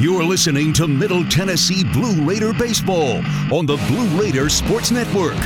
[0.00, 3.16] You're listening to Middle Tennessee Blue Raider Baseball
[3.52, 5.36] on the Blue Raider Sports Network.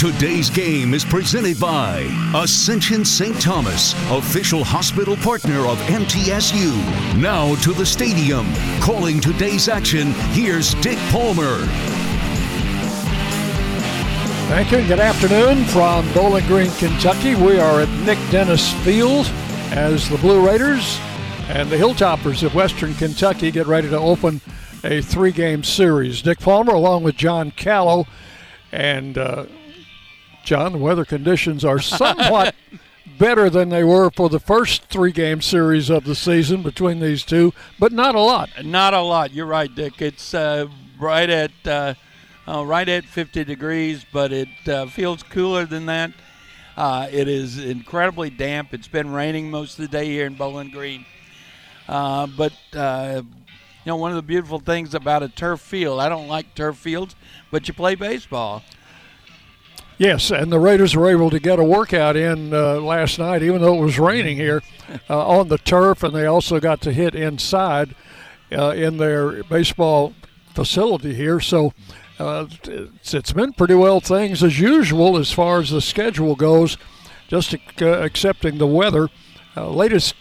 [0.00, 3.40] Today's game is presented by Ascension St.
[3.40, 6.74] Thomas, official hospital partner of MTSU.
[7.22, 8.52] Now to the stadium.
[8.80, 11.58] Calling today's action, here's Dick Palmer.
[14.48, 14.84] Thank you.
[14.88, 17.36] Good afternoon from Bowling Green, Kentucky.
[17.36, 19.26] We are at Nick Denes Field
[19.70, 20.98] as the Blue Raiders
[21.50, 24.40] and the Hilltoppers of Western Kentucky get ready to open
[24.84, 26.22] a three game series.
[26.22, 28.06] Dick Palmer, along with John Callow,
[28.70, 29.46] and uh,
[30.44, 32.54] John, the weather conditions are somewhat
[33.18, 37.24] better than they were for the first three game series of the season between these
[37.24, 38.48] two, but not a lot.
[38.64, 39.32] Not a lot.
[39.32, 40.00] You're right, Dick.
[40.00, 40.68] It's uh,
[41.00, 41.94] right at uh,
[42.46, 46.12] uh right at 50 degrees, but it uh, feels cooler than that.
[46.76, 48.72] Uh, it is incredibly damp.
[48.72, 51.04] It's been raining most of the day here in Bowling Green.
[51.90, 56.08] Uh, but uh, you know, one of the beautiful things about a turf field, I
[56.08, 57.16] don't like turf fields,
[57.50, 58.62] but you play baseball.
[59.98, 63.60] Yes, and the Raiders were able to get a workout in uh, last night, even
[63.60, 64.62] though it was raining here,
[65.10, 67.96] uh, on the turf, and they also got to hit inside
[68.56, 70.14] uh, in their baseball
[70.54, 71.40] facility here.
[71.40, 71.72] So
[72.20, 76.78] uh, it's, it's been pretty well things as usual as far as the schedule goes,
[77.26, 79.08] just accepting the weather.
[79.56, 80.14] latest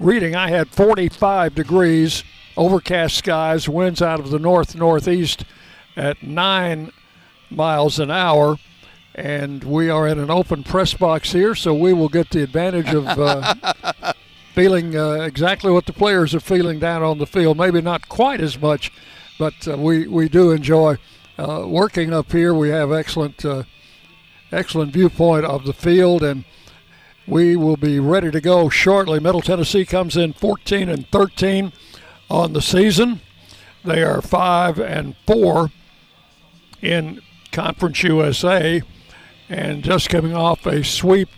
[0.00, 2.24] reading, I had 45 degrees,
[2.56, 5.44] overcast skies, winds out of the north northeast
[5.94, 6.90] at nine
[7.50, 8.56] miles an hour.
[9.14, 12.94] And we are in an open press box here, so we will get the advantage
[12.94, 13.54] of uh,
[14.54, 17.58] feeling uh, exactly what the players are feeling down on the field.
[17.58, 18.90] Maybe not quite as much,
[19.38, 20.96] but uh, we, we do enjoy
[21.38, 22.54] uh, working up here.
[22.54, 23.64] We have excellent uh,
[24.52, 26.44] excellent viewpoint of the field and
[27.26, 29.20] we will be ready to go shortly.
[29.20, 31.72] Middle Tennessee comes in 14 and 13
[32.28, 33.20] on the season.
[33.84, 35.70] They are 5 and 4
[36.82, 37.20] in
[37.52, 38.82] Conference USA
[39.48, 41.28] and just coming off a sweep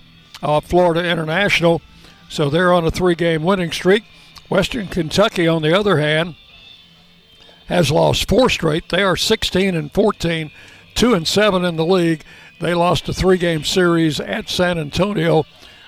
[0.43, 1.81] of Florida International.
[2.29, 4.05] So they're on a three game winning streak.
[4.49, 6.37] Western Kentucky, on the other hand,
[7.67, 8.89] has lost four straight.
[8.91, 10.51] They are 16 and 14,
[10.95, 12.25] 2 and 7 in the league.
[12.61, 15.45] They lost a three game series at San Antonio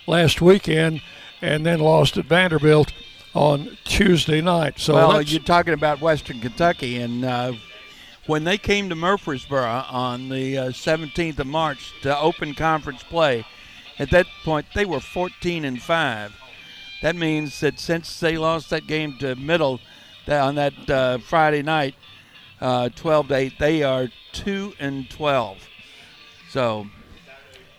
[0.06, 1.02] last weekend
[1.40, 2.92] and then lost at Vanderbilt
[3.34, 4.78] on Tuesday night.
[4.78, 7.52] So well, you're talking about Western Kentucky, and uh,
[8.26, 13.44] when they came to Murfreesboro on the uh, 17th of March to open conference play,
[13.98, 16.34] at that point they were 14 and five.
[17.02, 19.80] That means that since they lost that game to Middle
[20.26, 21.94] on that uh, Friday night,
[22.60, 25.58] uh, 12 to 8, they are two and 12.
[26.50, 26.86] So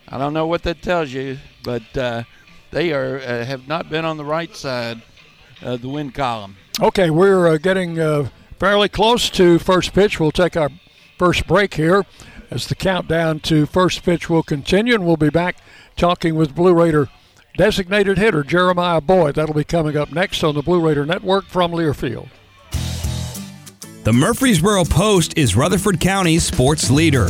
[0.08, 2.24] I don't know what that tells you but uh,
[2.72, 5.02] they are uh, have not been on the right side
[5.62, 6.56] of the win column.
[6.80, 8.30] Okay, we're uh, getting uh,
[8.60, 10.20] fairly close to first pitch.
[10.20, 10.70] We'll take our
[11.18, 12.06] first break here
[12.52, 15.58] as the countdown to first pitch will continue, and we'll be back
[15.98, 17.10] talking with Blue Raider
[17.58, 19.36] designated hitter Jeremiah Boyd.
[19.36, 22.28] That'll be coming up next on the Blue Raider Network from Learfield.
[24.04, 27.30] The Murfreesboro Post is Rutherford County's sports leader.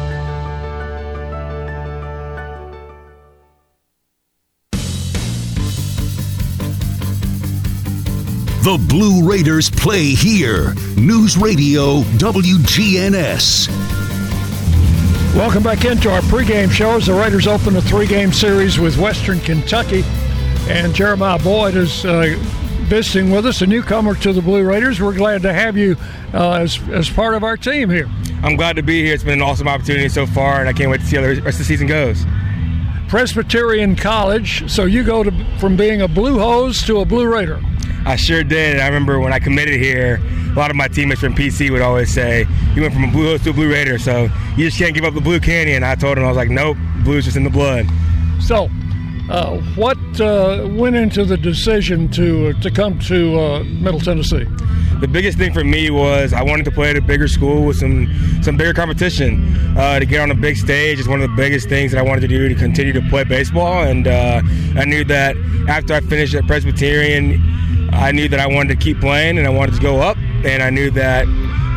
[8.63, 10.75] The Blue Raiders play here.
[10.95, 13.67] News Radio WGNS.
[15.35, 19.39] Welcome back into our pregame show as the Raiders open a three-game series with Western
[19.39, 20.03] Kentucky,
[20.69, 22.35] and Jeremiah Boyd is uh,
[22.83, 25.01] visiting with us, a newcomer to the Blue Raiders.
[25.01, 25.97] We're glad to have you
[26.31, 28.07] uh, as as part of our team here.
[28.43, 29.15] I'm glad to be here.
[29.15, 31.29] It's been an awesome opportunity so far, and I can't wait to see how the
[31.41, 32.23] rest of the season goes.
[33.07, 34.71] Presbyterian College.
[34.71, 37.59] So you go to from being a Blue Hose to a Blue Raider.
[38.05, 38.79] I sure did.
[38.79, 40.19] I remember when I committed here,
[40.51, 42.45] a lot of my teammates from PC would always say,
[42.75, 45.13] "You went from a Blue to a Blue Raider, so you just can't give up
[45.13, 47.87] the Blue Canyon." I told them I was like, "Nope, Blue's just in the blood."
[48.39, 48.69] So,
[49.31, 54.45] uh, what uh, went into the decision to uh, to come to uh, Middle Tennessee?
[54.99, 57.77] The biggest thing for me was I wanted to play at a bigger school with
[57.77, 58.13] some
[58.43, 59.55] some bigger competition.
[59.77, 62.01] Uh, to get on a big stage is one of the biggest things that I
[62.01, 64.41] wanted to do to continue to play baseball, and uh,
[64.75, 65.37] I knew that
[65.69, 67.41] after I finished at Presbyterian.
[67.93, 70.63] I knew that I wanted to keep playing and I wanted to go up, and
[70.63, 71.25] I knew that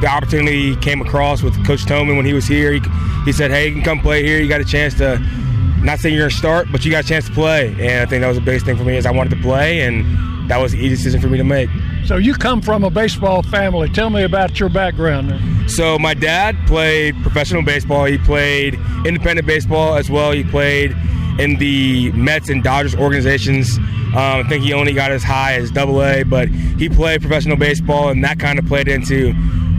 [0.01, 2.73] the opportunity came across with Coach Toman when he was here.
[2.73, 2.81] He,
[3.25, 4.41] he said, "Hey, you can come play here.
[4.41, 5.44] You got a chance to."
[5.85, 8.23] Not saying you're gonna start, but you got a chance to play, and I think
[8.23, 10.73] that was the biggest thing for me is I wanted to play, and that was
[10.73, 11.69] the easiest decision for me to make.
[12.07, 13.91] So you come from a baseball family.
[13.91, 15.31] Tell me about your background.
[15.31, 15.69] There.
[15.69, 18.07] So my dad played professional baseball.
[18.07, 20.33] He played independent baseball as well.
[20.33, 20.97] He played
[21.39, 23.77] in the Mets and Dodgers organizations.
[23.77, 27.57] Um, I think he only got as high as Double A, but he played professional
[27.57, 29.33] baseball, and that kind of played into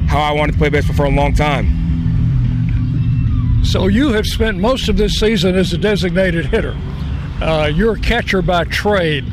[0.08, 1.85] how I wanted to play baseball for a long time.
[3.66, 6.78] So you have spent most of this season as a designated hitter.
[7.42, 9.26] Uh, you're a catcher by trade.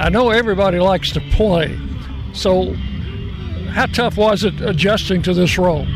[0.00, 1.78] I know everybody likes to play.
[2.32, 2.74] So,
[3.70, 5.86] how tough was it adjusting to this role?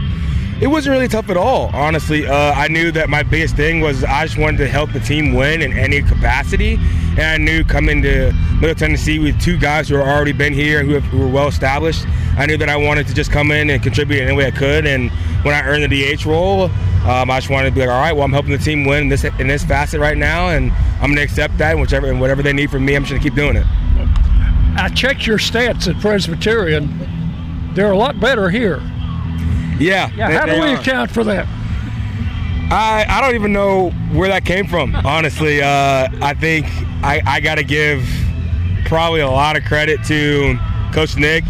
[0.61, 2.27] It wasn't really tough at all, honestly.
[2.27, 5.35] Uh, I knew that my biggest thing was I just wanted to help the team
[5.35, 6.79] win in any capacity.
[7.19, 10.85] And I knew coming to Middle Tennessee with two guys who had already been here,
[10.85, 12.07] who, have, who were well established,
[12.37, 14.53] I knew that I wanted to just come in and contribute in any way I
[14.53, 14.87] could.
[14.87, 15.11] And
[15.43, 16.71] when I earned the DH role,
[17.07, 19.05] um, I just wanted to be like, all right, well, I'm helping the team win
[19.05, 21.73] in this in this facet right now, and I'm going to accept that.
[21.73, 23.67] And whichever and whatever they need from me, I'm just going to keep doing it.
[24.77, 27.73] I checked your stats at Presbyterian.
[27.75, 28.79] They're a lot better here.
[29.79, 30.11] Yeah.
[30.15, 30.31] Yeah.
[30.31, 30.81] How do we are.
[30.81, 31.47] account for that?
[32.73, 35.63] I, I don't even know where that came from, honestly.
[35.63, 36.67] Uh, I think
[37.03, 38.07] I, I got to give
[38.85, 40.59] probably a lot of credit to
[40.93, 41.45] Coach Nick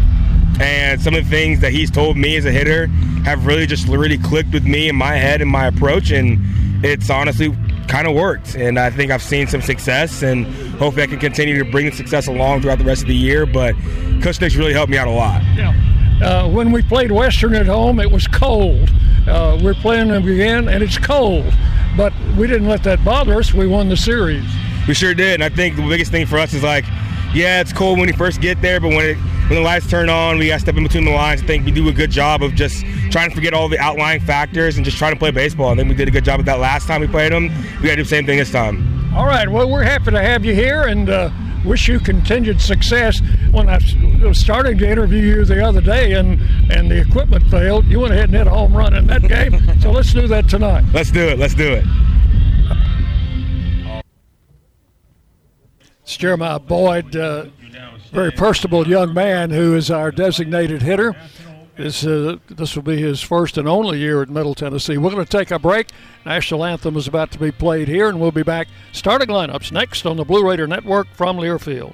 [0.61, 2.87] and some of the things that he's told me as a hitter
[3.25, 6.39] have really just really clicked with me in my head and my approach, and
[6.85, 7.55] it's honestly
[7.87, 8.55] kind of worked.
[8.55, 10.45] And I think I've seen some success, and
[10.77, 13.45] hopefully I can continue to bring the success along throughout the rest of the year.
[13.45, 13.75] But
[14.21, 15.41] Coach Nick's really helped me out a lot.
[15.55, 15.73] Yeah.
[16.23, 18.91] Uh, when we played Western at home, it was cold.
[19.27, 21.51] Uh, we're playing them again, and it's cold.
[21.97, 23.53] But we didn't let that bother us.
[23.53, 24.45] We won the series.
[24.87, 25.41] We sure did.
[25.41, 26.85] And I think the biggest thing for us is like,
[27.33, 29.17] yeah, it's cold when you first get there, but when it
[29.51, 31.43] when the lights turn on, we got to step in between the lines.
[31.43, 34.21] I think we do a good job of just trying to forget all the outlying
[34.21, 35.73] factors and just trying to play baseball.
[35.73, 37.49] I think we did a good job of that last time we played them.
[37.81, 39.13] We got to do the same thing this time.
[39.13, 39.49] All right.
[39.49, 41.09] Well, we're happy to have you here, and.
[41.09, 41.29] Uh,
[41.63, 43.21] wish you continued success.
[43.51, 43.77] When I
[44.31, 46.41] started to interview you the other day and,
[46.71, 49.61] and the equipment failed, you went ahead and hit a home run in that game.
[49.79, 50.85] so let's do that tonight.
[50.91, 51.37] Let's do it.
[51.37, 51.85] Let's do it.
[56.11, 57.45] It's Jeremiah Boyd, uh,
[58.11, 61.15] very personable young man who is our designated hitter.
[61.77, 64.97] This, uh, this will be his first and only year at Middle Tennessee.
[64.97, 65.87] We're going to take a break.
[66.25, 70.05] National anthem is about to be played here, and we'll be back starting lineups next
[70.05, 71.93] on the Blue Raider Network from Learfield.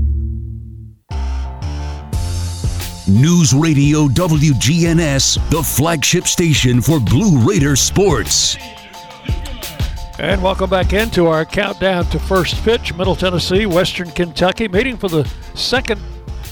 [3.11, 8.55] News Radio WGNS, the flagship station for Blue Raider sports.
[10.17, 12.93] And welcome back into our countdown to first pitch.
[12.93, 15.99] Middle Tennessee, Western Kentucky, meeting for the second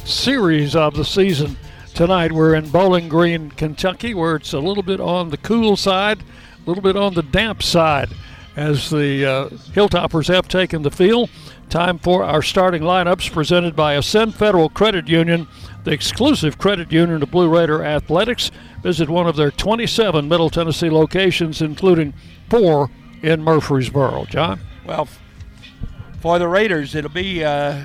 [0.03, 1.55] series of the season
[1.93, 2.33] tonight.
[2.33, 6.69] We're in Bowling Green, Kentucky, where it's a little bit on the cool side, a
[6.69, 8.09] little bit on the damp side,
[8.57, 11.29] as the uh, Hilltoppers have taken the field.
[11.69, 15.47] Time for our starting lineups presented by Ascend Federal Credit Union
[15.83, 18.51] the exclusive credit union of Blue Raider Athletics.
[18.81, 22.13] Visit one of their 27 Middle Tennessee locations, including
[22.49, 22.89] four
[23.21, 24.25] in Murfreesboro.
[24.25, 24.59] John?
[24.85, 25.07] Well,
[26.21, 27.83] for the Raiders, it'll be uh,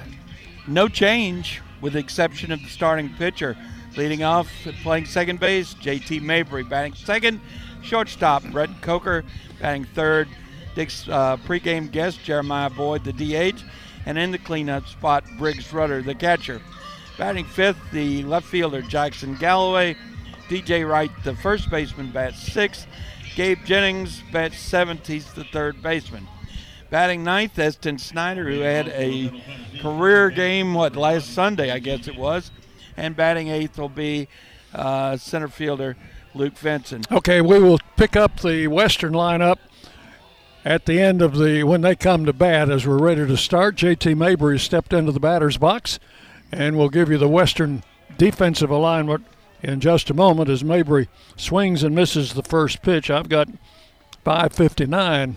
[0.67, 3.57] no change with the exception of the starting pitcher.
[3.97, 4.51] Leading off,
[4.83, 6.65] playing second base, JT Mabry.
[6.65, 7.41] Batting second,
[7.83, 9.25] shortstop, Brett Coker.
[9.61, 10.29] Batting third,
[10.75, 13.63] Dick's uh, pregame guest, Jeremiah Boyd, the DH.
[14.07, 16.61] And in the cleanup spot, Briggs Rudder, the catcher.
[17.17, 19.97] Batting fifth, the left fielder Jackson Galloway.
[20.49, 22.87] DJ Wright, the first baseman, bats sixth.
[23.35, 25.07] Gabe Jennings bats seventh.
[25.07, 26.29] He's the third baseman.
[26.91, 29.43] Batting ninth, Eston Snyder, who had a
[29.81, 32.51] career game, what, last Sunday, I guess it was.
[32.97, 34.29] And batting eighth will be
[34.75, 35.97] uh, center fielder
[36.35, 37.03] Luke Vinson.
[37.11, 39.59] Okay, we will pick up the Western lineup
[40.65, 43.77] at the end of the when they come to bat as we're ready to start.
[43.77, 45.99] JT Mabry stepped into the batter's box
[46.51, 47.83] and we'll give you the Western
[48.17, 49.25] defensive alignment
[49.63, 53.11] in just a moment as Mabry swings and misses the first pitch.
[53.11, 53.49] I've got
[54.25, 55.37] 559,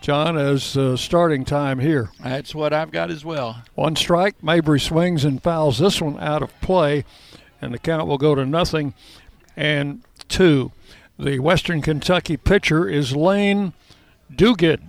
[0.00, 2.10] John, as uh, starting time here.
[2.22, 3.62] That's what I've got as well.
[3.74, 4.42] One strike.
[4.42, 7.04] Mabry swings and fouls this one out of play,
[7.60, 8.94] and the count will go to nothing
[9.56, 10.72] and two.
[11.18, 13.74] The Western Kentucky pitcher is Lane
[14.34, 14.80] Duguid.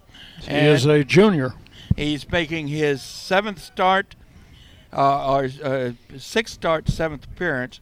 [0.42, 1.54] He and is a junior.
[1.96, 4.16] He's making his seventh start
[4.94, 7.80] uh, or uh, sixth start, seventh appearance,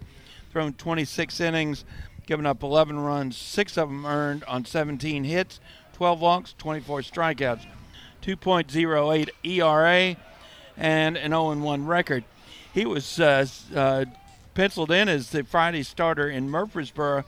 [0.52, 1.86] thrown 26 innings,
[2.26, 5.60] given up 11 runs, six of them earned on 17 hits,
[5.94, 7.66] 12 walks, 24 strikeouts,
[8.22, 10.16] 2.08 ERA,
[10.78, 12.24] and an 0-1 record.
[12.74, 14.06] He was uh, uh,
[14.54, 17.24] penciled in as the Friday starter in Murfreesboro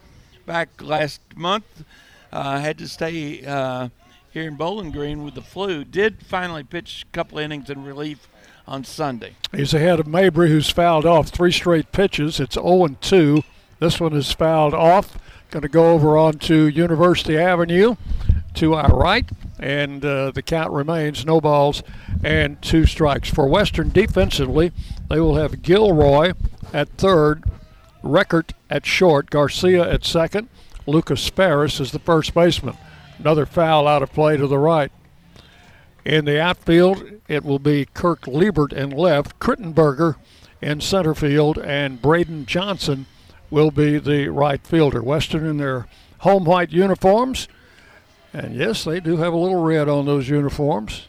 [0.46, 1.84] back last month.
[2.32, 3.90] Uh, had to stay uh,
[4.32, 5.84] here in Bowling Green with the flu.
[5.84, 8.28] Did finally pitch a couple innings in relief
[8.66, 9.36] on Sunday.
[9.54, 12.40] He's ahead of Mabry, who's fouled off three straight pitches.
[12.40, 13.44] It's 0 2.
[13.80, 15.18] This one is fouled off.
[15.50, 17.96] Going to go over onto University Avenue
[18.54, 19.26] to our right,
[19.60, 21.84] and uh, the count remains no balls
[22.24, 23.30] and two strikes.
[23.30, 24.72] For Western defensively,
[25.10, 26.34] they will have Gilroy
[26.74, 27.44] at third,
[28.02, 30.48] Record at short, Garcia at second,
[30.88, 32.78] Lucas Ferris is the first baseman.
[33.22, 34.92] Another foul out of play to the right.
[36.04, 40.16] In the outfield, it will be Kirk Liebert in left, Crittenberger
[40.60, 43.06] in center field, and Braden Johnson
[43.52, 45.04] will be the right fielder.
[45.04, 45.88] Western in their
[46.20, 47.48] home white uniforms.
[48.34, 51.08] And yes, they do have a little red on those uniforms.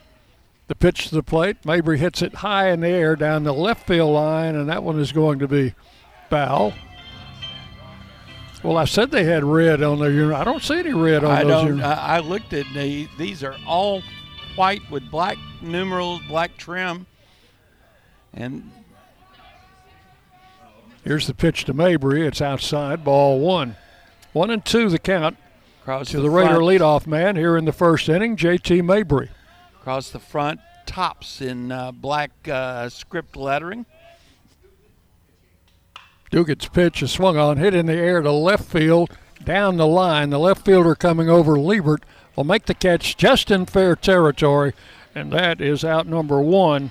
[0.67, 3.87] The pitch to the plate, Mabry hits it high in the air down the left
[3.87, 5.75] field line, and that one is going to be
[6.29, 6.75] foul.
[8.63, 10.41] Well, I said they had red on their uniform.
[10.41, 11.67] I don't see any red on I those don't.
[11.69, 11.99] uniforms.
[11.99, 14.03] I I looked at the, these are all
[14.55, 17.07] white with black numerals, black trim,
[18.33, 18.71] and
[21.05, 22.25] Here's the pitch to Mabry.
[22.25, 23.75] It's outside, ball one.
[24.33, 25.37] One and two the count
[25.81, 29.29] across to the, the Raider front, leadoff man here in the first inning, JT Mabry.
[29.81, 33.85] across the front, tops in uh, black uh, script lettering.
[36.33, 39.11] Dugan's pitch is swung on, hit in the air to left field,
[39.45, 40.31] down the line.
[40.31, 44.73] The left fielder coming over, Liebert, will make the catch just in fair territory,
[45.15, 46.91] and that is out number one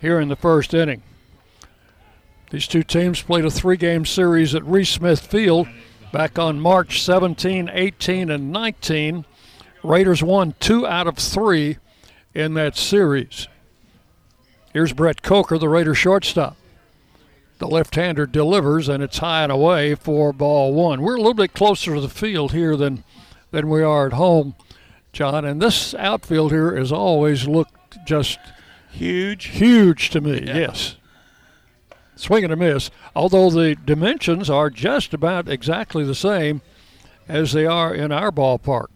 [0.00, 1.02] here in the first inning.
[2.50, 5.66] These two teams played a three game series at Reese Smith Field
[6.12, 9.24] back on March 17, 18, and 19.
[9.82, 11.78] Raiders won two out of three
[12.34, 13.48] in that series.
[14.72, 16.56] Here's Brett Coker, the Raider shortstop.
[17.62, 21.00] The left hander delivers, and it's high and away for ball one.
[21.00, 23.04] We're a little bit closer to the field here than,
[23.52, 24.56] than we are at home,
[25.12, 25.44] John.
[25.44, 28.40] And this outfield here has always looked just
[28.90, 29.44] Huge.
[29.44, 30.96] huge to me, yes.
[32.16, 36.62] Swing and a miss, although the dimensions are just about exactly the same
[37.28, 38.88] as they are in our ballpark.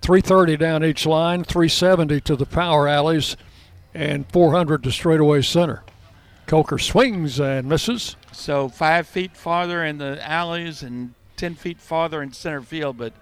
[0.00, 3.36] 330 down each line, 370 to the power alleys,
[3.92, 5.82] and 400 to straightaway center.
[6.46, 8.16] Coker swings and misses.
[8.32, 12.98] So five feet farther in the alleys and ten feet farther in center field.
[12.98, 13.12] But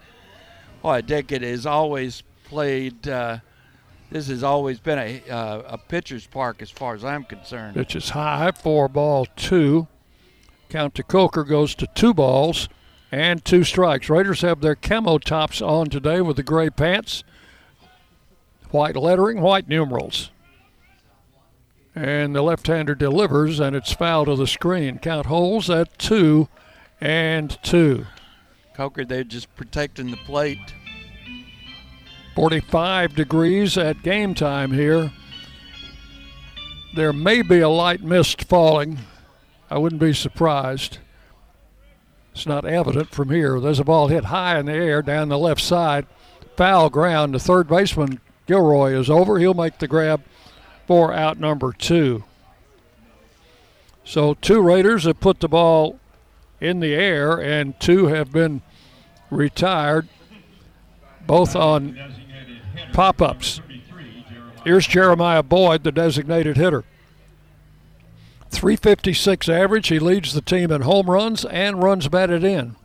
[0.81, 3.07] boy, Dickett has always played.
[3.07, 3.39] Uh,
[4.11, 7.75] this has always been a uh, a pitcher's park as far as I'm concerned.
[7.75, 9.87] Pitch is high four ball two.
[10.69, 12.69] Count to Coker goes to two balls
[13.11, 14.09] and two strikes.
[14.09, 17.23] Raiders have their camo tops on today with the gray pants,
[18.71, 20.31] white lettering, white numerals.
[21.95, 24.99] And the left hander delivers, and it's foul to the screen.
[24.99, 26.49] Count holes at two
[26.99, 28.05] and two.
[28.75, 30.73] Coker, they're just protecting the plate.
[32.35, 35.13] 45 degrees at game time here.
[36.95, 38.99] There may be a light mist falling.
[39.71, 40.97] I wouldn't be surprised.
[42.33, 43.61] It's not evident from here.
[43.61, 46.05] There's a ball hit high in the air down the left side.
[46.57, 47.33] Foul ground.
[47.33, 49.39] The third baseman, Gilroy, is over.
[49.39, 50.21] He'll make the grab
[50.87, 52.23] for out number two.
[54.03, 55.99] So two Raiders have put the ball
[56.61, 58.61] in the air, and two have been
[59.29, 60.07] retired,
[61.25, 61.97] both on
[62.93, 63.61] pop ups.
[64.63, 66.83] Here's Jeremiah Boyd, the designated hitter.
[68.49, 69.89] 356 average.
[69.89, 72.75] He leads the team in home runs and runs batted in.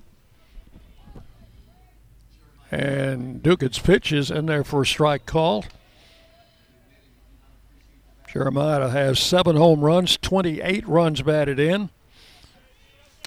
[2.71, 5.65] And Dugan's pitch is in there for a strike call.
[8.33, 11.91] Jeremiah has seven home runs, 28 runs batted in.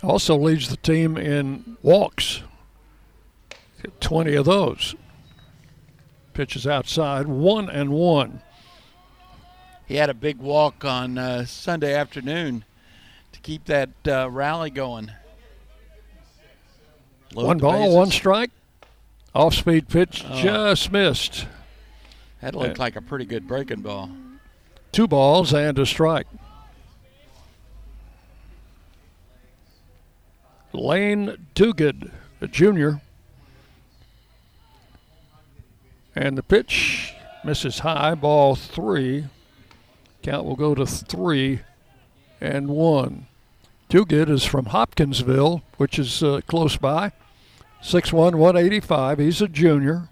[0.01, 2.41] Also leads the team in walks,
[3.99, 4.95] 20 of those.
[6.33, 8.41] Pitches outside, one and one.
[9.85, 12.63] He had a big walk on uh, Sunday afternoon
[13.33, 15.11] to keep that uh, rally going.
[17.33, 17.95] Load one ball, bases.
[17.95, 18.51] one strike.
[19.35, 20.41] Off speed pitch Oh.
[20.41, 21.47] just missed.
[22.41, 24.09] That looked like a pretty good breaking ball.
[24.93, 26.27] Two balls and a strike.
[30.71, 33.01] Lane Duguid, a junior.
[36.15, 39.25] And the pitch misses high, ball three.
[40.21, 41.62] Count will go to three
[42.39, 43.25] and one.
[43.89, 47.13] Duguid is from Hopkinsville, which is uh, close by.
[47.82, 49.17] 6'1, 185.
[49.17, 50.10] He's a junior.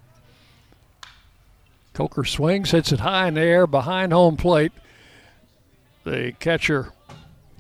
[2.01, 4.71] Coker swings, hits it high in the air behind home plate.
[6.03, 6.93] The catcher,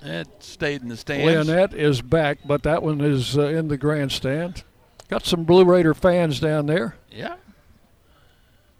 [0.01, 1.27] It stayed in the stands.
[1.27, 4.63] Leonette, is back, but that one is uh, in the grandstand.
[5.09, 6.95] Got some Blue Raider fans down there.
[7.11, 7.35] Yeah.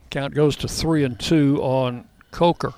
[0.10, 2.74] Count goes to three and two on Coker.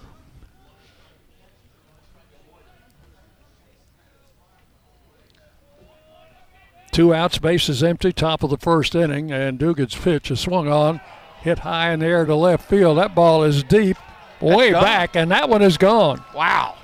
[6.92, 11.00] Two outs, bases empty, top of the first inning, and Dugan's pitch is swung on,
[11.44, 12.98] hit high in the air to left field.
[12.98, 13.98] That ball is deep,
[14.40, 14.82] way gone.
[14.82, 16.24] back, and that one is gone.
[16.34, 16.76] Wow.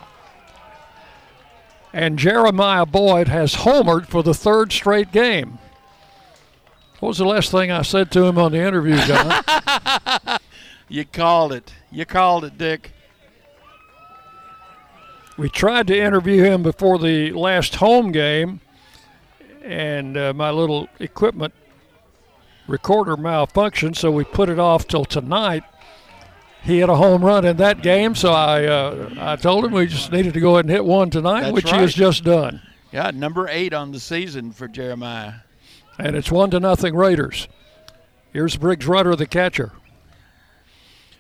[1.93, 5.58] And Jeremiah Boyd has homered for the third straight game.
[7.00, 9.43] What was the last thing I said to him on the interview, John?
[10.89, 11.74] you called it.
[11.89, 12.91] You called it, Dick.
[15.38, 18.60] We tried to interview him before the last home game,
[19.63, 21.54] and uh, my little equipment
[22.69, 25.63] recorder malfunctioned, so we put it off till tonight.
[26.62, 29.88] He had a home run in that game, so I uh, I told him we
[29.88, 31.75] just needed to go ahead and hit one tonight, That's which right.
[31.75, 32.62] he has just done.
[32.91, 35.34] Yeah, number eight on the season for Jeremiah.
[35.97, 37.47] And it's one to nothing Raiders.
[38.32, 39.73] Here's Briggs Rudder, the catcher.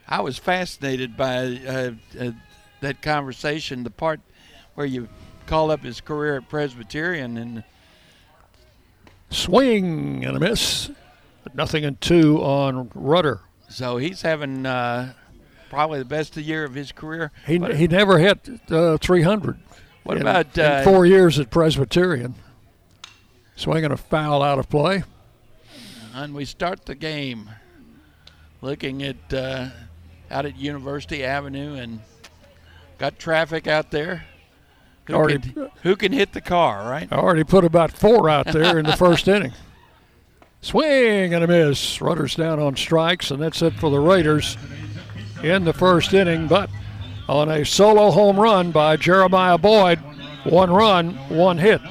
[0.07, 2.31] I was fascinated by uh, uh,
[2.81, 4.19] that conversation, the part
[4.75, 5.07] where you
[5.45, 7.63] call up his career at Presbyterian and
[9.29, 10.89] Swing and a miss.
[11.53, 13.41] Nothing in two on Rudder.
[13.69, 15.13] so he's having uh,
[15.69, 17.31] probably the best year of his career.
[17.47, 19.57] He, he never hit uh, 300.
[20.03, 22.35] What in- about, in uh, four years at Presbyterian?
[23.55, 25.03] Swinging a foul out of play.
[26.13, 27.49] And we start the game
[28.61, 29.67] looking at uh,
[30.31, 31.99] out at University Avenue and
[32.97, 34.25] got traffic out there.
[35.05, 37.07] Who, Already- can, who can hit the car, right?
[37.11, 39.53] I already put about four out there in the first inning.
[40.61, 42.01] Swing and a miss.
[42.01, 44.57] Rudder's down on strikes, and that's it for the Raiders
[45.41, 46.47] in the first inning.
[46.47, 46.69] But
[47.27, 49.99] on a solo home run by Jeremiah Boyd,
[50.43, 51.81] one run, one hit.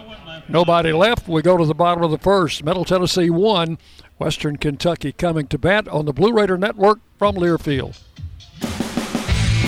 [0.49, 1.29] Nobody left.
[1.29, 2.65] We go to the bottom of the first.
[2.65, 3.79] Middle Tennessee one,
[4.19, 7.99] Western Kentucky coming to bat on the Blue Raider Network from Learfield.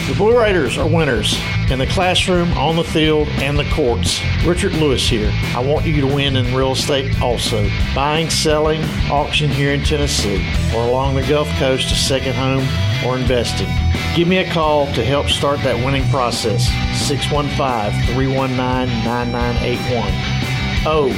[0.09, 1.38] The Blue Raiders are winners
[1.70, 4.20] in the classroom, on the field, and the courts.
[4.44, 5.31] Richard Lewis here.
[5.55, 7.68] I want you to win in real estate also.
[7.94, 12.66] Buying, selling, auction here in Tennessee, or along the Gulf Coast, a second home,
[13.07, 13.68] or investing.
[14.16, 16.66] Give me a call to help start that winning process.
[17.07, 20.40] 615 319 9981.
[20.87, 21.11] Oh,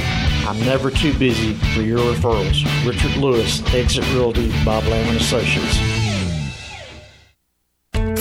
[0.47, 2.63] I'm never too busy for your referrals.
[2.87, 6.02] Richard Lewis, Exit Realty, Bob Lamb Associates.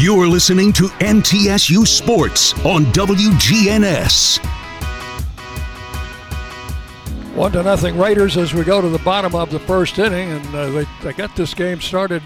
[0.00, 4.38] You're listening to MTSU Sports on WGNS.
[7.34, 10.54] One to nothing Raiders as we go to the bottom of the first inning, and
[10.54, 12.22] uh, they, they got this game started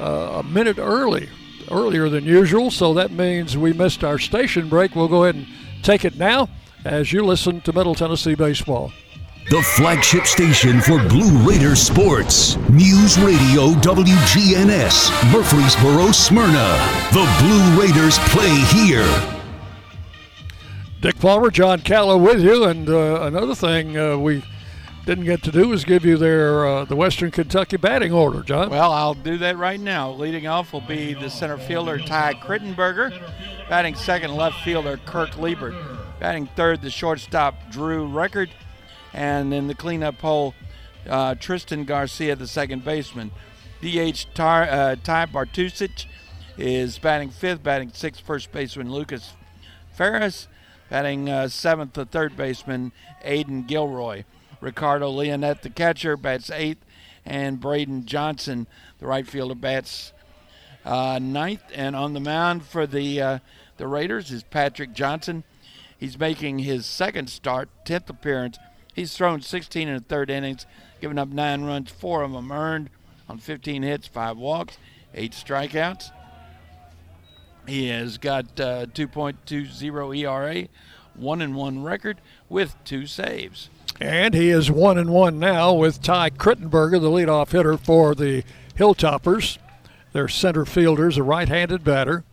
[0.00, 1.28] uh, a minute early,
[1.70, 2.70] earlier than usual.
[2.70, 4.96] So that means we missed our station break.
[4.96, 5.46] We'll go ahead and
[5.82, 6.48] take it now
[6.86, 8.92] as you listen to Middle Tennessee baseball.
[9.50, 12.58] The flagship station for Blue Raider sports.
[12.68, 16.76] News Radio WGNS, Murfreesboro, Smyrna.
[17.12, 19.08] The Blue Raiders play here.
[21.00, 24.44] Dick Palmer, John Callow with you, and uh, another thing uh, we
[25.06, 28.68] didn't get to do was give you their uh, the Western Kentucky batting order, John.
[28.68, 30.10] Well, I'll do that right now.
[30.10, 33.18] Leading off will be the center fielder Ty Crittenberger.
[33.70, 35.74] Batting second, left fielder Kirk Liebert.
[36.20, 38.50] Batting third, the shortstop Drew Record.
[39.12, 40.54] And in the cleanup hole,
[41.08, 43.30] uh, Tristan Garcia, the second baseman.
[43.80, 46.06] DH Tar, uh, Ty Bartusic
[46.56, 49.34] is batting fifth, batting sixth, first baseman Lucas
[49.92, 50.48] Ferris.
[50.90, 52.92] Batting uh, seventh, the third baseman
[53.24, 54.24] Aiden Gilroy.
[54.60, 56.84] Ricardo Leonette, the catcher, bats eighth,
[57.24, 58.66] and Braden Johnson,
[58.98, 60.12] the right fielder, bats
[60.84, 61.62] uh, ninth.
[61.74, 63.38] And on the mound for the uh,
[63.76, 65.44] the Raiders is Patrick Johnson.
[65.96, 68.58] He's making his second start, tenth appearance.
[68.98, 70.66] He's thrown 16 in the third innings,
[71.00, 72.90] giving up nine runs, four of them earned
[73.28, 74.76] on 15 hits, five walks,
[75.14, 76.10] eight strikeouts.
[77.68, 80.66] He has got uh, 2.20 ERA,
[81.14, 83.70] one and one record with two saves.
[84.00, 88.42] And he is one and one now with Ty Crittenberger, the leadoff hitter for the
[88.76, 89.58] Hilltoppers.
[90.12, 92.24] Their center fielder's a right-handed batter.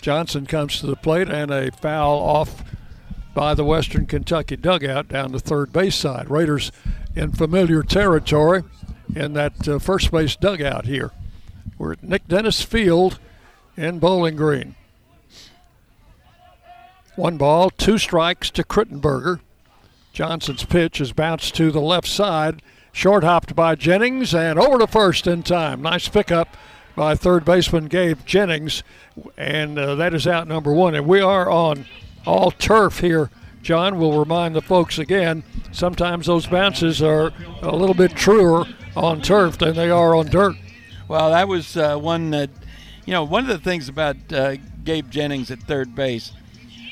[0.00, 2.64] Johnson comes to the plate and a foul off
[3.34, 6.30] by the Western Kentucky dugout down the third base side.
[6.30, 6.70] Raiders
[7.14, 8.62] in familiar territory
[9.14, 11.10] in that uh, first base dugout here.
[11.78, 13.18] We're at Nick Denes Field
[13.76, 14.74] in Bowling Green.
[17.16, 19.40] One ball, two strikes to Crittenberger.
[20.12, 24.86] Johnson's pitch is bounced to the left side, short hopped by Jennings, and over to
[24.86, 25.82] first in time.
[25.82, 26.56] Nice pickup
[26.94, 28.82] by third baseman Gabe Jennings,
[29.36, 30.94] and uh, that is out number one.
[30.94, 31.86] And we are on
[32.26, 33.30] all turf here.
[33.62, 35.44] John will remind the folks again.
[35.70, 37.32] Sometimes those bounces are
[37.62, 38.64] a little bit truer
[38.96, 40.56] on turf than they are on dirt.
[41.08, 42.50] Well, that was uh, one that,
[43.06, 46.32] you know, one of the things about uh, Gabe Jennings at third base,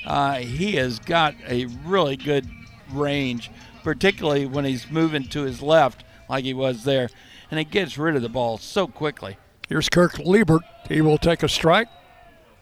[0.06, 2.48] uh, he has got a really good
[2.92, 3.50] range,
[3.82, 7.08] particularly when he's moving to his left like he was there,
[7.50, 9.36] and he gets rid of the ball so quickly.
[9.68, 10.62] Here's Kirk Liebert.
[10.88, 11.88] He will take a strike.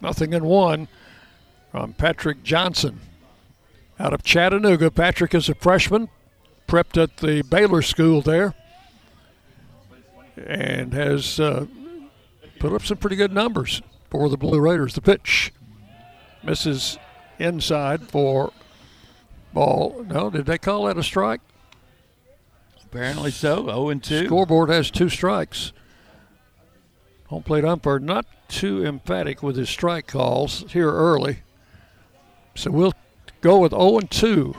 [0.00, 0.88] Nothing in one
[1.70, 3.00] from Patrick Johnson.
[4.00, 6.08] Out of Chattanooga, Patrick is a freshman,
[6.68, 8.54] prepped at the Baylor School there,
[10.36, 11.66] and has uh,
[12.58, 14.94] put up some pretty good numbers for the Blue Raiders.
[14.94, 15.52] The pitch
[16.42, 16.98] misses
[17.38, 18.52] inside for
[19.52, 20.04] ball.
[20.08, 21.40] No, did they call that a strike?
[22.84, 23.66] Apparently so.
[23.66, 24.26] 0 and 2.
[24.26, 25.72] Scoreboard has two strikes.
[27.26, 31.40] Home plate umpire not too emphatic with his strike calls here early.
[32.58, 32.94] So we'll
[33.40, 34.52] go with 0 and 2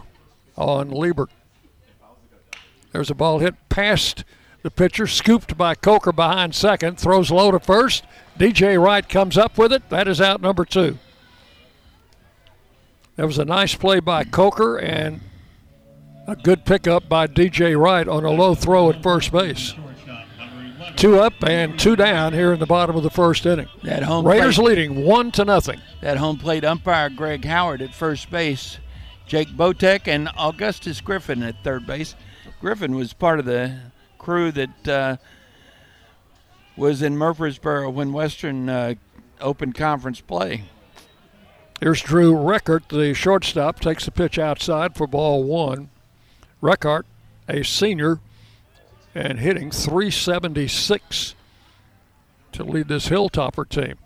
[0.55, 1.29] on Liebert.
[2.93, 4.23] There's a ball hit past
[4.63, 8.05] the pitcher, scooped by Coker behind second, throws low to first.
[8.37, 9.89] DJ Wright comes up with it.
[9.89, 10.97] That is out number two.
[13.17, 15.19] That was a nice play by Coker and
[16.25, 19.73] a good pickup by DJ Wright on a low throw at first base.
[20.95, 23.67] Two up and two down here in the bottom of the first inning.
[23.83, 25.79] That home Raiders plate, leading one to nothing.
[26.01, 28.79] That home plate umpire Greg Howard at first base,
[29.25, 32.15] Jake Botek and Augustus Griffin at third base.
[32.59, 33.79] Griffin was part of the
[34.17, 35.17] crew that uh,
[36.75, 38.95] was in Murfreesboro when Western uh,
[39.39, 40.63] opened conference play.
[41.79, 45.89] Here's Drew Reckert, the shortstop, takes the pitch outside for ball one.
[46.61, 47.03] Reckart,
[47.47, 48.19] a senior,
[49.15, 51.35] and hitting 376
[52.51, 53.97] to lead this Hilltopper team.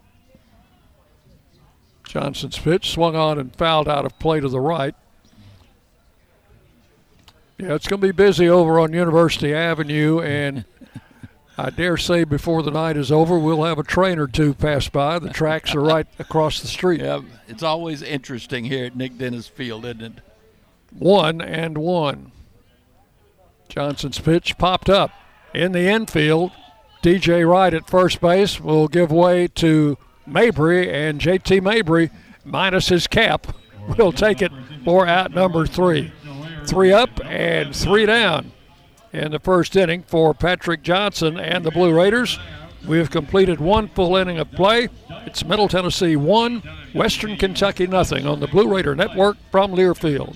[2.04, 4.94] Johnson's pitch swung on and fouled out of play to the right.
[7.58, 10.66] Yeah, it's going to be busy over on University Avenue, and
[11.58, 14.90] I dare say before the night is over, we'll have a train or two pass
[14.90, 15.20] by.
[15.20, 17.02] The tracks are right across the street.
[17.02, 20.14] Yeah, it's always interesting here at Nick Denes Field, isn't it?
[20.92, 22.32] One and one.
[23.70, 25.12] Johnson's pitch popped up
[25.54, 26.52] in the infield.
[27.02, 32.10] DJ Wright at first base will give way to Mabry, and JT Mabry,
[32.46, 33.48] minus his cap,
[33.98, 34.52] will take it
[34.86, 36.12] for out number three.
[36.66, 38.54] Three up and three down
[39.12, 42.40] in the first inning for Patrick Johnson and the Blue Raiders.
[42.88, 44.90] We have completed one full inning of play.
[45.26, 50.36] It's Middle Tennessee one, Western Kentucky nothing on the Blue Raider Network from Learfield.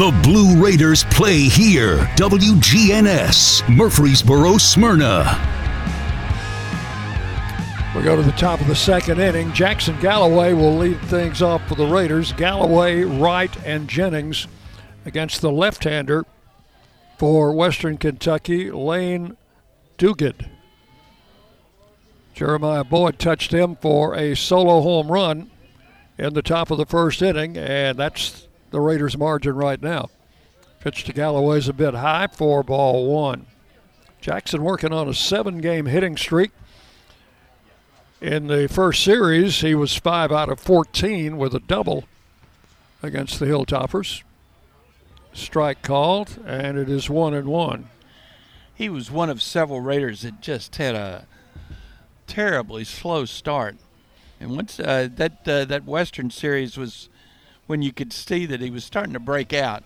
[0.00, 1.98] The Blue Raiders play here.
[2.16, 5.24] WGNS, Murfreesboro, Smyrna.
[7.94, 9.52] We go to the top of the second inning.
[9.52, 12.32] Jackson Galloway will lead things off for the Raiders.
[12.32, 14.46] Galloway, Wright, and Jennings
[15.04, 16.24] against the left hander
[17.18, 19.36] for Western Kentucky, Lane
[19.98, 20.48] Duguid.
[22.32, 25.50] Jeremiah Boyd touched him for a solo home run
[26.16, 30.08] in the top of the first inning, and that's the Raiders' margin right now.
[30.80, 33.46] Pitch to Galloway's a bit high four ball one.
[34.20, 36.50] Jackson working on a seven game hitting streak.
[38.20, 42.04] In the first series, he was 5 out of 14 with a double
[43.02, 44.22] against the Hilltoppers.
[45.32, 47.88] Strike called, and it is 1 and 1.
[48.74, 51.26] He was one of several Raiders that just had a
[52.26, 53.76] terribly slow start.
[54.38, 57.08] And once uh, that uh, that Western series was
[57.70, 59.84] when you could see that he was starting to break out.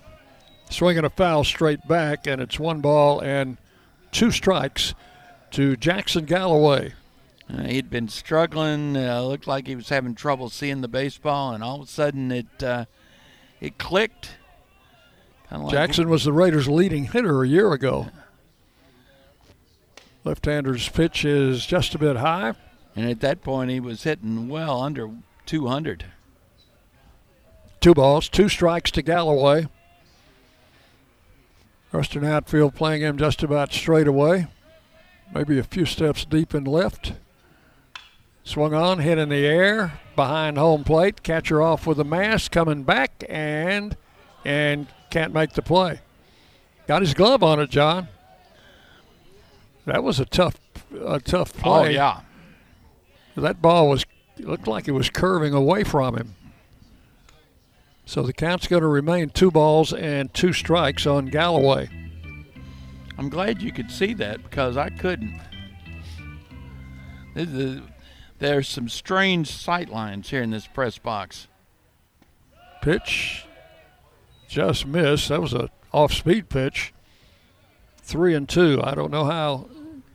[0.71, 3.57] Swinging a foul straight back, and it's one ball and
[4.11, 4.95] two strikes
[5.51, 6.93] to Jackson Galloway.
[7.47, 8.97] Uh, he'd been struggling.
[8.97, 12.31] Uh, looked like he was having trouble seeing the baseball, and all of a sudden
[12.31, 12.85] it uh,
[13.61, 14.31] it clicked.
[15.51, 18.07] Like Jackson was the Raiders' leading hitter a year ago.
[20.23, 22.55] Left-hander's pitch is just a bit high.
[22.95, 25.11] And at that point, he was hitting well under
[25.45, 26.05] 200.
[27.85, 29.67] Two balls, two strikes to Galloway.
[31.91, 34.47] Western outfield playing him just about straight away.
[35.31, 37.13] Maybe a few steps deep in left.
[38.43, 41.21] Swung on, hit in the air, behind home plate.
[41.21, 43.95] Catcher off with a mask, coming back, and
[44.43, 45.99] and can't make the play.
[46.87, 48.07] Got his glove on it, John.
[49.85, 50.55] That was a tough,
[51.05, 51.89] a tough oh, play.
[51.89, 52.21] Oh yeah.
[53.37, 54.07] That ball was
[54.39, 56.33] looked like it was curving away from him.
[58.05, 61.89] So the count's going to remain two balls and two strikes on Galloway.
[63.17, 65.39] I'm glad you could see that because I couldn't.
[68.39, 71.47] There's some strange sight lines here in this press box.
[72.81, 73.45] Pitch
[74.47, 75.29] just missed.
[75.29, 76.93] That was a off-speed pitch.
[77.97, 78.79] Three and two.
[78.83, 79.67] I don't know how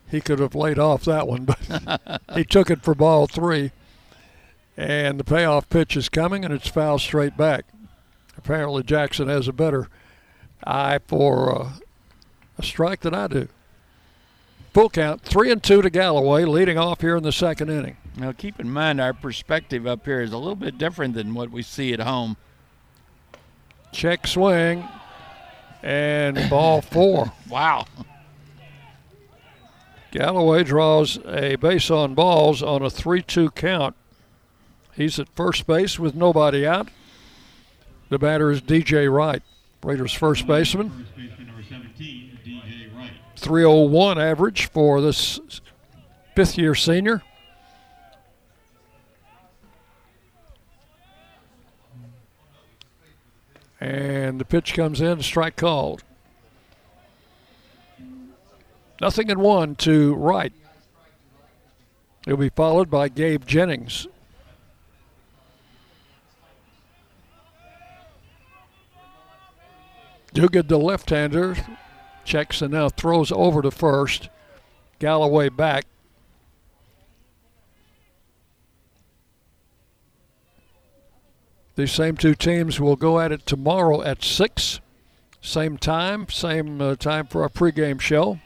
[0.08, 3.72] he could have laid off that one, but he took it for ball three.
[4.76, 7.66] And the payoff pitch is coming, and it's fouled straight back.
[8.42, 9.86] Apparently, Jackson has a better
[10.64, 11.72] eye for uh,
[12.56, 13.48] a strike than I do.
[14.72, 17.98] Full count, three and two to Galloway, leading off here in the second inning.
[18.16, 21.50] Now, keep in mind our perspective up here is a little bit different than what
[21.50, 22.38] we see at home.
[23.92, 24.88] Check swing,
[25.82, 27.32] and ball four.
[27.50, 27.84] wow.
[30.12, 33.94] Galloway draws a base on balls on a 3 2 count.
[34.94, 36.88] He's at first base with nobody out.
[38.10, 39.40] The batter is DJ Wright,
[39.84, 41.06] Raiders first baseman.
[43.36, 45.40] 301 average for this
[46.34, 47.22] fifth year senior.
[53.80, 56.02] And the pitch comes in, strike called.
[59.00, 60.52] Nothing in one to Wright.
[62.26, 64.08] It'll be followed by Gabe Jennings.
[70.34, 71.56] Duguid, the left-hander,
[72.24, 74.28] checks and now throws over to first.
[74.98, 75.86] Galloway back.
[81.76, 84.80] These same two teams will go at it tomorrow at 6.
[85.40, 88.38] Same time, same uh, time for our pregame show.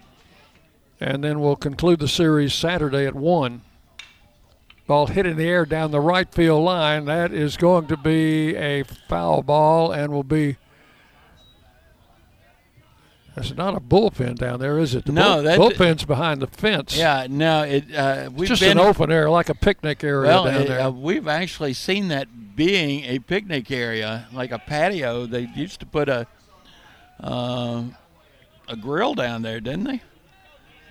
[1.01, 3.63] And then we'll conclude the series Saturday at 1.
[4.87, 7.07] Ball hit in the air down the right field line.
[7.07, 10.57] That is going to be a foul ball and will be
[13.37, 15.07] it's not a bullpen down there, is it?
[15.07, 16.97] The no, bull, that bullpen's behind the fence.
[16.97, 17.93] Yeah, no, it.
[17.93, 20.69] Uh, we've it's just been, an open area, like a picnic area well, down it,
[20.69, 20.81] there.
[20.81, 25.27] Uh, we've actually seen that being a picnic area, like a patio.
[25.27, 26.29] They used to put a
[27.21, 27.85] uh,
[28.69, 30.03] a grill down there, didn't they?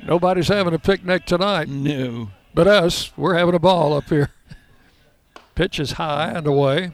[0.05, 1.69] Nobody's having a picnic tonight.
[1.69, 2.29] No.
[2.53, 4.31] But us, we're having a ball up here.
[5.55, 6.91] Pitch is high and away.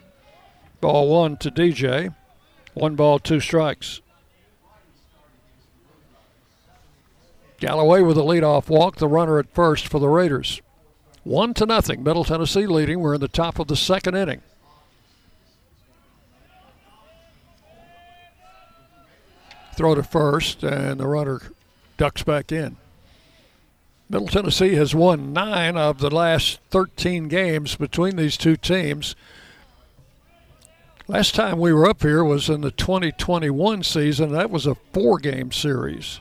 [0.80, 2.14] Ball one to DJ.
[2.74, 4.00] One ball, two strikes.
[7.60, 10.62] Galloway with a leadoff walk, the runner at first for the Raiders.
[11.24, 12.02] One to nothing.
[12.02, 13.00] Middle Tennessee leading.
[13.00, 14.40] We're in the top of the second inning.
[19.76, 21.40] Throw to first, and the runner
[21.98, 22.76] ducks back in.
[24.08, 29.14] Middle Tennessee has won nine of the last 13 games between these two teams.
[31.06, 34.32] Last time we were up here was in the 2021 season.
[34.32, 36.20] That was a four game series.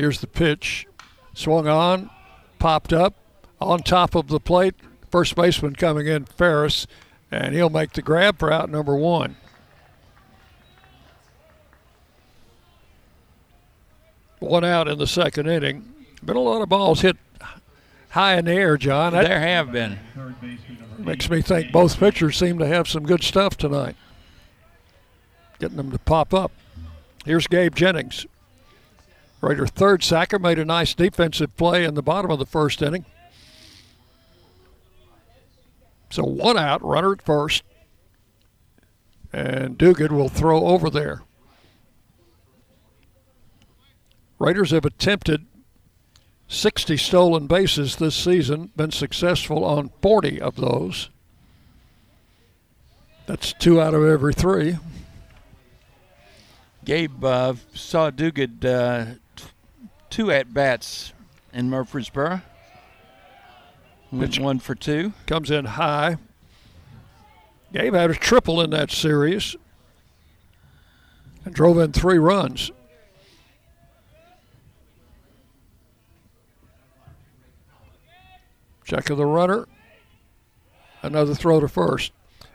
[0.00, 0.86] Here's the pitch.
[1.34, 2.08] Swung on,
[2.58, 3.16] popped up,
[3.60, 4.74] on top of the plate.
[5.10, 6.86] First baseman coming in, Ferris,
[7.30, 9.36] and he'll make the grab for out number one.
[14.38, 15.92] One out in the second inning.
[16.24, 17.18] Been a lot of balls hit
[18.08, 19.12] high in the air, John.
[19.12, 19.98] That there have been.
[20.96, 23.96] Makes me think both pitchers seem to have some good stuff tonight.
[25.58, 26.52] Getting them to pop up.
[27.26, 28.24] Here's Gabe Jennings.
[29.40, 33.06] Raider third sacker made a nice defensive play in the bottom of the first inning.
[36.10, 37.62] So one out, runner at first.
[39.32, 41.22] And Duguid will throw over there.
[44.38, 45.46] Raiders have attempted
[46.48, 51.10] 60 stolen bases this season, been successful on 40 of those.
[53.26, 54.76] That's two out of every three.
[56.84, 59.14] Gabe uh, saw Duguid uh,
[60.10, 61.12] two at bats
[61.52, 62.42] in Murfreesboro.
[64.12, 65.12] Went one for two.
[65.26, 66.16] Comes in high.
[67.72, 69.54] Gabe had a triple in that series
[71.44, 72.72] and drove in three runs.
[78.84, 79.68] Check of the runner.
[81.02, 82.10] Another throw to first.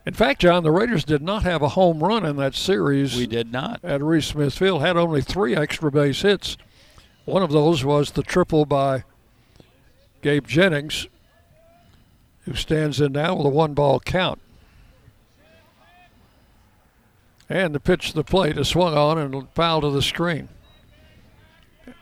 [0.06, 3.16] In fact, John, the Raiders did not have a home run in that series.
[3.16, 3.80] We did not.
[3.84, 6.58] At Reese Smith Field, had only three extra base hits.
[7.26, 9.04] One of those was the triple by
[10.22, 11.08] Gabe Jennings,
[12.44, 14.40] who stands in now with a one ball count.
[17.50, 20.50] And the pitch to the plate is swung on and fouled to the screen.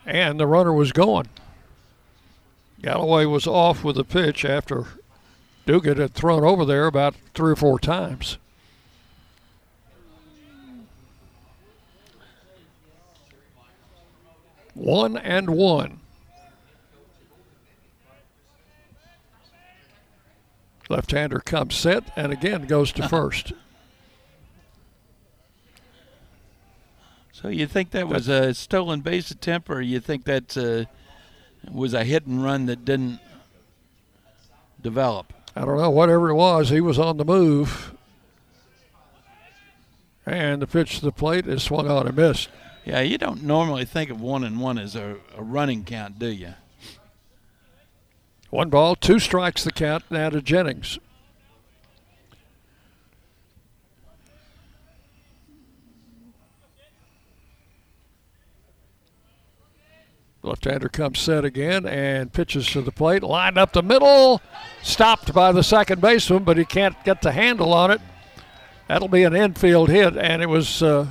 [0.05, 1.30] And the runner was going.
[2.82, 4.86] Galloway was off with the pitch after
[5.65, 8.38] Dugan had thrown over there about three or four times.
[14.74, 15.99] One and one.
[20.89, 23.53] Left hander comes set and again goes to first.
[27.32, 30.86] So you think that was a stolen base attempt, or you think that uh,
[31.69, 33.19] was a hit and run that didn't
[34.82, 35.34] develop?
[35.55, 37.93] I don't know, whatever it was, he was on the move.
[40.26, 42.47] And the pitch to the plate is swung on and missed.
[42.86, 46.27] Yeah, you don't normally think of one and one as a, a running count, do
[46.27, 46.53] you?
[48.49, 50.99] One ball, two strikes the count now to Jennings.
[60.43, 64.41] Left-hander comes set again and pitches to the plate, lined up the middle,
[64.81, 68.01] stopped by the second baseman, but he can't get the handle on it.
[68.89, 71.07] That'll be an infield hit, and it was uh,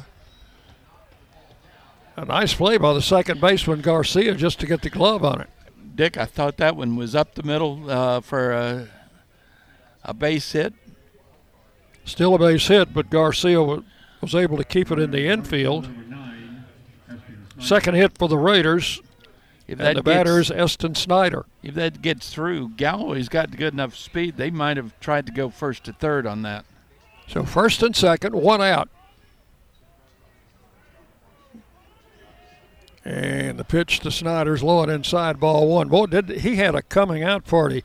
[2.17, 5.49] a nice play by the second baseman Garcia just to get the glove on it.
[5.95, 8.89] Dick, I thought that one was up the middle uh, for a,
[10.05, 10.75] a base hit.
[12.05, 13.85] Still a base hit, but Garcia was,
[14.21, 15.89] was able to keep it in the infield.
[17.59, 19.01] Second hit for the Raiders.
[19.69, 21.47] If and the batter is Eston Snyder.
[21.63, 24.37] If that gets through, Galloway's got good enough speed.
[24.37, 26.65] They might have tried to go first to third on that.
[27.29, 28.89] So first and second, one out.
[33.05, 35.89] And the pitch to Snyder's low and inside ball one.
[35.89, 37.85] Boy, did he had a coming out party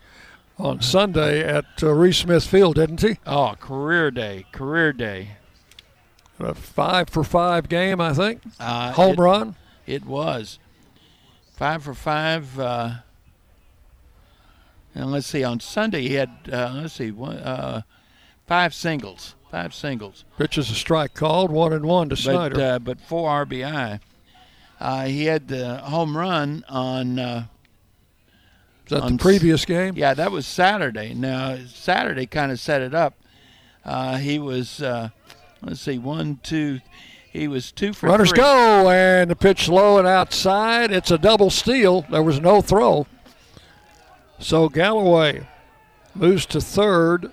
[0.59, 3.17] on Sunday at uh, Reese Smith Field, didn't he?
[3.25, 5.29] Oh, career day, career day.
[6.39, 8.41] A five for five game, I think.
[8.59, 9.55] Uh, Home it, run.
[9.87, 10.59] It was
[11.55, 12.59] five for five.
[12.59, 12.95] Uh,
[14.93, 17.81] and let's see, on Sunday he had uh, let's see, one, uh,
[18.45, 20.25] five singles, five singles.
[20.37, 22.61] Pitches a strike called, one and one to but, Snyder.
[22.61, 23.99] Uh, but four RBI.
[24.79, 27.17] Uh, he had the home run on.
[27.19, 27.45] Uh,
[28.85, 29.95] Is that on the previous game?
[29.97, 31.13] Yeah, that was Saturday.
[31.13, 33.15] Now Saturday kind of set it up.
[33.83, 36.79] Uh, he was let's see, one, two.
[37.31, 38.37] He was two for Runners three.
[38.37, 40.91] go, and the pitch low and outside.
[40.91, 42.01] It's a double steal.
[42.09, 43.05] There was no throw.
[44.39, 45.47] So Galloway
[46.15, 47.31] moves to third,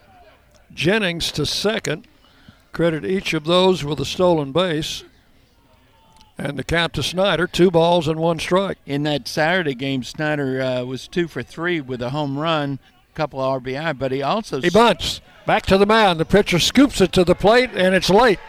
[0.73, 2.07] Jennings to second.
[2.73, 5.05] Credit each of those with a stolen base.
[6.37, 8.79] And the count to Snyder, two balls and one strike.
[8.87, 12.81] In that Saturday game, Snyder uh, was two for three with a home run,
[13.13, 16.19] a couple of RBI, but he also he bunts back to the mound.
[16.19, 18.41] The pitcher scoops it to the plate, and it's late.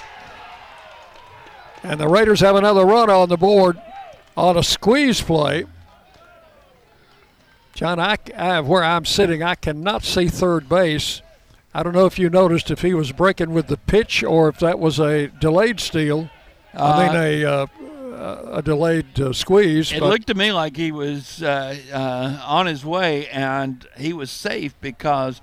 [1.84, 3.80] And the Raiders have another run on the board
[4.36, 5.66] on a squeeze play.
[7.76, 11.22] John, I, I, where I'm sitting, I cannot see third base.
[11.74, 14.60] I don't know if you noticed if he was breaking with the pitch or if
[14.60, 16.30] that was a delayed steal.
[16.76, 17.68] Uh, I mean, a uh,
[18.16, 19.92] a delayed uh, squeeze.
[19.92, 24.32] It looked to me like he was uh, uh, on his way, and he was
[24.32, 25.42] safe because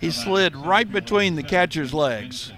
[0.00, 2.52] he slid right between the catcher's legs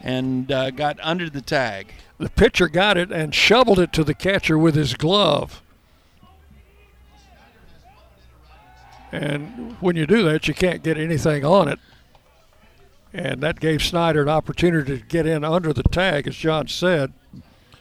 [0.00, 1.92] and uh, got under the tag.
[2.18, 5.62] The pitcher got it and shoveled it to the catcher with his glove.
[9.10, 11.78] And when you do that, you can't get anything on it.
[13.12, 17.12] And that gave Snyder an opportunity to get in under the tag, as John said.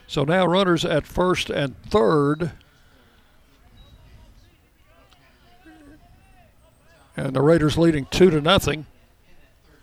[0.08, 2.52] So now runners at first and third.
[7.18, 8.86] And the Raiders leading two to nothing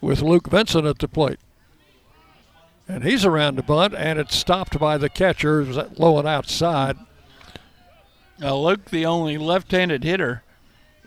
[0.00, 1.40] with Luke Vincent at the plate.
[2.86, 6.96] And he's around the bunt, and it's stopped by the catcher, low and outside.
[8.42, 10.42] Uh, Luke, the only left-handed hitter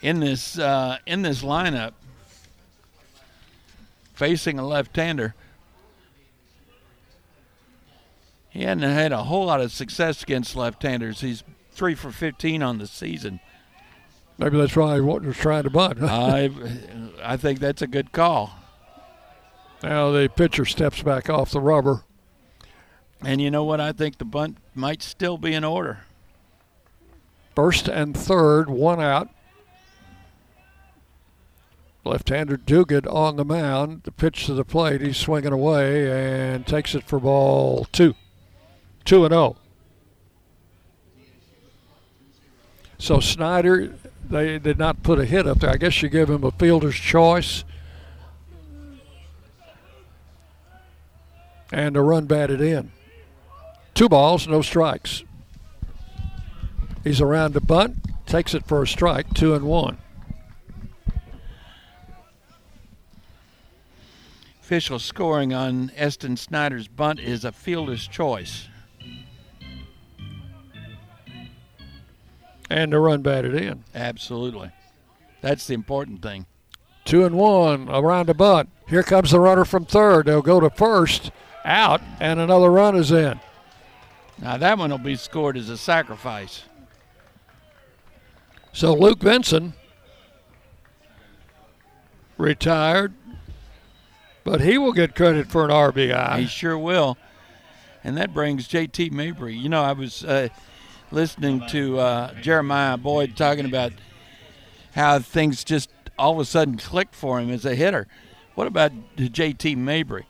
[0.01, 1.93] in this uh, in this lineup,
[4.17, 5.35] facing a left-hander.
[8.49, 11.21] He hadn't had a whole lot of success against left-handers.
[11.21, 13.39] He's three for 15 on the season.
[14.39, 16.01] Maybe that's why he was trying to bunt.
[16.01, 16.49] I,
[17.23, 18.57] I think that's a good call.
[19.83, 22.03] Now the pitcher steps back off the rubber.
[23.21, 23.79] And you know what?
[23.79, 25.99] I think the bunt might still be in order.
[27.55, 29.29] First and third, one out.
[32.07, 34.03] Left-hander Duguid on the mound.
[34.03, 35.01] The pitch to the plate.
[35.01, 38.15] He's swinging away and takes it for ball two.
[39.05, 39.55] Two and zero.
[39.55, 39.57] Oh.
[42.97, 43.93] So Snyder,
[44.27, 45.69] they did not put a hit up there.
[45.69, 47.63] I guess you give him a fielder's choice.
[51.71, 52.91] And a run batted in.
[53.93, 55.23] Two balls, no strikes.
[57.03, 59.97] He's around to bunt, takes it for a strike, two and one.
[64.67, 68.67] Official scoring on Eston Snyder's bunt is a fielder's choice.
[72.69, 73.85] And the run batted in.
[73.95, 74.71] Absolutely.
[75.39, 76.47] That's the important thing.
[77.05, 78.69] Two and one around the bunt.
[78.89, 80.25] Here comes the runner from third.
[80.25, 81.31] They'll go to first,
[81.63, 83.39] out, and another run is in.
[84.37, 86.63] Now that one will be scored as a sacrifice.
[88.73, 89.75] So Luke Benson
[92.37, 93.13] retired,
[94.47, 96.39] but he will get credit for an RBI.
[96.39, 97.17] He sure will.
[98.01, 99.53] And that brings JT Mabry.
[99.53, 100.47] You know, I was uh,
[101.11, 103.91] listening to uh, Jeremiah Boyd talking about
[104.95, 108.07] how things just all of a sudden clicked for him as a hitter.
[108.55, 110.25] What about JT Mabry?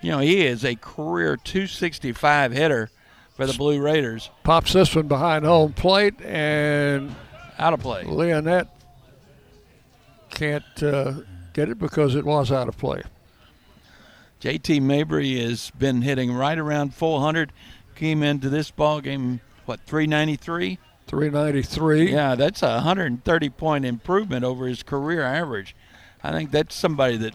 [0.00, 2.88] You know, he is a career 265 hitter
[3.34, 4.30] for the Blue Raiders.
[4.42, 7.14] Pops this one behind home plate and
[7.58, 8.04] out of play.
[8.04, 8.68] Leonette
[10.30, 11.12] can't uh,
[11.52, 13.02] get it because it was out of play.
[14.40, 17.52] JT Mabry has been hitting right around 400.
[17.94, 20.78] Came into this ball game, what, 393?
[21.06, 22.12] 393.
[22.12, 25.76] Yeah, that's a 130 point improvement over his career average.
[26.22, 27.34] I think that's somebody that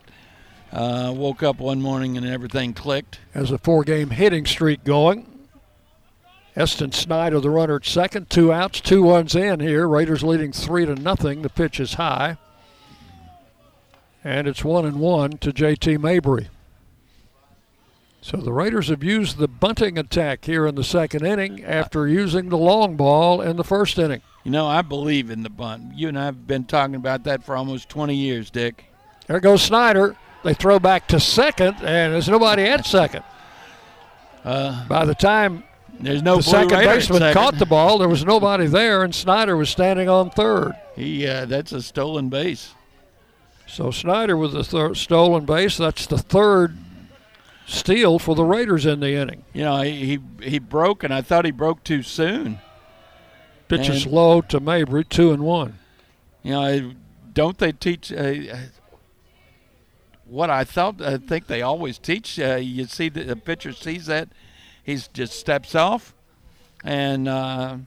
[0.72, 3.20] uh, woke up one morning and everything clicked.
[3.34, 5.28] Has a four game hitting streak going.
[6.56, 9.88] Eston Snyder, the runner at second, two outs, two ones in here.
[9.88, 11.42] Raiders leading three to nothing.
[11.42, 12.38] The pitch is high,
[14.24, 15.98] and it's one and one to J.T.
[15.98, 16.48] Mabry.
[18.26, 22.50] So the Raiders have used the bunting attack here in the second inning after using
[22.50, 24.24] the long ball in the first inning.
[24.44, 25.94] You know, I believe in the bunt.
[25.94, 28.86] You and I have been talking about that for almost 20 years, Dick.
[29.28, 30.18] There goes Snyder.
[30.44, 33.24] They throw back to second, and there's nobody at second.
[34.44, 35.64] Uh, By the time
[36.00, 37.40] there's no the second baseman second.
[37.40, 38.00] caught the ball.
[38.00, 40.74] There was nobody there, and Snyder was standing on third.
[40.96, 42.74] He uh, that's a stolen base.
[43.68, 45.78] So Snyder with the thir- stolen base.
[45.78, 46.76] That's the third
[47.66, 49.44] steal for the Raiders in the inning.
[49.54, 52.60] You know, he he, he broke, and I thought he broke too soon.
[53.68, 55.80] Pitch is low to Mabry, two and one.
[56.44, 56.92] You know,
[57.34, 58.14] don't they teach?
[58.14, 58.36] Uh,
[60.26, 62.40] what I thought, I think they always teach.
[62.40, 64.30] Uh, you see that the pitcher sees that
[64.84, 66.14] he just steps off,
[66.84, 67.78] and uh,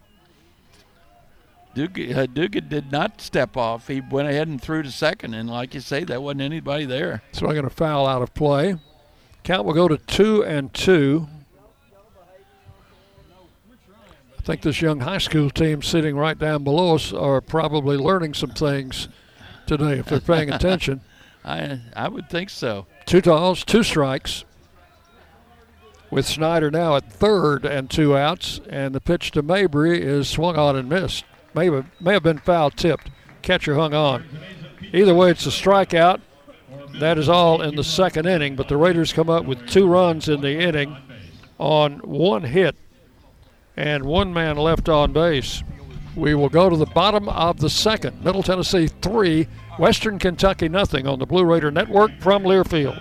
[1.76, 3.86] uh, did not step off.
[3.86, 7.22] He went ahead and threw to second, and like you say, there wasn't anybody there.
[7.32, 8.76] So I'm going to foul out of play.
[9.48, 11.26] Count will go to two and two.
[14.36, 18.34] I think this young high school team sitting right down below us are probably learning
[18.34, 19.08] some things
[19.66, 21.00] today if they're paying attention.
[21.46, 22.84] I I would think so.
[23.06, 24.44] Two balls, two strikes.
[26.10, 30.56] With Snyder now at third and two outs, and the pitch to Mabry is swung
[30.56, 31.24] on and missed.
[31.54, 33.08] May have, may have been foul tipped.
[33.40, 34.26] Catcher hung on.
[34.92, 36.20] Either way, it's a strikeout.
[36.94, 40.28] That is all in the second inning, but the Raiders come up with two runs
[40.28, 40.96] in the inning
[41.58, 42.76] on one hit
[43.76, 45.62] and one man left on base.
[46.16, 48.24] We will go to the bottom of the second.
[48.24, 49.46] Middle Tennessee three,
[49.78, 53.00] Western Kentucky nothing on the Blue Raider Network from Learfield.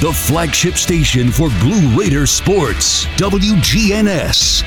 [0.00, 4.62] The flagship station for Blue Raider sports, WGNS.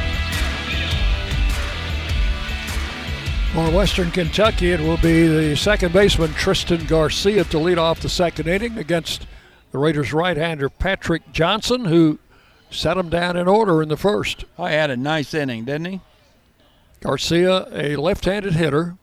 [3.54, 8.10] For Western Kentucky, it will be the second baseman Tristan Garcia to lead off the
[8.10, 9.28] second inning against
[9.72, 12.18] the Raiders' right-hander Patrick Johnson, who
[12.72, 14.46] set him down in order in the first.
[14.58, 16.02] Oh, I had a nice inning, didn't he?
[17.02, 18.96] Garcia, a left-handed hitter.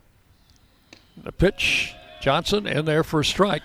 [1.16, 3.62] The pitch, Johnson in there for a strike.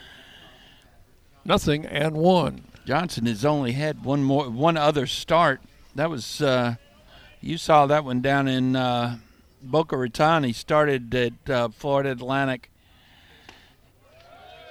[1.46, 2.66] Nothing and one.
[2.86, 5.62] Johnson has only had one more, one other start.
[5.96, 6.76] That was, uh,
[7.42, 9.18] you saw that one down in uh,
[9.62, 10.44] Boca Raton.
[10.44, 12.70] He started at uh, Florida Atlantic.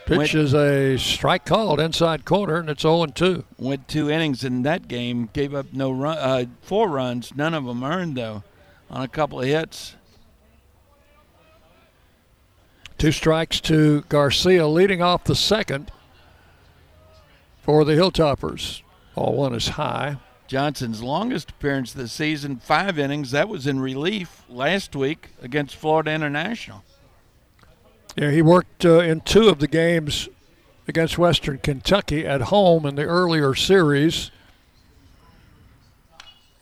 [0.07, 3.45] Pitch Went- is a strike called inside corner, and it's 0 2.
[3.59, 5.29] Went two innings in that game.
[5.33, 7.35] Gave up no run, uh, four runs.
[7.37, 8.43] None of them earned though,
[8.91, 9.97] on a couple of hits.
[12.97, 15.93] Two strikes to Garcia, leading off the second
[17.69, 18.81] for the Hilltoppers.
[19.15, 20.17] Ball one is high.
[20.47, 23.31] Johnson's longest appearance this season, five innings.
[23.33, 26.83] That was in relief last week against Florida International.
[28.17, 30.31] Yeah, he worked uh, in two of the games
[30.89, 34.31] against Western Kentucky at home in the earlier series.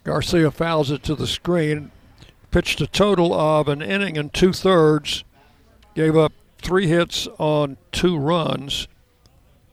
[0.02, 1.92] Garcia fouls it to the screen.
[2.50, 5.22] Pitched a total of an inning and two thirds.
[5.94, 8.88] Gave up three hits on two runs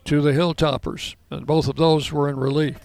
[0.05, 2.77] to the Hilltoppers, and both of those were in relief.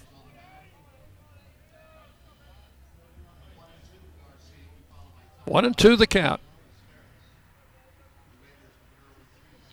[5.44, 6.40] One and two the count.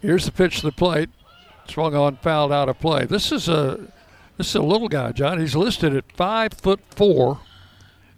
[0.01, 1.09] Here's the pitch to the plate.
[1.67, 3.05] Swung on, fouled out of play.
[3.05, 3.91] This is a
[4.37, 5.39] this is a little guy, John.
[5.39, 7.39] He's listed at five foot four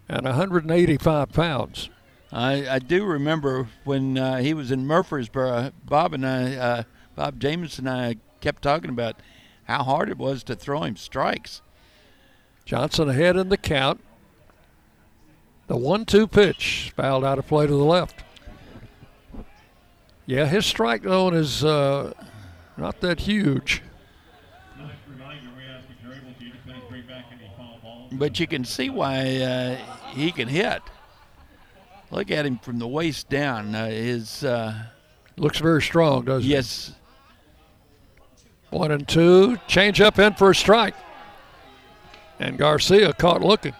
[0.09, 1.89] and 185 pounds.
[2.31, 6.83] I, I do remember when uh, he was in Murfreesboro, Bob and I, uh,
[7.15, 9.17] Bob Jameson and I kept talking about
[9.65, 11.61] how hard it was to throw him strikes.
[12.65, 14.01] Johnson ahead in the count.
[15.67, 18.23] The one-two pitch fouled out of play to the left.
[20.25, 22.13] Yeah, his strike zone is uh,
[22.77, 23.81] not that huge.
[28.09, 29.75] But you can see why uh,
[30.11, 30.81] he can hit.
[32.09, 33.75] Look at him from the waist down.
[33.75, 34.73] Uh, his uh,
[35.37, 36.93] Looks very strong, doesn't yes?
[38.69, 39.57] One and two.
[39.67, 40.95] Change up in for a strike.
[42.39, 43.73] And Garcia caught looking.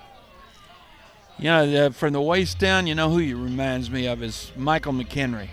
[1.38, 2.88] you know, from the waist down.
[2.88, 5.50] You know who he reminds me of is Michael McHenry.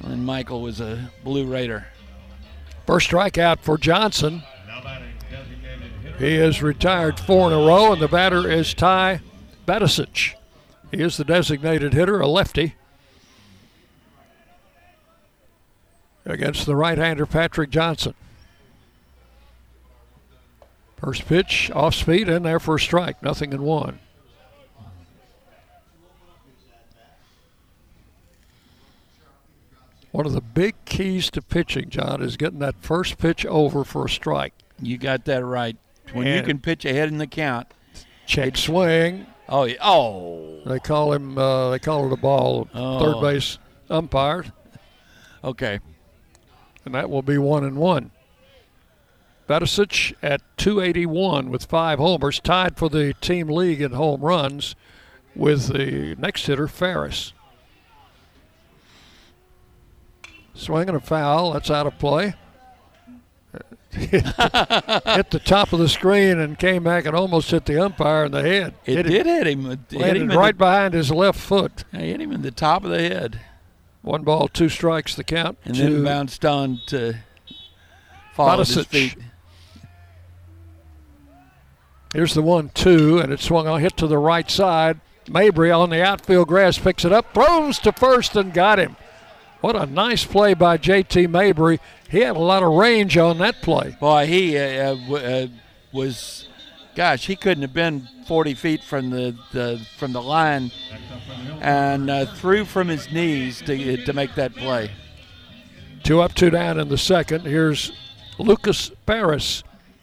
[0.00, 1.86] When Michael was a Blue Raider.
[2.86, 4.42] First strikeout for Johnson.
[6.18, 9.20] He is retired four in a row, and the batter is Ty
[9.66, 10.34] Batisic.
[10.90, 12.76] He is the designated hitter, a lefty.
[16.26, 18.14] Against the right hander, Patrick Johnson.
[20.96, 23.22] First pitch, off speed, in there for a strike.
[23.22, 24.00] Nothing in one.
[30.10, 34.06] One of the big keys to pitching, John, is getting that first pitch over for
[34.06, 34.54] a strike.
[34.80, 35.76] You got that right.
[36.12, 37.68] When you can pitch ahead in the count.
[38.26, 39.26] Check swing.
[39.48, 40.62] Oh, oh.
[40.64, 41.36] They call him.
[41.36, 42.68] Uh, they call it a ball.
[42.74, 42.98] Oh.
[42.98, 43.58] Third base
[43.90, 44.44] umpire,
[45.44, 45.80] Okay.
[46.86, 48.12] And that will be one and one.
[49.48, 54.74] Batisic at 281 with five homers, tied for the team league in home runs
[55.34, 57.32] with the next hitter Ferris.
[60.54, 62.34] Swinging a foul, that's out of play.
[63.92, 68.32] hit the top of the screen and came back and almost hit the umpire in
[68.32, 68.74] the head.
[68.84, 69.70] It hit did hit him.
[69.70, 71.84] It hit him right the, behind his left foot.
[71.92, 73.40] it hit him in the top of the head.
[74.06, 75.58] One ball, two strikes, the count.
[75.64, 77.16] And then bounced on to
[78.34, 79.16] fall at his feet.
[82.14, 85.00] Here's the one two, and it swung on, hit to the right side.
[85.28, 88.94] Mabry on the outfield grass picks it up, throws to first, and got him.
[89.60, 91.26] What a nice play by J.T.
[91.26, 91.80] Mabry.
[92.08, 93.96] He had a lot of range on that play.
[93.98, 95.46] Boy, he uh, uh, uh,
[95.90, 96.46] was,
[96.96, 100.72] gosh, he couldn't have been 40 feet from the, the from the line,
[101.60, 104.90] and uh, threw from his knees to to make that play.
[106.02, 107.42] Two up, two down in the second.
[107.42, 107.92] Here's
[108.38, 109.62] Lucas Ferris,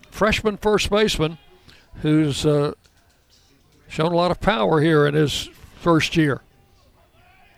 [0.10, 1.38] freshman first baseman,
[2.02, 2.74] who's uh,
[3.90, 6.42] shown a lot of power here in his first year.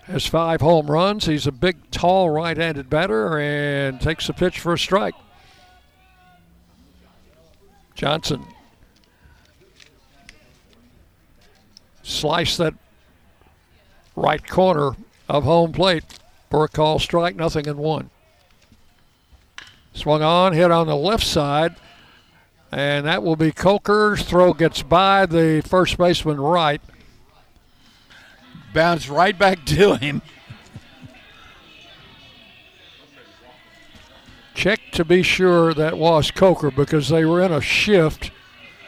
[0.03, 1.25] Has five home runs.
[1.25, 5.15] He's a big, tall right handed batter and takes a pitch for a strike.
[7.95, 8.45] Johnson
[12.05, 12.73] sliced that
[14.15, 14.95] right corner
[15.27, 16.03] of home plate
[16.49, 18.09] for a call strike, nothing in one.
[19.93, 21.75] Swung on, hit on the left side,
[22.71, 26.81] and that will be Coker's throw gets by the first baseman right.
[28.73, 30.21] Bounce right back to him.
[34.53, 38.31] Check to be sure that was Coker because they were in a shift.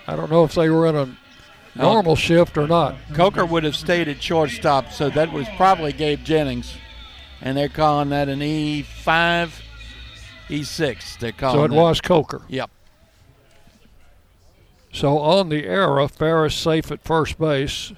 [0.06, 1.18] I don't know if they were in a
[1.78, 2.96] normal shift or not.
[3.14, 6.76] Coker would have stayed at shortstop, so that was probably Gabe Jennings.
[7.42, 9.52] And they're calling that an E5,
[10.50, 11.20] E6.
[11.20, 11.76] They're calling So it that.
[11.76, 12.42] was Coker.
[12.48, 12.72] Yep.
[14.92, 17.94] So on the error, Ferris safe at first base.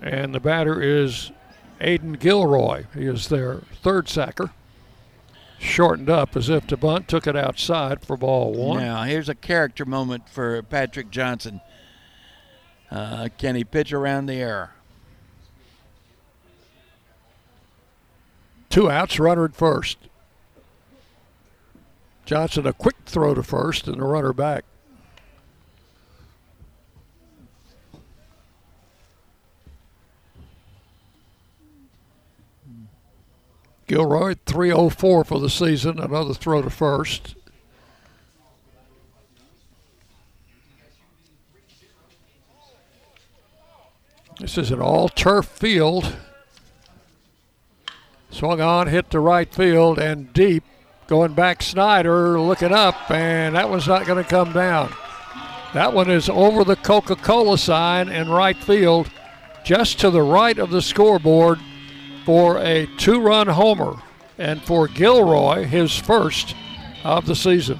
[0.00, 1.30] And the batter is
[1.80, 2.84] Aiden Gilroy.
[2.94, 4.50] He is their third sacker.
[5.64, 8.80] Shortened up as if to bunt, took it outside for ball one.
[8.80, 11.62] Now, here's a character moment for Patrick Johnson.
[12.90, 14.74] Uh, can he pitch around the error?
[18.68, 19.96] Two outs, runner at first.
[22.26, 24.64] Johnson, a quick throw to first and the runner back.
[33.86, 37.34] Gilroy, 304 for the season, another throw to first.
[44.40, 46.16] This is an all turf field.
[48.30, 50.64] Swung on, hit to right field and deep.
[51.06, 54.92] Going back, Snyder looking up, and that one's not going to come down.
[55.74, 59.10] That one is over the Coca Cola sign in right field,
[59.64, 61.60] just to the right of the scoreboard
[62.24, 63.96] for a two run homer.
[64.36, 66.54] And for Gilroy, his first
[67.04, 67.78] of the season.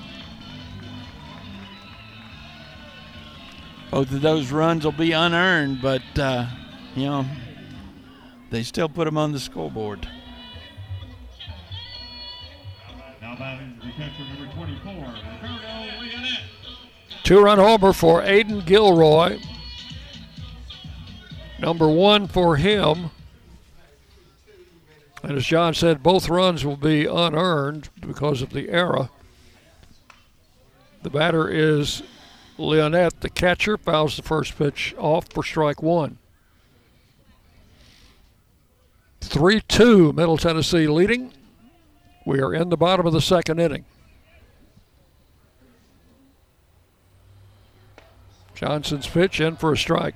[3.90, 6.47] Both of those runs will be unearned, but, uh,
[6.95, 7.26] you know,
[8.51, 10.09] they still put them on the scoreboard.
[13.20, 15.14] Now batting catcher number 24,
[17.22, 19.38] Two run homer for Aiden Gilroy.
[21.59, 23.11] Number one for him.
[25.24, 29.08] And as John said, both runs will be unearned because of the error.
[31.02, 32.02] The batter is
[32.58, 33.20] Leonette.
[33.20, 36.18] The catcher fouls the first pitch off for strike one.
[39.22, 41.32] 3 2, Middle Tennessee leading.
[42.26, 43.86] We are in the bottom of the second inning.
[48.54, 50.14] Johnson's pitch in for a strike.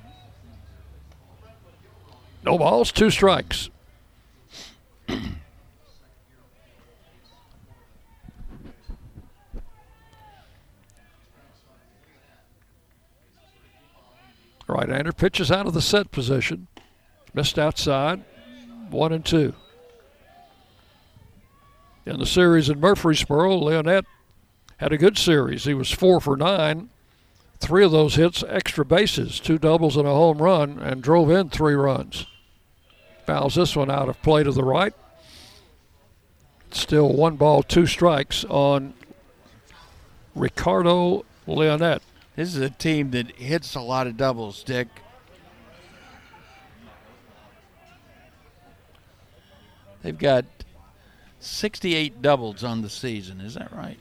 [2.45, 3.71] No balls, two strikes.
[14.67, 16.67] Right-hander pitches out of the set position.
[17.33, 18.23] Missed outside.
[18.89, 19.53] One and two.
[22.05, 24.05] In the series in Murfreesboro, Leonette
[24.77, 25.65] had a good series.
[25.65, 26.89] He was four for nine.
[27.59, 31.49] Three of those hits extra bases, two doubles and a home run, and drove in
[31.49, 32.25] three runs.
[33.29, 34.91] Fouls this one out of play to the right.
[36.71, 38.95] Still one ball, two strikes on
[40.33, 42.01] Ricardo Leonette.
[42.35, 44.87] This is a team that hits a lot of doubles, Dick.
[50.01, 50.45] They've got
[51.39, 53.41] 68 doubles on the season.
[53.41, 53.99] Is that right?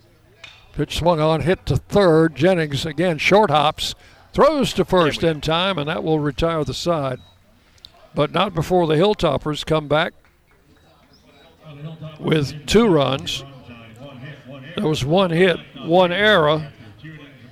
[0.73, 2.35] Pitch swung on, hit to third.
[2.35, 3.95] Jennings again short hops,
[4.33, 7.21] throws to first in time, and that will retire the side.
[8.15, 10.13] But not before the Hilltoppers come back
[12.19, 13.45] with two runs.
[14.77, 16.73] There was one hit, one error,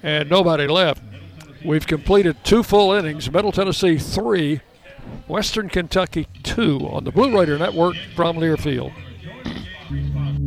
[0.03, 1.03] and nobody left.
[1.65, 3.31] We've completed two full innings.
[3.31, 4.61] Middle Tennessee three,
[5.29, 8.93] Western Kentucky two on the Blue Raider Network from Learfield.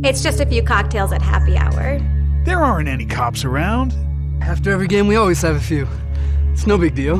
[0.03, 1.99] It's just a few cocktails at happy hour.
[2.45, 3.93] There aren't any cops around.
[4.41, 5.87] After every game, we always have a few.
[6.51, 7.19] It's no big deal.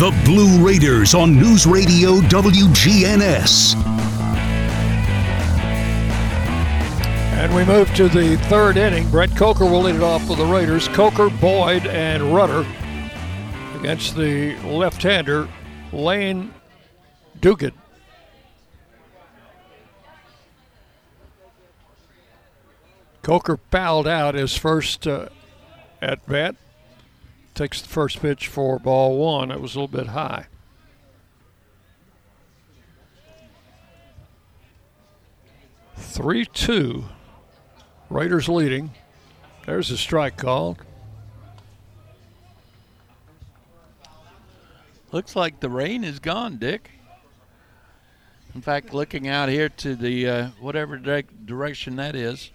[0.00, 3.76] The Blue Raiders on News Radio WGNS.
[7.36, 9.10] And we move to the third inning.
[9.10, 10.88] Brett Coker will lead it off for the Raiders.
[10.88, 12.66] Coker, Boyd, and Rudder
[13.78, 15.46] against the left-hander
[15.92, 16.54] Lane
[17.38, 17.74] Dugan.
[23.20, 25.28] Coker fouled out his first uh,
[26.00, 26.56] at bat.
[27.60, 29.50] Takes the first pitch for ball one.
[29.50, 30.46] It was a little bit high.
[35.94, 37.04] Three two.
[38.08, 38.92] Raiders leading.
[39.66, 40.78] There's a strike called.
[45.12, 46.92] Looks like the rain is gone, Dick.
[48.54, 52.52] In fact, looking out here to the uh, whatever direct direction that is,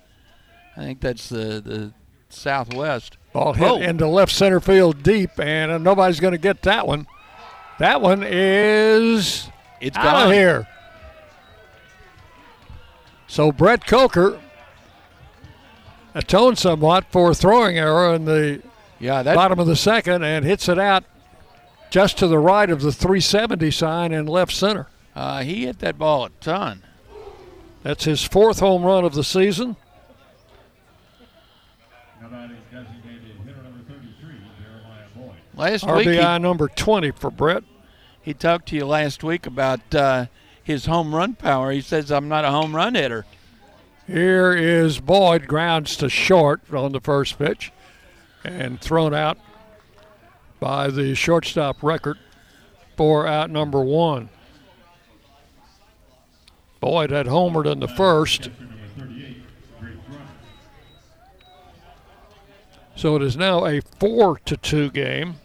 [0.76, 1.93] I think that's the the
[2.30, 3.20] southwest.
[3.36, 3.81] Ball hit Oh.
[3.81, 7.05] into left center field deep, and uh, nobody's going to get that one.
[7.79, 9.49] That one is
[9.81, 10.27] It's out gone.
[10.27, 10.67] of here.
[13.27, 14.39] So Brett Coker
[16.13, 18.61] atoned somewhat for throwing error in the
[18.99, 21.03] Yeah, that bottom of the second and hits it out
[21.89, 24.88] just to the right of the 370 sign in left center.
[25.13, 26.83] uh, he hit that ball a ton.
[27.83, 29.75] That's his fourth home run of the season.
[32.21, 34.36] Now batting designated hitter number 33,
[35.56, 37.64] Last week, RBI he, number 20 for Brett.
[38.22, 40.26] he talked to you last week about uh,
[40.62, 41.72] his home run power.
[41.72, 43.26] He says, "I'm not a home run hitter."
[44.08, 47.72] Here is Boyd, grounds to short on the first pitch
[48.43, 49.38] and thrown out
[50.60, 52.20] by the shortstop record
[52.95, 54.30] for out number one.
[56.80, 59.38] Boyd had homered in the first, Catcher number 38,
[59.80, 60.22] Drake Runner.
[62.95, 65.36] so it is now a four to two game.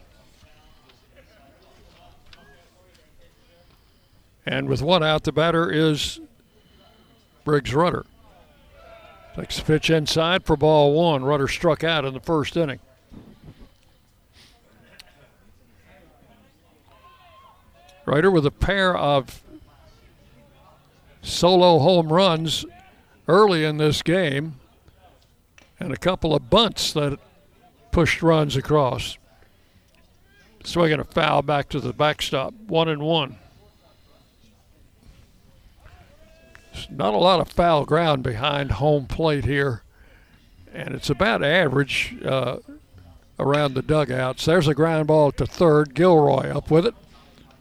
[4.47, 6.21] And with one out, the batter is
[7.45, 8.07] Briggs Rudder.
[9.35, 11.25] Takes the pitch inside for ball one.
[11.25, 12.81] Rudder struck out in the first inning.
[18.07, 19.43] Ryder with a pair of
[21.23, 22.65] solo home runs
[23.29, 24.57] early in this game
[25.79, 27.19] and a couple of bunts that
[27.93, 29.17] pushed runs across.
[30.65, 33.37] Swinging a foul back to the backstop, one and one.
[36.89, 39.83] Not a lot of foul ground behind home plate here,
[40.73, 42.59] and it's about average uh,
[43.39, 44.45] around the dugouts.
[44.45, 45.95] There's a ground ball to third.
[45.95, 46.95] Gilroy up with it.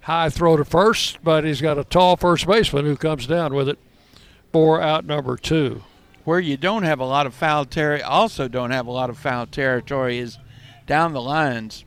[0.02, 3.70] High throw to first, but he's got a tall first baseman who comes down with
[3.70, 3.78] it
[4.52, 5.84] for out number two.
[6.24, 9.18] Where you don't have a lot of foul territory, also don't have a lot of
[9.18, 10.38] foul territory, is
[10.86, 11.86] down the lines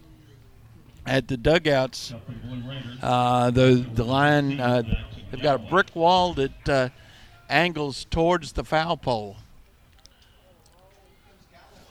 [1.06, 2.14] at the dugouts.
[3.02, 4.82] Uh, the the line uh,
[5.30, 6.88] they've got a brick wall that uh,
[7.52, 9.36] angles towards the foul pole.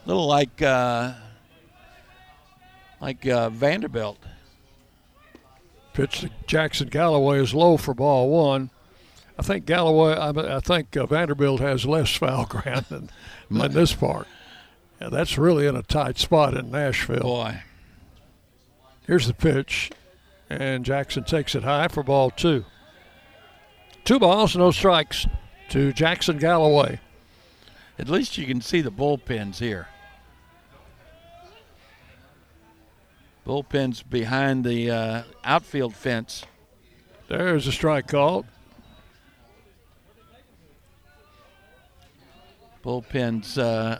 [0.03, 1.13] A little like uh,
[2.99, 4.17] like uh, Vanderbilt.
[5.93, 8.69] Pitch to Jackson Galloway is low for ball one.
[9.37, 13.09] I think Galloway, I, I think uh, Vanderbilt has less foul ground than,
[13.49, 14.27] than this part.
[14.99, 17.21] Yeah, that's really in a tight spot in Nashville.
[17.21, 17.61] Boy,
[19.05, 19.91] Here's the pitch,
[20.49, 22.65] and Jackson takes it high for ball two.
[24.05, 25.27] Two balls, no strikes
[25.71, 26.99] to Jackson Galloway.
[27.97, 29.87] at least you can see the bullpens here.
[33.47, 36.45] Bullpens behind the uh, outfield fence.
[37.29, 38.45] There's a strike called.
[42.83, 43.99] bullpens uh,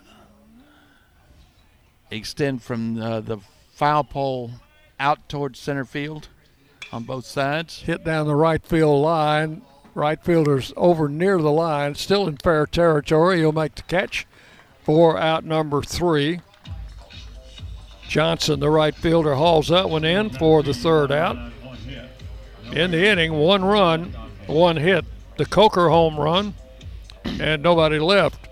[2.10, 3.38] extend from uh, the
[3.72, 4.50] foul pole
[5.00, 6.28] out towards center field
[6.92, 7.80] on both sides.
[7.80, 9.62] Hit down the right field line.
[9.94, 13.38] Right fielder's over near the line, still in fair territory.
[13.38, 14.26] He'll make the catch
[14.82, 16.40] for out number three.
[18.08, 21.36] Johnson, the right fielder, hauls that one in for the third out.
[22.72, 24.14] In the inning, one run,
[24.46, 25.04] one hit.
[25.36, 26.54] The Coker home run,
[27.24, 28.48] and nobody left.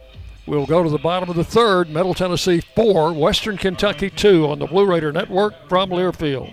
[0.46, 1.88] We'll go to the bottom of the third.
[1.90, 6.52] Middle Tennessee four, Western Kentucky two on the Blue Raider Network from Learfield.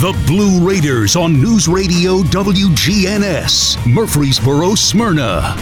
[0.00, 5.56] The Blue Raiders on News Radio WGNS, Murfreesboro, Smyrna.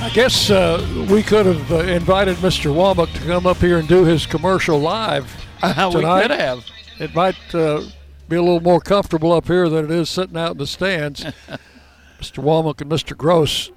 [0.00, 2.74] I guess uh, we could have uh, invited Mr.
[2.74, 5.30] Womack to come up here and do his commercial live
[5.62, 6.64] Uh, we could have.
[6.98, 7.82] It might uh,
[8.30, 11.24] be a little more comfortable up here than it is sitting out in the stands.
[12.18, 12.42] Mr.
[12.42, 13.14] Womack and Mr.
[13.14, 13.70] Gross,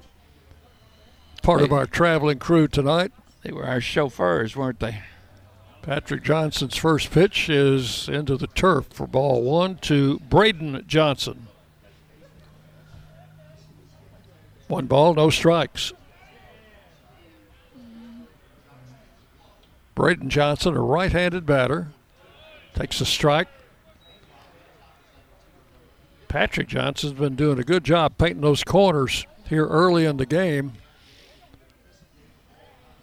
[1.42, 3.12] part of our traveling crew tonight.
[3.42, 5.02] They were our chauffeurs, weren't they?
[5.88, 11.46] Patrick Johnson's first pitch is into the turf for ball one to Braden Johnson.
[14.66, 15.94] One ball, no strikes.
[19.94, 21.88] Braden Johnson, a right handed batter,
[22.74, 23.48] takes a strike.
[26.28, 30.74] Patrick Johnson's been doing a good job painting those corners here early in the game.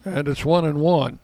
[0.06, 1.18] And it's one and one.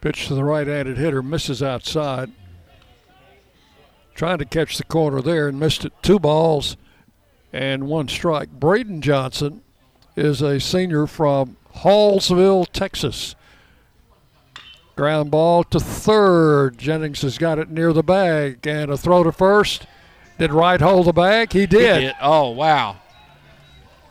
[0.00, 2.30] Pitch to the right handed hitter, misses outside.
[4.14, 5.92] Trying to catch the corner there and missed it.
[6.02, 6.76] Two balls
[7.52, 8.50] and one strike.
[8.50, 9.62] Braden Johnson
[10.16, 13.34] is a senior from Hallsville, Texas.
[14.96, 16.78] Ground ball to third.
[16.78, 19.86] Jennings has got it near the bag and a throw to first.
[20.38, 21.52] Did Wright hold the bag?
[21.52, 22.00] He did.
[22.00, 22.16] He did.
[22.20, 22.96] Oh, wow.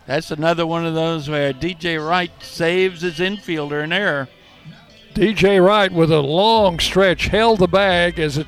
[0.05, 4.29] That's another one of those where DJ Wright saves his infielder an error.
[5.17, 8.45] DJ Wright with a long stretch held the bag as it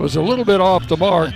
[0.00, 1.32] was a little bit off the mark.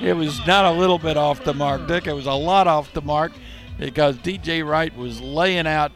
[0.00, 2.06] It was not a little bit off the mark, Dick.
[2.06, 3.32] It was a lot off the mark
[3.78, 5.92] because DJ Wright was laying out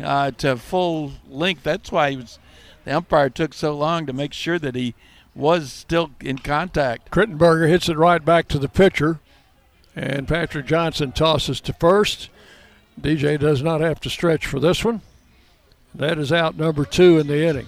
[0.00, 1.64] uh, to full length.
[1.64, 2.38] That's why he was.
[2.84, 4.94] The umpire took so long to make sure that he
[5.34, 7.10] was still in contact.
[7.10, 9.18] Crittenberger hits it right back to the pitcher,
[9.96, 12.28] and Patrick Johnson tosses to first.
[13.00, 15.00] DJ does not have to stretch for this one.
[15.94, 17.66] That is out number two in the inning.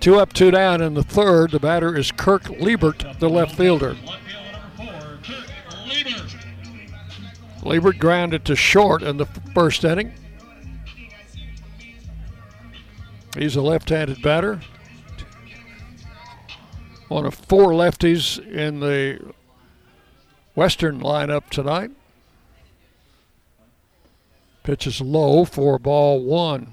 [0.00, 1.52] Two up, two down in the third.
[1.52, 3.96] The batter is Kirk Liebert, the left fielder.
[7.62, 10.12] Liebert grounded to short in the first inning.
[13.36, 14.60] He's a left handed batter.
[17.08, 19.20] One of four lefties in the
[20.54, 21.90] Western lineup tonight.
[24.62, 26.72] Pitch is low for ball one.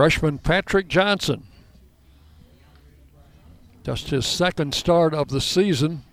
[0.00, 1.42] Freshman Patrick Johnson.
[3.84, 6.04] Just his second start of the season.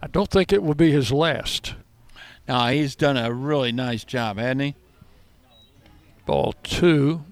[0.00, 1.74] I don't think it will be his last.
[2.46, 4.74] No, he's done a really nice job, hasn't he?
[6.24, 7.24] Ball two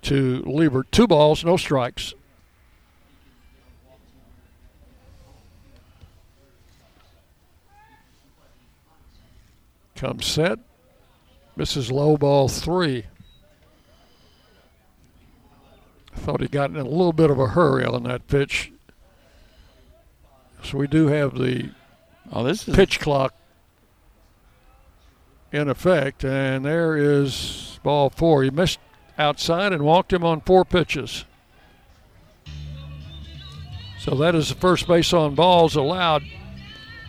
[0.00, 0.90] to Liebert.
[0.90, 2.14] Two balls, no strikes.
[9.94, 10.58] Comes set.
[11.54, 13.04] Misses low ball three.
[16.14, 18.72] I thought he got in a little bit of a hurry on that pitch.
[20.62, 21.70] So we do have the
[22.32, 23.34] oh, this is pitch clock
[25.50, 28.42] in effect, and there is ball four.
[28.42, 28.78] He missed
[29.18, 31.24] outside and walked him on four pitches.
[33.98, 36.24] So that is the first base on balls allowed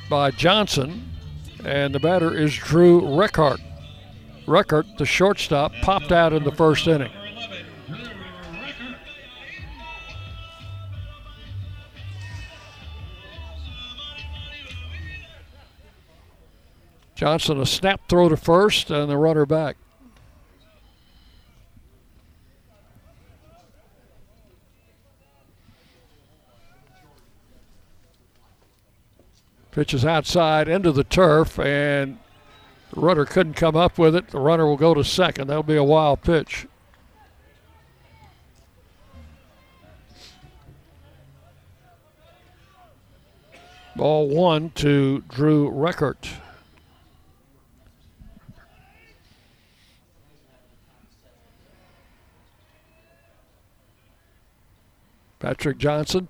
[0.09, 1.09] by Johnson,
[1.63, 3.59] and the batter is Drew Reckart.
[4.45, 7.11] Reckart, the shortstop, popped out in the first inning.
[17.15, 19.77] Johnson a snap throw to first and the runner back.
[29.71, 32.19] Pitches outside into the turf, and
[32.93, 34.27] the runner couldn't come up with it.
[34.27, 35.47] The runner will go to second.
[35.47, 36.67] That'll be a wild pitch.
[43.95, 46.42] Ball one to Drew Reckert.
[55.43, 56.29] Patrick Johnson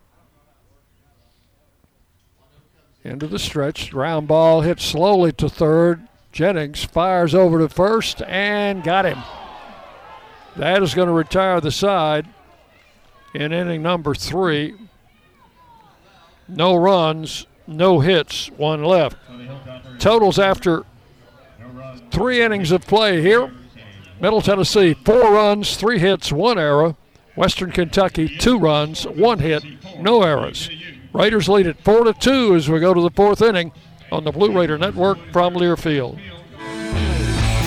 [3.04, 3.92] into the stretch.
[3.92, 6.08] Ground ball hits slowly to third.
[6.32, 9.20] Jennings fires over to first and got him.
[10.56, 12.28] That is going to retire the side
[13.36, 14.74] in inning number three.
[16.48, 19.18] No runs, no hits, one left.
[20.00, 20.86] Totals after
[22.10, 23.54] three innings of play here.
[24.20, 26.96] Middle Tennessee, four runs, three hits, one error.
[27.36, 29.64] Western Kentucky, two runs, one hit,
[30.00, 30.70] no errors.
[31.14, 33.72] Raiders lead it four to two as we go to the fourth inning
[34.12, 36.20] on the Blue Raider Network from Learfield.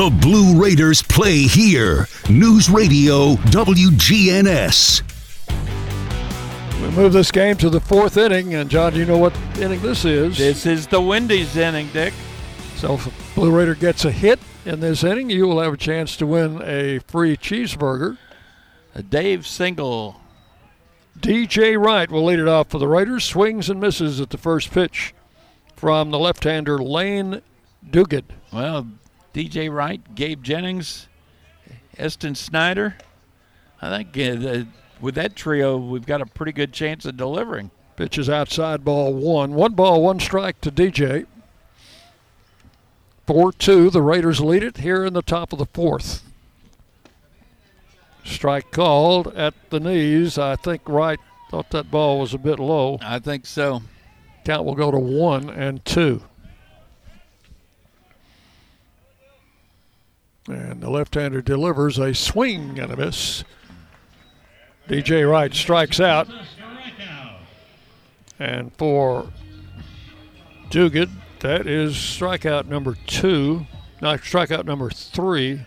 [0.00, 2.08] The Blue Raiders play here.
[2.30, 5.02] News Radio WGNS.
[6.80, 9.82] We move this game to the fourth inning, and John, do you know what inning
[9.82, 10.38] this is?
[10.38, 12.14] This is the Wendy's inning, Dick.
[12.76, 16.16] So if Blue Raider gets a hit in this inning, you will have a chance
[16.16, 18.16] to win a free cheeseburger.
[18.94, 20.18] A Dave single.
[21.18, 23.24] DJ Wright will lead it off for the Raiders.
[23.26, 25.12] Swings and misses at the first pitch
[25.76, 27.42] from the left-hander Lane
[27.86, 28.24] Duguid.
[28.50, 28.86] Well,
[29.34, 31.08] DJ Wright, Gabe Jennings,
[31.96, 32.96] Eston Snyder.
[33.80, 34.64] I think uh,
[35.00, 37.70] with that trio, we've got a pretty good chance of delivering.
[37.96, 39.54] Pitches outside ball one.
[39.54, 41.26] One ball, one strike to DJ.
[43.26, 43.90] 4 2.
[43.90, 46.22] The Raiders lead it here in the top of the fourth.
[48.24, 50.36] Strike called at the knees.
[50.38, 51.20] I think Wright
[51.50, 52.98] thought that ball was a bit low.
[53.02, 53.82] I think so.
[54.44, 56.22] Count will go to one and two.
[60.48, 63.44] And the left hander delivers a swing and a miss.
[64.88, 66.28] DJ Wright strikes out.
[68.38, 69.30] And for
[70.70, 71.10] Duguid,
[71.40, 73.66] that is strikeout number two,
[74.00, 75.66] not strikeout number three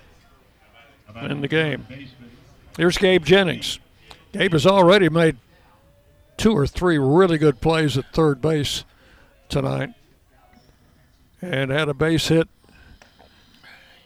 [1.22, 1.86] in the game.
[2.78, 3.80] Here's Gabe Jennings.
[4.32, 5.38] Gabe has already made
[6.38, 8.84] two or three really good plays at third base
[9.50, 9.94] tonight
[11.42, 12.48] and had a base hit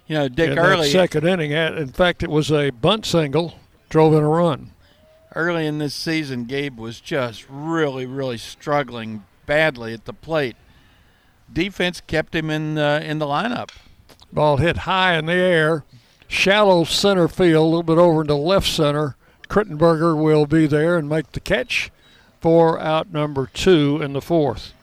[0.07, 1.51] you know, Dick in early second inning.
[1.51, 3.55] In fact, it was a bunt single,
[3.89, 4.71] drove in a run.
[5.35, 10.55] Early in this season, Gabe was just really, really struggling badly at the plate.
[11.51, 13.69] Defense kept him in uh, in the lineup.
[14.31, 15.83] Ball hit high in the air,
[16.27, 19.15] shallow center field, a little bit over into left center.
[19.49, 21.89] Crittenberger will be there and make the catch
[22.41, 24.73] for out number two in the fourth.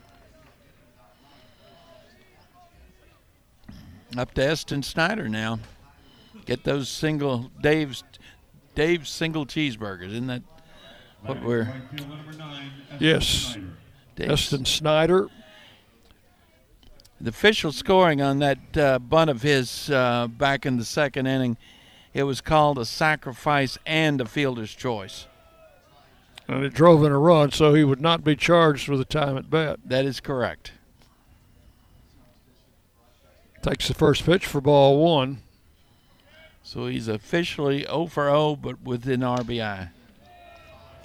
[4.16, 5.58] Up to Eston Snyder now.
[6.46, 8.04] Get those single Dave's
[8.74, 10.10] Dave's single cheeseburgers.
[10.10, 10.42] Isn't that
[11.22, 11.72] what we're?
[13.00, 13.56] Yes.
[14.18, 15.28] Eston Snyder.
[17.20, 21.56] The official scoring on that uh, bunt of his uh, back in the second inning,
[22.12, 25.26] it was called a sacrifice and a fielder's choice.
[26.46, 29.38] And it drove in a run, so he would not be charged with a time
[29.38, 29.80] at bat.
[29.86, 30.72] That is correct.
[33.64, 35.40] Takes the first pitch for ball one.
[36.62, 39.88] So he's officially 0 for 0, but with an RBI.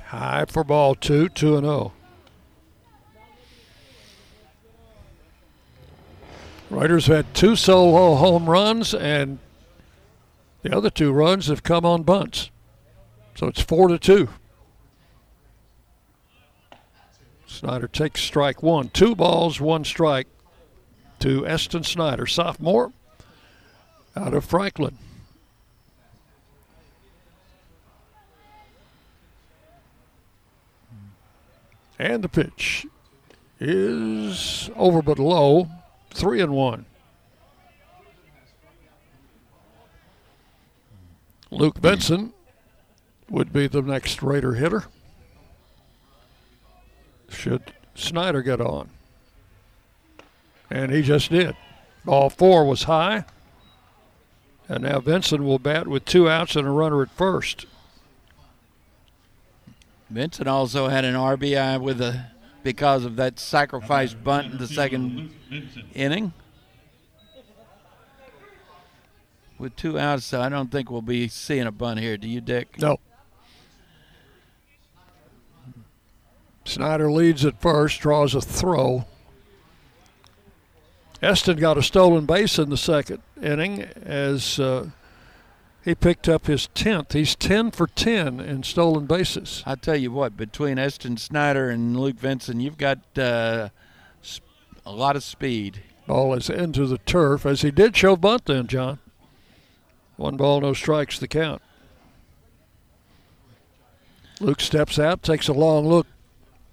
[0.07, 1.93] High for ball two, 2 and 0.
[6.69, 9.39] Raiders had two solo home runs, and
[10.61, 12.49] the other two runs have come on bunts.
[13.35, 14.27] So it's 4 to 2.
[17.47, 18.89] Snyder takes strike one.
[18.89, 20.27] Two balls, one strike
[21.19, 22.91] to Eston Snyder, sophomore
[24.15, 24.97] out of Franklin.
[31.97, 32.85] And the pitch
[33.59, 35.67] is over but low,
[36.11, 36.85] three and one.
[41.51, 42.31] Luke Benson
[43.29, 44.85] would be the next Raider hitter.
[47.27, 48.89] Should Snyder get on?
[50.69, 51.55] And he just did.
[52.05, 53.25] Ball four was high.
[54.67, 57.65] And now Vincent will bat with two outs and a runner at first.
[60.09, 62.31] Vincent also had an RBI with a
[62.63, 65.31] because of that sacrifice bunt in the second
[65.93, 66.33] inning.
[69.57, 72.17] With two outs, so I don't think we'll be seeing a bunt here.
[72.17, 72.79] Do you, Dick?
[72.79, 72.97] No.
[76.65, 79.05] Snyder leads at first, draws a throw.
[81.21, 84.89] Eston got a stolen base in the second inning as uh,
[85.83, 87.13] he picked up his 10th.
[87.13, 89.63] He's 10 for 10 in stolen bases.
[89.65, 93.69] I tell you what, between Eston Snyder and Luke Vinson, you've got uh,
[94.85, 95.81] a lot of speed.
[96.07, 98.99] Ball is into the turf, as he did show bunt then, John.
[100.15, 101.61] One ball, no strikes, the count.
[104.39, 106.07] Luke steps out, takes a long look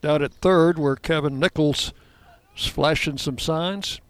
[0.00, 1.92] down at third, where Kevin Nichols
[2.56, 4.00] is flashing some signs.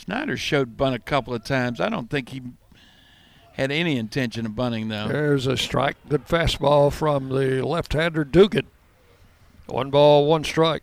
[0.00, 1.80] Snyder showed bunt a couple of times.
[1.80, 2.42] I don't think he
[3.52, 5.08] had any intention of bunting, though.
[5.08, 5.96] There's a strike.
[6.08, 8.66] Good fastball from the left-hander Dugan.
[9.66, 10.82] One ball, one strike.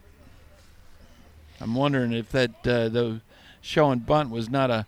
[1.60, 3.22] I'm wondering if that uh, the
[3.61, 4.85] showing bunt was not a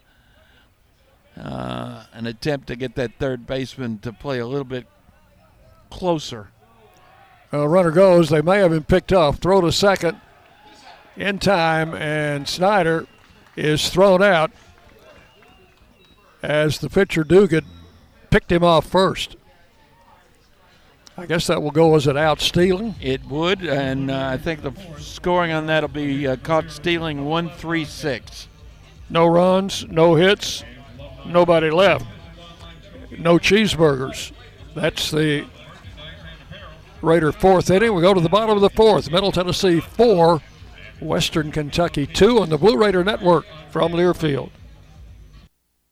[1.35, 4.85] uh, an attempt to get that third baseman to play a little bit
[5.89, 6.49] closer.
[7.51, 8.29] Uh, runner goes.
[8.29, 9.39] They may have been picked off.
[9.39, 10.19] Throw to second
[11.15, 13.07] in time, and Snyder
[13.59, 14.51] is thrown out
[16.41, 17.65] as the pitcher Dugan
[18.29, 19.35] picked him off first.
[21.17, 22.95] I guess that will go as an out stealing.
[23.01, 27.25] It would, and uh, I think the scoring on that will be uh, caught stealing
[27.25, 28.47] 136.
[29.09, 30.63] No runs, no hits,
[31.25, 32.05] nobody left.
[33.17, 34.31] No cheeseburgers.
[34.75, 35.45] That's the
[37.01, 37.93] Raider fourth inning.
[37.93, 39.11] We go to the bottom of the fourth.
[39.11, 40.41] Middle Tennessee four,
[41.01, 44.49] Western Kentucky two on the Blue Raider Network from Learfield.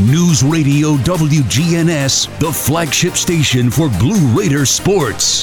[0.00, 5.42] News Radio WGNS, the flagship station for Blue Raider sports.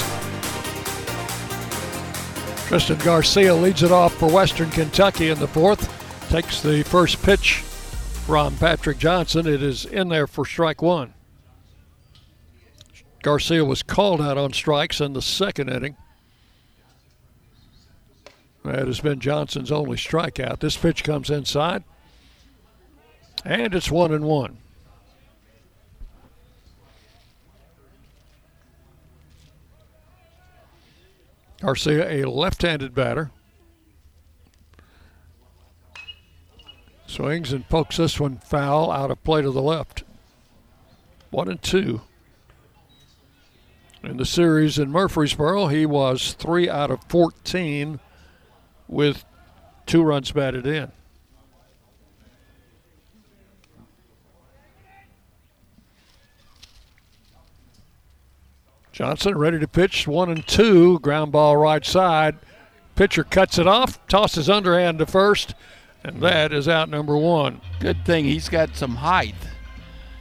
[2.67, 5.87] Tristan Garcia leads it off for Western Kentucky in the fourth.
[6.31, 9.45] Takes the first pitch from Patrick Johnson.
[9.45, 11.13] It is in there for strike one.
[13.21, 15.95] Garcia was called out on strikes in the second inning.
[18.65, 20.59] That has been Johnson's only strikeout.
[20.59, 21.83] This pitch comes inside.
[23.45, 24.57] And it's one and one.
[31.61, 33.31] Garcia, a left handed batter.
[37.05, 40.03] Swings and pokes this one foul out of play to the left.
[41.31, 42.01] One and two.
[44.03, 47.99] In the series in Murfreesboro, he was three out of 14
[48.87, 49.25] with
[49.85, 50.91] two runs batted in.
[58.99, 60.99] Johnson ready to pitch one and two.
[60.99, 62.35] Ground ball right side.
[62.95, 65.55] Pitcher cuts it off, tosses underhand to first,
[66.03, 67.61] and that is out number one.
[67.79, 69.35] Good thing he's got some height,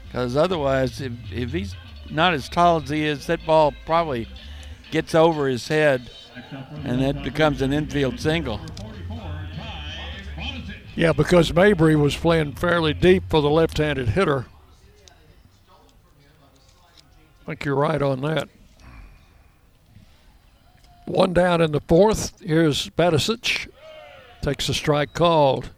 [0.07, 1.75] because otherwise, if, if he's
[2.09, 4.29] not as tall as he is, that ball probably
[4.93, 6.09] gets over his head
[6.85, 8.61] and that becomes an infield single.
[10.95, 14.47] Yeah, because Mabry was playing fairly deep for the left-handed hitter.
[17.43, 18.49] I think you're right on that.
[21.09, 22.39] One down in the fourth.
[22.43, 23.69] Here's Batisic.
[24.43, 25.71] Takes a strike called.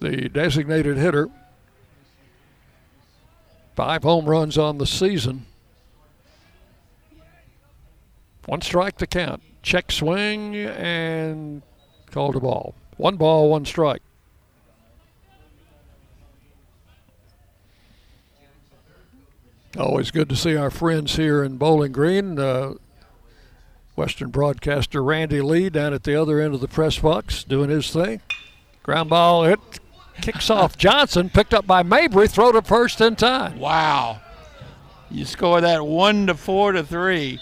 [0.00, 1.28] The designated hitter.
[3.74, 5.46] Five home runs on the season.
[8.46, 9.42] One strike to count.
[9.62, 11.62] Check swing and
[12.12, 12.76] called a ball.
[12.96, 14.02] One ball, one strike.
[19.78, 22.38] Always good to see our friends here in Bowling Green.
[22.38, 22.74] Uh,
[23.96, 27.90] Western broadcaster Randy Lee down at the other end of the press box doing his
[27.90, 28.20] thing.
[28.82, 29.60] Ground ball hit,
[30.20, 30.76] kicks off.
[30.78, 33.58] Johnson picked up by Mabry, throw to first in time.
[33.58, 34.20] Wow.
[35.10, 37.38] You score that one to four to three.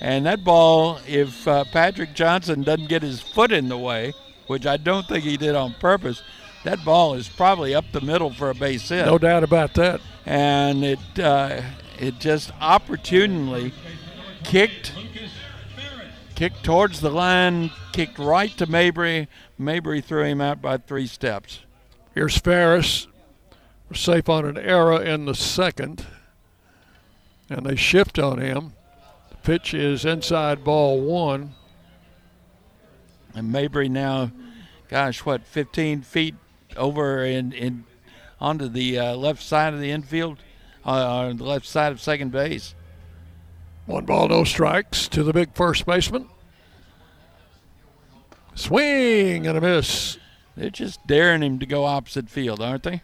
[0.00, 4.12] And that ball, if uh, Patrick Johnson doesn't get his foot in the way,
[4.46, 6.22] which I don't think he did on purpose,
[6.64, 9.06] that ball is probably up the middle for a base hit.
[9.06, 10.00] No doubt about that.
[10.26, 11.60] And it uh,
[11.98, 13.72] it just opportunely
[14.42, 14.92] kicked
[16.34, 19.28] kicked towards the line, kicked right to Mabry.
[19.58, 21.60] Mabry threw him out by three steps.
[22.14, 23.06] Here's Ferris.
[23.88, 26.06] We're safe on an error in the second.
[27.48, 28.72] And they shift on him.
[29.30, 31.54] The pitch is inside ball one.
[33.34, 34.30] And Mabry now,
[34.88, 36.34] gosh, what, 15 feet
[36.76, 37.84] over in, in
[38.40, 40.38] onto the uh, left side of the infield,
[40.84, 42.74] uh, on the left side of second base.
[43.86, 46.28] One ball, no strikes to the big first baseman.
[48.54, 50.18] Swing and a miss.
[50.56, 53.02] They're just daring him to go opposite field, aren't they?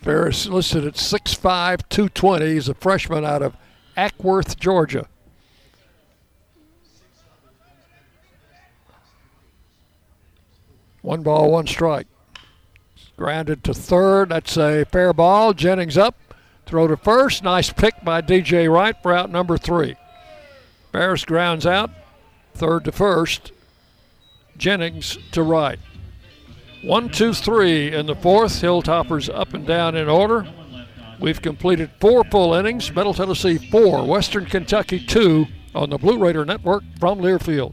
[0.00, 2.46] Ferris listed at 6'5, 220.
[2.46, 3.56] He's a freshman out of
[3.96, 5.08] Acworth, Georgia.
[11.08, 12.06] One ball, one strike.
[13.16, 14.28] Grounded to third.
[14.28, 15.54] That's a fair ball.
[15.54, 16.14] Jennings up.
[16.66, 17.42] Throw to first.
[17.42, 19.96] Nice pick by DJ Wright for out number three.
[20.92, 21.90] Ferris grounds out.
[22.52, 23.52] Third to first.
[24.58, 25.78] Jennings to Wright.
[26.82, 28.60] One, two, three in the fourth.
[28.60, 30.46] Hilltoppers up and down in order.
[31.18, 32.94] We've completed four full innings.
[32.94, 37.72] Middle Tennessee four, Western Kentucky two on the Blue Raider Network from Learfield.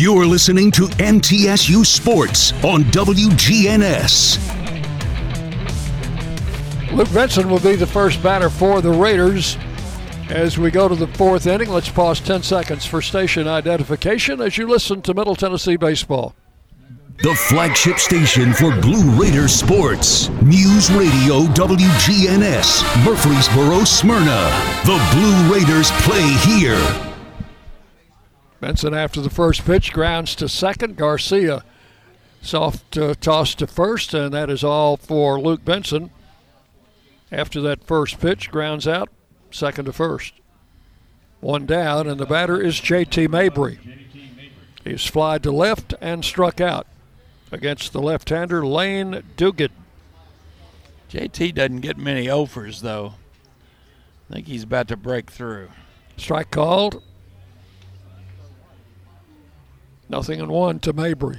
[0.00, 4.38] You're listening to MTSU Sports on WGNS.
[6.94, 9.58] Luke Benson will be the first batter for the Raiders.
[10.30, 14.56] As we go to the fourth inning, let's pause 10 seconds for station identification as
[14.56, 16.34] you listen to Middle Tennessee Baseball.
[17.18, 20.30] The flagship station for Blue Raider sports.
[20.40, 24.48] News Radio WGNS, Murfreesboro, Smyrna.
[24.86, 27.09] The Blue Raiders play here.
[28.60, 30.96] Benson, after the first pitch, grounds to second.
[30.96, 31.64] Garcia,
[32.42, 36.10] soft uh, toss to first, and that is all for Luke Benson.
[37.32, 39.08] After that first pitch, grounds out,
[39.50, 40.34] second to first.
[41.40, 43.28] One down, and the batter is J.T.
[43.28, 43.78] Mabry.
[44.84, 46.86] He's flied to left and struck out
[47.52, 49.72] against the left-hander Lane Dugan.
[51.10, 53.14] JT doesn't get many offers though.
[54.30, 55.68] I think he's about to break through.
[56.16, 57.02] Strike called.
[60.10, 61.38] Nothing and one to Mabry.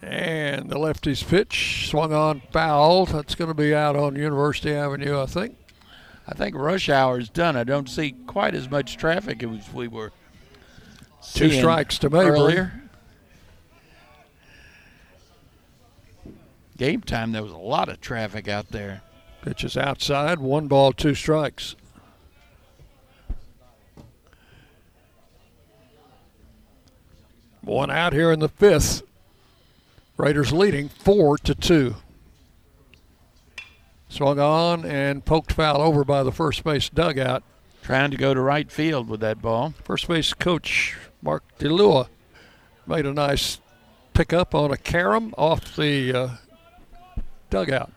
[0.00, 3.04] And the lefty's pitch swung on foul.
[3.04, 5.58] That's going to be out on University Avenue, I think.
[6.26, 7.56] I think rush hour is done.
[7.56, 10.12] I don't see quite as much traffic as we were.
[11.34, 12.30] Two strikes to Mabry.
[12.30, 12.82] Earlier.
[16.78, 19.02] Game time, there was a lot of traffic out there.
[19.46, 21.76] Pitch is outside, one ball, two strikes.
[27.60, 29.02] One out here in the fifth.
[30.16, 31.94] Raiders leading four to two.
[34.08, 37.44] Swung on and poked foul over by the first base dugout.
[37.84, 39.74] Trying to go to right field with that ball.
[39.84, 42.08] First base coach Mark DeLua
[42.84, 43.60] made a nice
[44.12, 46.28] pickup on a carom off the uh,
[47.48, 47.92] dugout.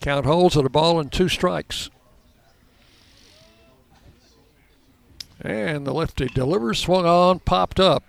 [0.00, 1.90] Count holds at a ball and two strikes.
[5.40, 8.04] And the lefty delivers, swung on, popped up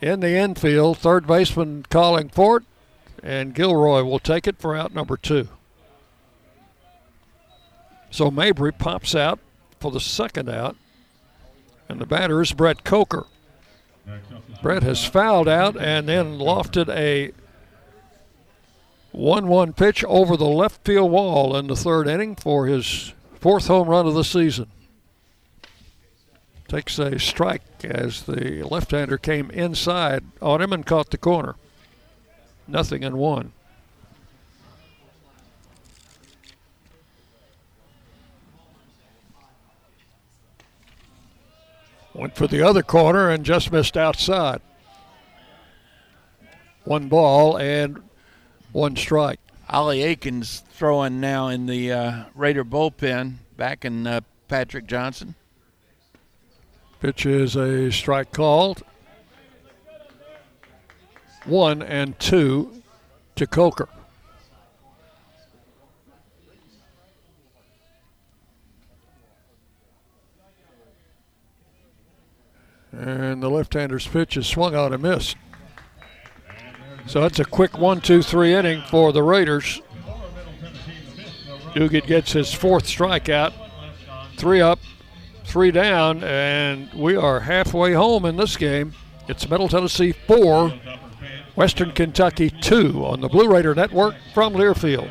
[0.00, 0.98] in the infield.
[0.98, 2.64] Third baseman calling for it,
[3.22, 5.48] and Gilroy will take it for out number two.
[8.10, 9.38] So Mabry pops out
[9.80, 10.76] for the second out,
[11.88, 13.26] and the batter is Brett Coker.
[14.62, 17.32] Brett has fouled out and then lofted a
[19.12, 23.66] 1 1 pitch over the left field wall in the third inning for his fourth
[23.66, 24.70] home run of the season.
[26.68, 31.56] Takes a strike as the left hander came inside on him and caught the corner.
[32.66, 33.52] Nothing in one.
[42.12, 44.60] Went for the other corner and just missed outside.
[46.84, 48.02] One ball and
[48.72, 49.40] one strike.
[49.68, 55.34] Ollie Aikens throwing now in the uh, Raider bullpen, back in uh, Patrick Johnson.
[57.00, 58.82] Pitch is a strike called.
[61.44, 62.82] One and two
[63.36, 63.88] to Coker.
[72.90, 75.36] And the left-hander's pitch is swung out and missed.
[77.08, 79.80] So that's a quick one, two, three inning for the Raiders.
[81.74, 83.54] Dugan gets his fourth strikeout.
[84.36, 84.78] Three up,
[85.44, 88.92] three down, and we are halfway home in this game.
[89.26, 90.74] It's Middle Tennessee four,
[91.56, 95.10] Western Kentucky two on the Blue Raider Network from Learfield.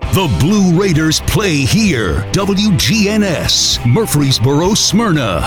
[0.00, 2.22] The Blue Raiders play here.
[2.32, 5.40] WGNS, Murfreesboro, Smyrna.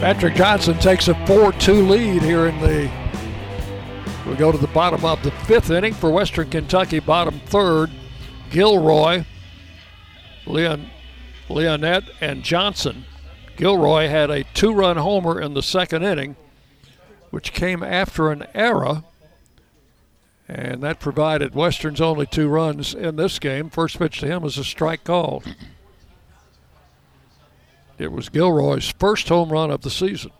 [0.00, 2.90] Patrick Johnson takes a 4 2 lead here in the.
[4.26, 7.90] We go to the bottom of the fifth inning for Western Kentucky, bottom third.
[8.50, 9.24] Gilroy,
[10.46, 10.90] Leon,
[11.48, 13.04] Leonette, and Johnson.
[13.56, 16.34] Gilroy had a two run homer in the second inning,
[17.30, 19.04] which came after an error
[20.54, 23.70] and that provided Western's only two runs in this game.
[23.70, 25.44] First pitch to him was a strike called.
[27.96, 30.30] It was Gilroy's first home run of the season.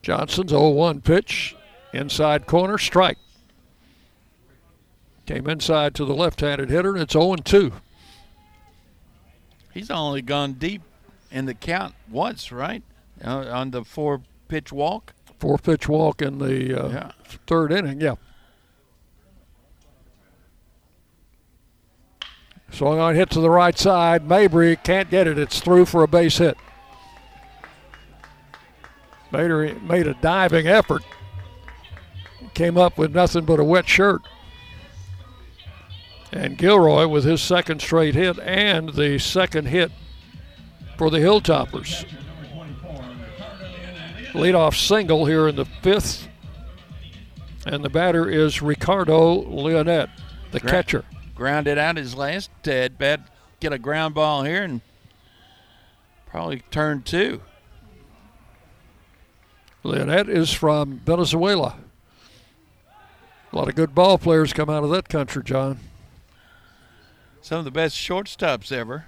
[0.00, 1.54] Johnson's 0 1 pitch,
[1.92, 3.18] inside corner, strike.
[5.26, 7.72] Came inside to the left handed hitter, and it's 0 2.
[9.74, 10.82] He's only gone deep
[11.30, 12.82] in the count once, right?
[13.24, 15.14] Uh, on the four pitch walk.
[15.38, 17.12] Four pitch walk in the uh, yeah.
[17.46, 18.14] third inning, yeah.
[22.70, 24.28] Swung on hit to the right side.
[24.28, 25.38] Mabry can't get it.
[25.38, 26.56] It's through for a base hit.
[29.30, 31.02] Mabry made a diving effort.
[32.54, 34.22] Came up with nothing but a wet shirt.
[36.32, 39.92] And Gilroy with his second straight hit and the second hit
[40.96, 42.04] for the Hilltoppers
[44.34, 46.28] leadoff single here in the fifth.
[47.66, 50.10] And the batter is Ricardo Leonette,
[50.50, 51.04] the Gra- catcher.
[51.34, 53.20] Grounded out his last at bat.
[53.60, 54.82] Get a ground ball here and
[56.34, 57.42] Probably turn two.
[59.84, 61.76] Leonette is from Venezuela.
[63.52, 65.78] A lot of good ball players come out of that country, John.
[67.40, 69.04] Some of the best shortstops ever.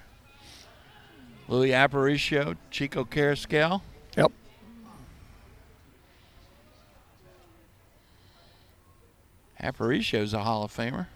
[1.48, 3.82] Luis Aparicio, Chico Carrasquel.
[4.16, 4.30] Yep.
[9.62, 11.06] Aparicio's a Hall of Famer.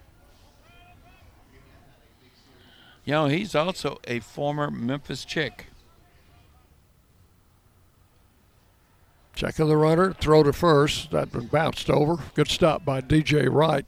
[3.04, 5.66] You know, he's also a former Memphis chick.
[9.34, 11.10] Check Checking the runner, throw to first.
[11.10, 12.16] That been bounced over.
[12.34, 13.86] Good stop by DJ Wright.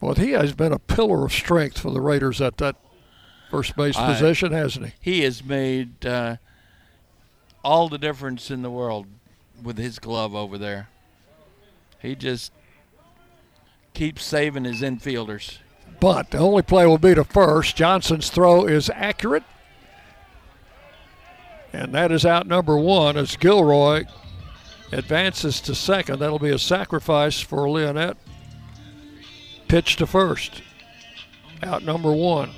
[0.00, 2.76] Well, he has been a pillar of strength for the Raiders at that
[3.50, 4.92] first base I- position, hasn't he?
[5.00, 6.36] He has made uh,
[7.64, 9.06] all the difference in the world
[9.62, 10.88] with his glove over there.
[12.00, 12.52] He just
[13.96, 15.56] keeps saving his infielders.
[16.00, 17.76] But the only play will be to first.
[17.76, 19.42] Johnson's throw is accurate.
[21.72, 24.04] And that is out number one as Gilroy
[24.92, 26.18] advances to second.
[26.18, 28.18] That'll be a sacrifice for Leonette.
[29.66, 30.60] Pitch to first.
[31.62, 32.50] Out number one.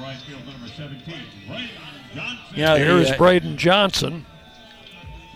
[0.00, 1.14] Right field number 17,
[2.14, 2.38] Johnson.
[2.54, 4.24] Yeah, Here is uh, Braden Johnson.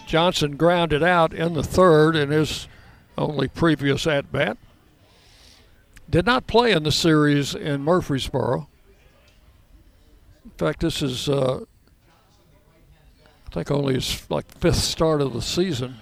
[0.06, 2.68] Johnson grounded out in the third in his
[3.18, 4.56] only previous at bat.
[6.10, 8.66] Did not play in the series in Murfreesboro.
[10.44, 11.60] In fact, this is, uh,
[13.22, 15.98] I think, only his like fifth start of the season.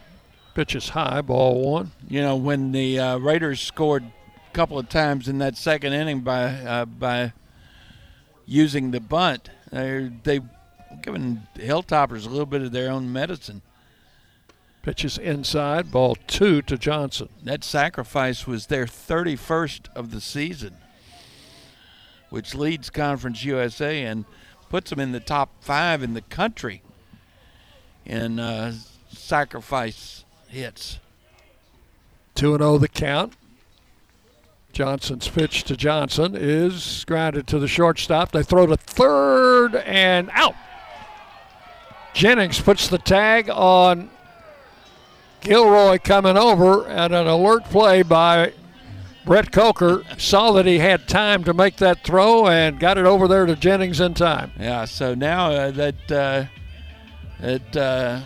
[0.55, 1.93] Pitches high, ball one.
[2.09, 6.21] You know, when the uh, Raiders scored a couple of times in that second inning
[6.23, 7.35] by uh, by
[8.47, 10.41] using the bunt, they they
[11.03, 13.61] giving Hilltoppers a little bit of their own medicine.
[14.83, 17.29] Pitches inside, ball two to Johnson.
[17.43, 20.77] That sacrifice was their 31st of the season,
[22.31, 24.25] which leads Conference USA and
[24.71, 26.83] puts them in the top five in the country
[28.05, 28.73] in uh,
[29.11, 30.99] sacrifice hits.
[32.35, 33.35] 2 0 the count.
[34.73, 38.33] Johnson's pitch to Johnson is grounded to the shortstop.
[38.33, 40.55] They throw to third and out.
[42.15, 44.11] Jennings puts the tag on
[45.41, 48.53] Gilroy coming over, and an alert play by
[49.25, 53.29] Brett Coker saw that he had time to make that throw and got it over
[53.29, 54.53] there to Jennings in time.
[54.59, 56.45] Yeah, so now uh, that uh,
[57.41, 58.21] that uh,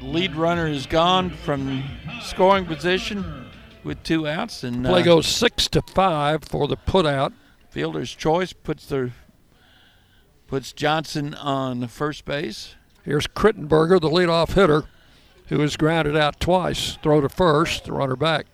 [0.00, 1.84] lead runner is gone from
[2.22, 3.46] scoring position
[3.84, 7.32] with two outs, and Play uh, goes six to five for the putout.
[7.70, 9.12] fielder's choice puts the
[10.48, 12.74] puts Johnson on first base.
[13.04, 14.84] Here's Crittenberger, the leadoff hitter,
[15.48, 16.98] who is grounded out twice.
[17.02, 18.46] Throw to first, the runner back.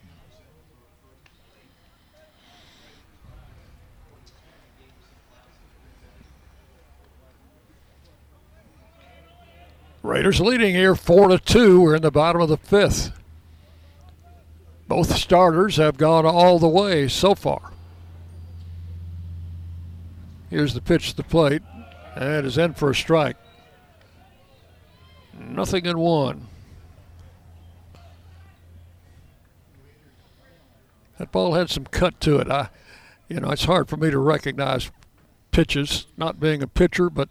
[10.03, 11.81] Raiders leading here four to two.
[11.81, 13.11] We're in the bottom of the fifth.
[14.87, 17.73] Both starters have gone all the way so far.
[20.51, 21.63] Here's the pitch to the plate.
[22.15, 23.37] And it is in for a strike.
[25.37, 26.47] Nothing in one.
[31.19, 32.51] That ball had some cut to it.
[32.51, 32.71] I,
[33.29, 34.91] you know, it's hard for me to recognize
[35.51, 37.29] pitches, not being a pitcher, but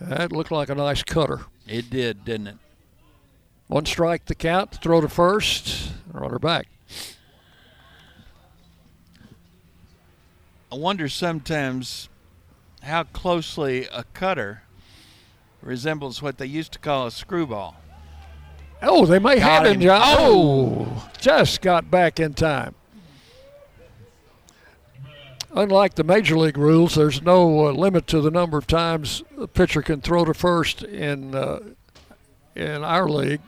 [0.00, 1.40] that looked like a nice cutter.
[1.66, 2.56] It did, didn't it?
[3.68, 6.66] One strike the count, throw to first, runner back.
[10.72, 12.08] I wonder sometimes
[12.82, 14.62] how closely a cutter
[15.62, 17.76] resembles what they used to call a screwball.
[18.82, 19.80] Oh, they may Got have him.
[19.80, 20.00] John.
[20.02, 22.74] Oh, just got back in time.
[25.52, 29.48] Unlike the major league rules, there's no uh, limit to the number of times a
[29.48, 31.58] pitcher can throw to first in uh,
[32.54, 33.40] in our league.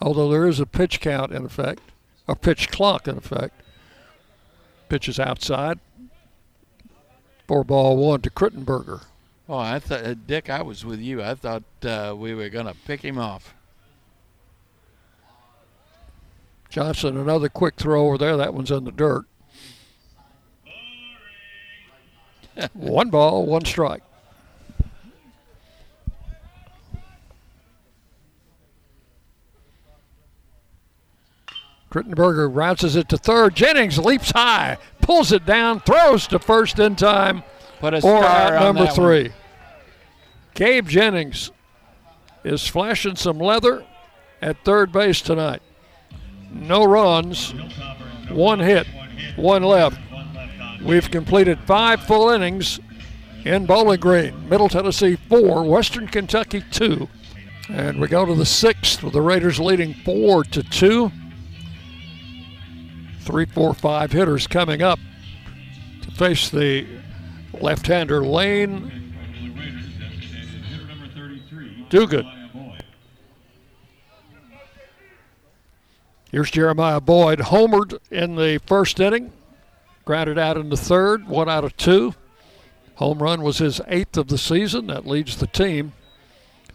[0.00, 1.80] Although there is a pitch count in effect,
[2.28, 3.60] a pitch clock in effect.
[4.88, 5.80] Pitches outside.
[7.48, 9.02] Four ball one to Crittenberger.
[9.48, 11.22] Oh, I thought, uh, Dick, I was with you.
[11.22, 13.53] I thought uh, we were going to pick him off.
[16.74, 18.36] Johnson, another quick throw over there.
[18.36, 19.26] That one's in the dirt.
[22.72, 24.02] one ball, one strike.
[31.92, 33.54] Crittenberger bounces it to third.
[33.54, 37.44] Jennings leaps high, pulls it down, throws to first in time
[37.78, 39.28] Put a for star out number three.
[39.28, 39.32] one.
[40.54, 41.52] Gabe Jennings
[42.42, 43.86] is flashing some leather
[44.42, 45.62] at third base tonight.
[46.54, 47.52] No runs,
[48.30, 48.86] one hit,
[49.36, 49.98] one left.
[50.82, 52.80] We've completed five full innings
[53.44, 54.48] in Bowling Green.
[54.48, 57.08] Middle Tennessee 4, Western Kentucky 2.
[57.68, 61.12] And we go to the sixth with the Raiders leading 4 to 2.
[63.20, 64.98] Three, four, five hitters coming up
[66.02, 66.86] to face the
[67.58, 69.04] left hander Lane
[71.88, 72.43] Duguid.
[76.34, 79.30] Here's Jeremiah Boyd, homered in the first inning,
[80.04, 82.16] grounded out in the third, one out of two.
[82.96, 84.88] Home run was his eighth of the season.
[84.88, 85.92] That leads the team.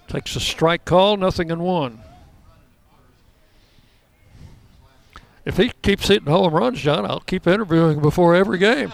[0.08, 2.00] Takes a strike call, nothing in one.
[5.44, 8.94] If he keeps hitting home runs, John, I'll keep interviewing before every game.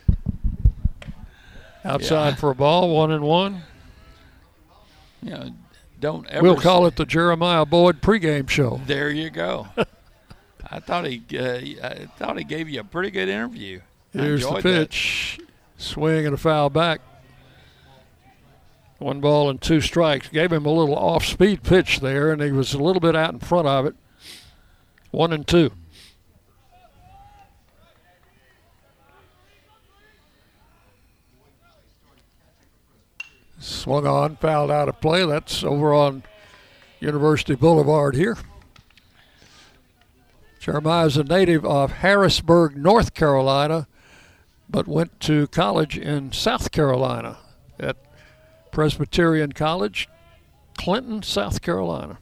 [1.84, 2.34] Outside Yeah.
[2.36, 3.64] for a ball, one and one.
[5.20, 5.50] Know,
[6.02, 6.42] don't ever.
[6.42, 8.80] We'll call it the Jeremiah Boyd pregame show.
[8.86, 9.68] There you go.
[10.70, 13.80] I thought he, uh, I thought he gave you a pretty good interview.
[14.12, 14.90] Here's the enjoyed that.
[14.90, 15.40] pitch.
[15.78, 17.00] Swing and a foul back.
[18.98, 20.28] One ball and two strikes.
[20.28, 23.32] Gave him a little off speed pitch there, and he was a little bit out
[23.32, 23.94] in front of it.
[25.10, 25.72] One and two.
[33.82, 35.26] Swung on, fouled out of play.
[35.26, 36.22] That's over on
[37.00, 38.38] University Boulevard here.
[40.60, 43.88] Jeremiah is a native of Harrisburg, North Carolina,
[44.70, 47.38] but went to college in South Carolina
[47.80, 47.96] at
[48.70, 50.08] Presbyterian College,
[50.78, 52.18] Clinton, South Carolina.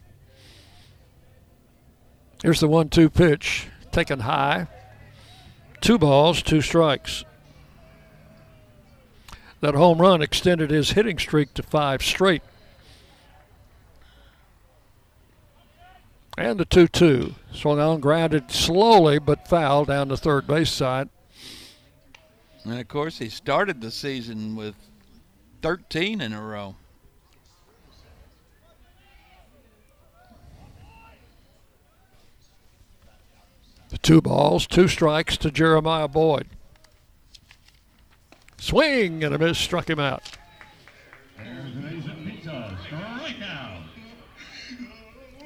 [2.41, 4.65] Here's the one two pitch, taken high.
[5.79, 7.23] Two balls, two strikes.
[9.61, 12.41] That home run extended his hitting streak to five straight.
[16.37, 17.35] And the 2 2.
[17.53, 21.09] Swung on, grounded slowly, but foul down the third base side.
[22.63, 24.75] And of course, he started the season with
[25.61, 26.75] 13 in a row.
[33.89, 36.47] The two balls, two strikes to Jeremiah Boyd.
[38.61, 40.21] Swing and a miss struck him out.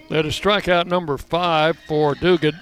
[0.09, 2.59] That is strikeout number five for Diuguid.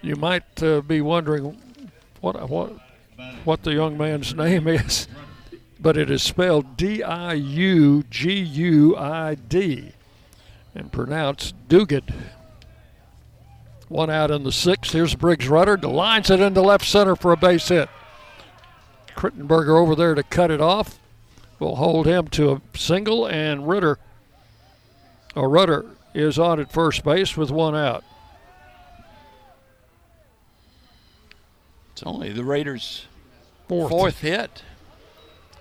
[0.00, 1.60] You might uh, be wondering
[2.20, 2.72] what what
[3.42, 5.08] what the young man's name is,
[5.80, 7.02] but it is spelled D-I-U-G-U-I-D
[10.72, 12.14] and pronounced Duguid.
[13.88, 14.92] One out in the sixth.
[14.92, 15.76] Here's Briggs Rudder.
[15.76, 17.88] Lines it into left center for a base hit.
[19.16, 20.98] Crittenberger over there to cut it off.
[21.58, 23.98] Will hold him to a single, and Ritter
[25.34, 28.04] or Rudder is on at first base with one out.
[31.92, 33.06] It's only the Raiders'
[33.68, 33.90] Fourth.
[33.90, 34.62] fourth hit.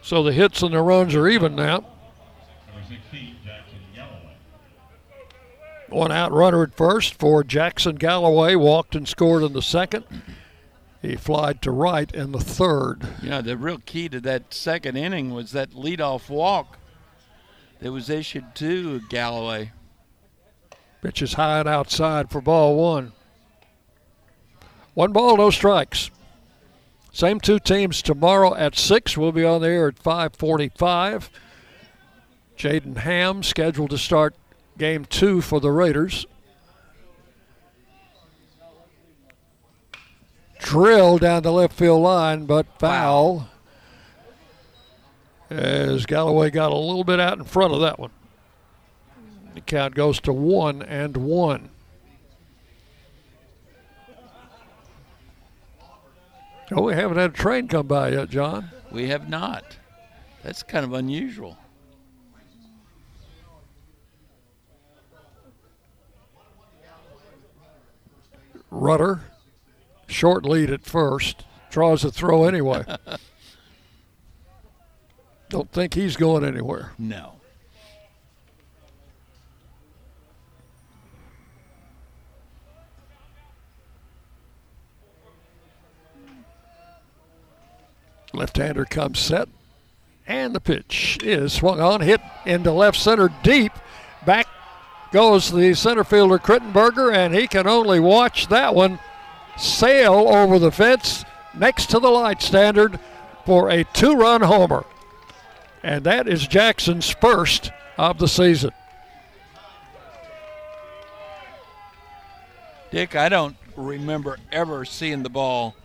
[0.01, 1.85] So the hits and the runs are even now.
[5.95, 8.55] One out runner at first for Jackson Galloway.
[8.55, 10.03] Walked and scored in the second.
[11.01, 13.07] He flied to right in the third.
[13.23, 16.79] You know, the real key to that second inning was that leadoff walk
[17.79, 19.71] that was issued to Galloway.
[21.01, 23.13] Pitch is high and outside for ball one.
[24.95, 26.11] One ball, no strikes.
[27.13, 29.17] Same two teams tomorrow at six.
[29.17, 31.29] We'll be on the air at 5:45.
[32.57, 34.35] Jaden Hamm scheduled to start
[34.77, 36.25] game two for the Raiders.
[40.59, 43.47] Drill down the left field line, but foul.
[45.49, 48.09] As Galloway got a little bit out in front of that one.
[49.53, 51.69] The count goes to one and one.
[56.71, 58.71] Oh, we haven't had a train come by yet, John.
[58.91, 59.77] We have not.
[60.41, 61.57] That's kind of unusual.
[68.75, 69.21] Rudder,
[70.05, 72.83] short lead at first, draws a throw anyway.
[75.49, 76.91] Don't think he's going anywhere.
[76.97, 77.39] No.
[88.33, 89.47] Left-hander comes set,
[90.27, 93.71] and the pitch is swung on, hit into left center deep.
[94.25, 94.47] Back
[95.15, 98.99] goes the center fielder Crittenberger, and he can only watch that one
[99.55, 101.23] sail over the fence
[101.53, 102.99] next to the light standard
[103.45, 104.83] for a two-run homer.
[105.81, 108.71] And that is Jackson's first of the season.
[112.91, 115.77] Dick, I don't remember ever seeing the ball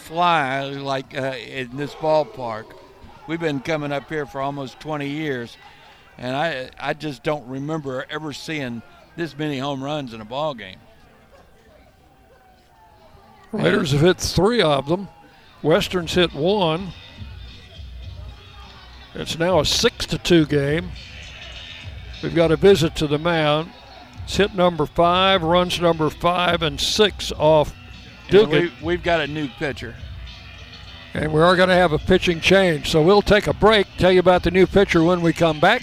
[0.00, 2.64] fly like uh, in this ballpark.
[3.28, 5.56] We've been coming up here for almost 20 years,
[6.18, 8.82] and I I just don't remember ever seeing
[9.16, 10.78] this many home runs in a ball game.
[13.52, 15.08] Raiders have hit three of them.
[15.62, 16.88] Western's hit one.
[19.14, 20.90] It's now a six to two game.
[22.22, 23.70] We've got a visit to the mound.
[24.24, 27.74] It's hit number five, runs number five and six off
[28.28, 28.72] Diuguid.
[28.80, 29.94] we, we've got a new pitcher.
[31.12, 32.90] And we are going to have a pitching change.
[32.90, 35.82] So we'll take a break, tell you about the new pitcher when we come back.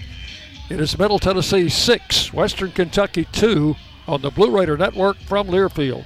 [0.72, 3.76] It is Middle Tennessee 6, Western Kentucky 2
[4.07, 6.06] on the Blue Raider Network from Learfield.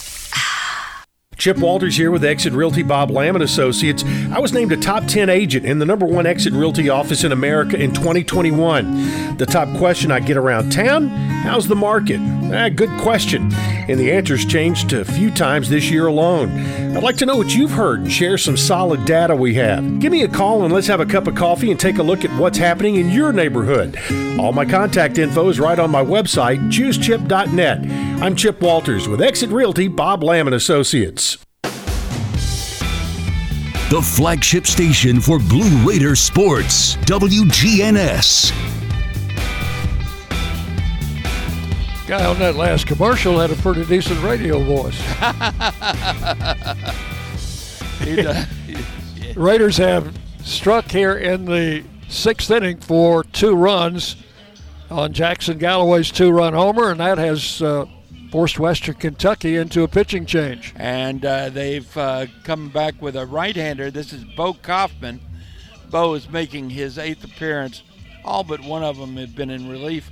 [1.41, 4.03] Chip Walters here with Exit Realty Bob Lamb and Associates.
[4.31, 7.31] I was named a top 10 agent in the number one Exit Realty office in
[7.31, 9.37] America in 2021.
[9.37, 11.09] The top question I get around town
[11.43, 12.19] how's the market?
[12.53, 13.53] Ah, good question.
[13.53, 16.51] And the answer's changed a few times this year alone.
[16.95, 19.99] I'd like to know what you've heard and share some solid data we have.
[19.99, 22.23] Give me a call and let's have a cup of coffee and take a look
[22.23, 23.97] at what's happening in your neighborhood.
[24.39, 27.79] All my contact info is right on my website, choosechip.net.
[28.21, 31.37] I'm Chip Walters with Exit Realty Bob Lam and Associates.
[33.91, 38.80] The flagship station for Blue Raider sports, WGNS.
[42.11, 45.01] Guy on that last commercial had a pretty decent radio voice.
[49.37, 50.13] Raiders have
[50.43, 54.17] struck here in the sixth inning for two runs
[54.89, 57.85] on Jackson Galloway's two run homer, and that has uh,
[58.29, 60.73] forced Western Kentucky into a pitching change.
[60.75, 63.89] And uh, they've uh, come back with a right hander.
[63.89, 65.21] This is Bo Kaufman.
[65.89, 67.83] Bo is making his eighth appearance.
[68.25, 70.11] All but one of them have been in relief.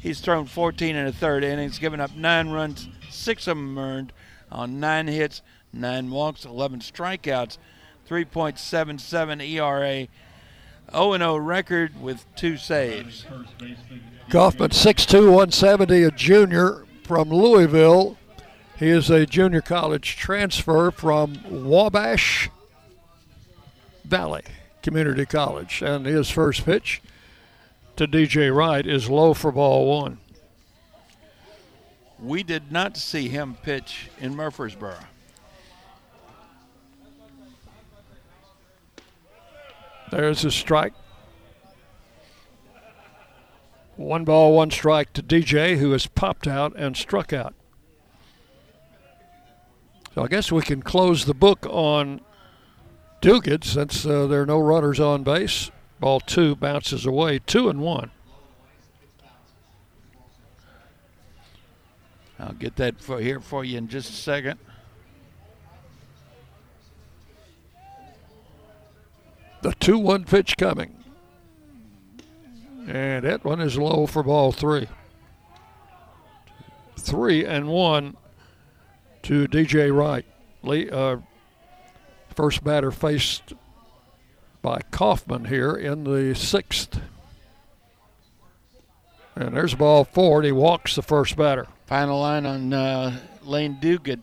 [0.00, 4.12] He's thrown 14 and a third innings, given up nine runs, six of them earned
[4.50, 5.42] on nine hits,
[5.74, 7.58] nine walks, 11 strikeouts,
[8.08, 10.08] 3.77 ERA,
[10.90, 13.26] 0 0 record with two saves.
[14.30, 18.16] Kaufman, 6'2", 170, a junior from Louisville.
[18.78, 22.48] He is a junior college transfer from Wabash
[24.04, 24.44] Valley
[24.82, 25.82] Community College.
[25.82, 27.02] And his first pitch
[28.00, 30.16] to DJ Wright is low for ball one.
[32.18, 34.96] We did not see him pitch in Murfreesboro.
[40.10, 40.94] There's a strike.
[43.96, 47.52] One ball, one strike to DJ, who has popped out and struck out.
[50.14, 52.22] So I guess we can close the book on
[53.20, 55.70] Diuguid since uh, there are no runners on base.
[56.00, 58.10] Ball two bounces away, two and one.
[62.38, 64.58] I'll get that for here for you in just a second.
[69.60, 70.96] The 2 1 pitch coming.
[72.88, 74.88] And that one is low for ball three.
[76.96, 78.16] Three and one
[79.22, 80.24] to DJ Wright.
[80.62, 81.18] Lee, uh,
[82.34, 83.52] first batter faced
[84.62, 87.00] by Kaufman here in the sixth.
[89.34, 91.66] And there's a ball four, and he walks the first batter.
[91.86, 94.22] Final line on uh, Lane Diuguid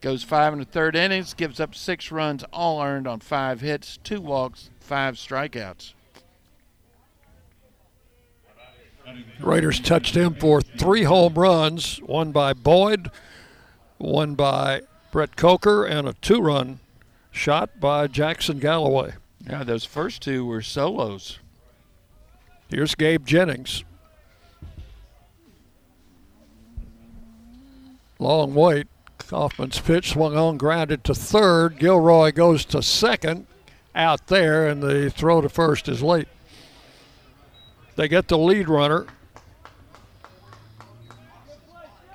[0.00, 3.98] goes five in the third innings, gives up six runs, all earned on five hits,
[4.04, 5.94] two walks, five strikeouts.
[9.40, 13.10] Raiders touched him for three home runs, one by Boyd,
[13.96, 16.80] one by Brett Coker, and a two run
[17.30, 19.14] shot by Jackson Galloway.
[19.48, 21.38] Yeah, those first two were solos.
[22.68, 23.82] Here's Gabe Jennings.
[28.18, 28.88] Long wait.
[29.16, 31.78] Kaufman's pitch swung on, grounded to third.
[31.78, 33.46] Gilroy goes to second
[33.94, 36.28] out there, and the throw to first is late.
[37.96, 39.06] They get the lead runner.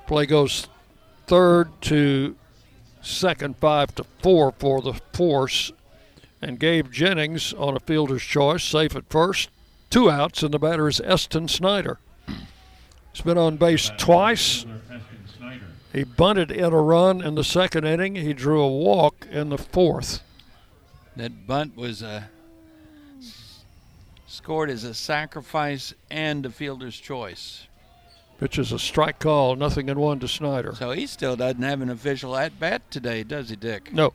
[0.07, 0.67] Play goes
[1.27, 2.35] third to
[3.01, 5.71] second, five to four for the force.
[6.43, 9.49] And Gabe Jennings on a fielder's choice, safe at first.
[9.89, 11.99] Two outs, and the batter is Eston Snyder.
[13.13, 14.65] He's been on base twice
[15.93, 18.15] He bunted in a run in the second inning.
[18.15, 20.19] He drew a walk in the fourth.
[21.15, 22.23] That bunt was uh,
[24.27, 27.67] scored as a sacrifice and a fielder's choice.
[28.39, 30.75] Which is a strike call, nothing in one to Snyder.
[30.75, 33.93] So he still doesn't have an official at bat today, does he, Dick?
[33.93, 34.13] No.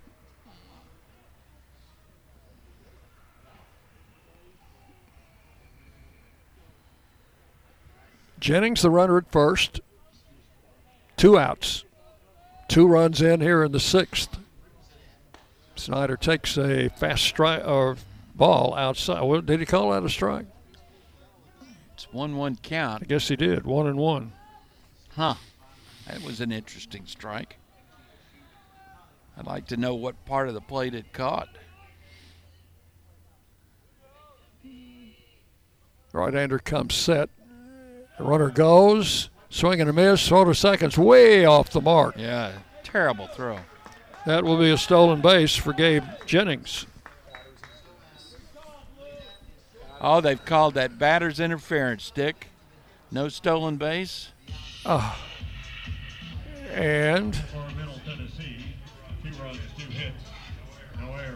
[8.41, 9.81] Jennings, the runner at first.
[11.17, 11.85] Two outs.
[12.69, 14.39] Two runs in here in the sixth.
[15.77, 17.97] Snyder takes a fast strike or
[18.35, 19.23] ball outside.
[19.23, 20.47] Well, did he call out a strike?
[21.95, 23.03] It's one-one count.
[23.03, 23.65] I guess he did.
[23.65, 24.33] One and one.
[25.17, 25.35] Huh.
[26.07, 27.57] That was an interesting strike.
[29.37, 31.49] I'd like to know what part of the plate it caught.
[36.13, 37.31] Right-hander comes set.
[38.19, 42.17] The runner goes, swing and a miss, throw to seconds, way off the mark.
[42.19, 43.61] Yeah, terrible throw.
[44.27, 46.87] That will be a stolen base for Gabe Jennings.
[50.01, 52.49] Oh, they've called that batter's interference, Dick.
[53.11, 54.31] No stolen base.
[54.85, 55.19] Oh.
[56.73, 57.41] And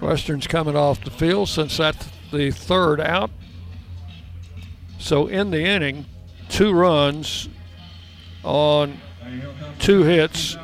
[0.00, 3.30] Western's coming off the field since that's the third out.
[4.98, 6.06] So in the inning,
[6.52, 7.48] two runs
[8.44, 8.98] on
[9.78, 10.56] two hits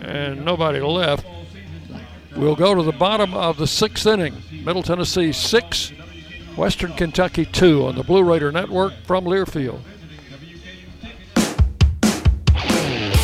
[0.00, 1.26] and nobody left.
[2.36, 4.42] We'll go to the bottom of the sixth inning.
[4.64, 5.92] Middle Tennessee six,
[6.56, 9.80] Western Kentucky two on the Blue Raider Network from Learfield.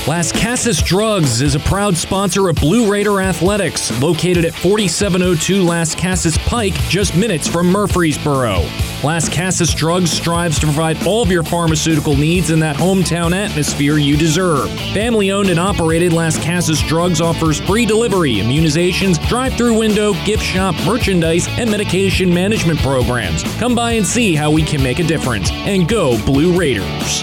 [0.07, 6.75] Lascassas Drugs is a proud sponsor of Blue Raider Athletics, located at 4702 Lascassas Pike,
[6.89, 8.65] just minutes from Murfreesboro.
[9.07, 14.17] Lascassas Drugs strives to provide all of your pharmaceutical needs in that hometown atmosphere you
[14.17, 14.69] deserve.
[14.93, 20.75] Family owned and operated Lascassas Drugs offers free delivery, immunizations, drive through window, gift shop,
[20.85, 23.45] merchandise, and medication management programs.
[23.59, 25.53] Come by and see how we can make a difference.
[25.53, 27.23] And go Blue Raiders.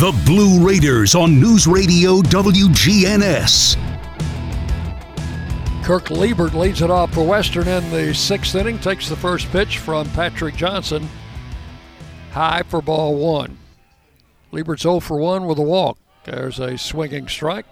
[0.00, 3.76] The Blue Raiders on News Radio WGNS.
[5.84, 9.76] Kirk Liebert leads it off for Western in the sixth inning, takes the first pitch
[9.76, 11.06] from Patrick Johnson.
[12.30, 13.58] High for ball one.
[14.52, 15.98] Liebert's 0 for 1 with a walk.
[16.24, 17.66] There's a swinging strike.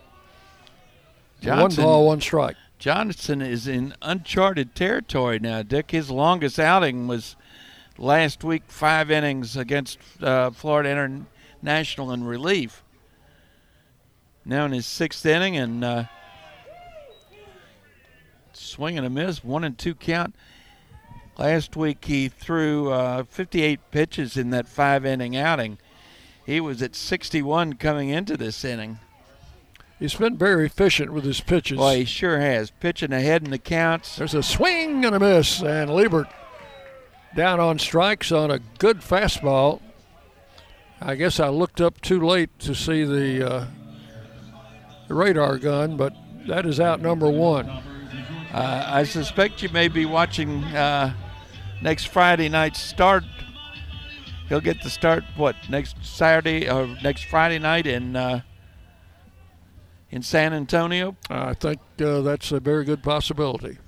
[1.41, 2.57] Johnson, one ball, one strike.
[2.79, 5.93] Johnson is in uncharted territory now, Dick.
[5.93, 7.37] His longest outing was
[7.97, 11.27] last week, five innings against uh, Florida International
[11.63, 12.83] national in relief.
[14.45, 16.05] Now in his sixth inning and uh,
[18.53, 20.35] swing and a miss, one and two count.
[21.37, 25.79] Last week he threw uh, 58 pitches in that five inning outing.
[26.45, 28.99] He was at 61 coming into this inning.
[29.99, 31.79] He's been very efficient with his pitches.
[31.79, 32.71] Well, he sure has.
[32.71, 34.17] Pitching ahead in the counts.
[34.17, 36.29] There's a swing and a miss, and Liebert
[37.35, 39.81] down on strikes on a good fastball.
[41.01, 43.67] I guess I looked up too late to see the, uh,
[45.07, 46.13] the radar gun, but
[46.49, 47.69] that is out number one.
[47.69, 51.15] Uh, I suspect you may be watching uh,
[51.83, 53.23] next Friday night's start.
[54.49, 58.41] He'll get the start what next Saturday or next Friday night in uh,
[60.11, 61.17] in San Antonio.
[61.29, 63.79] I think uh, that's a very good possibility.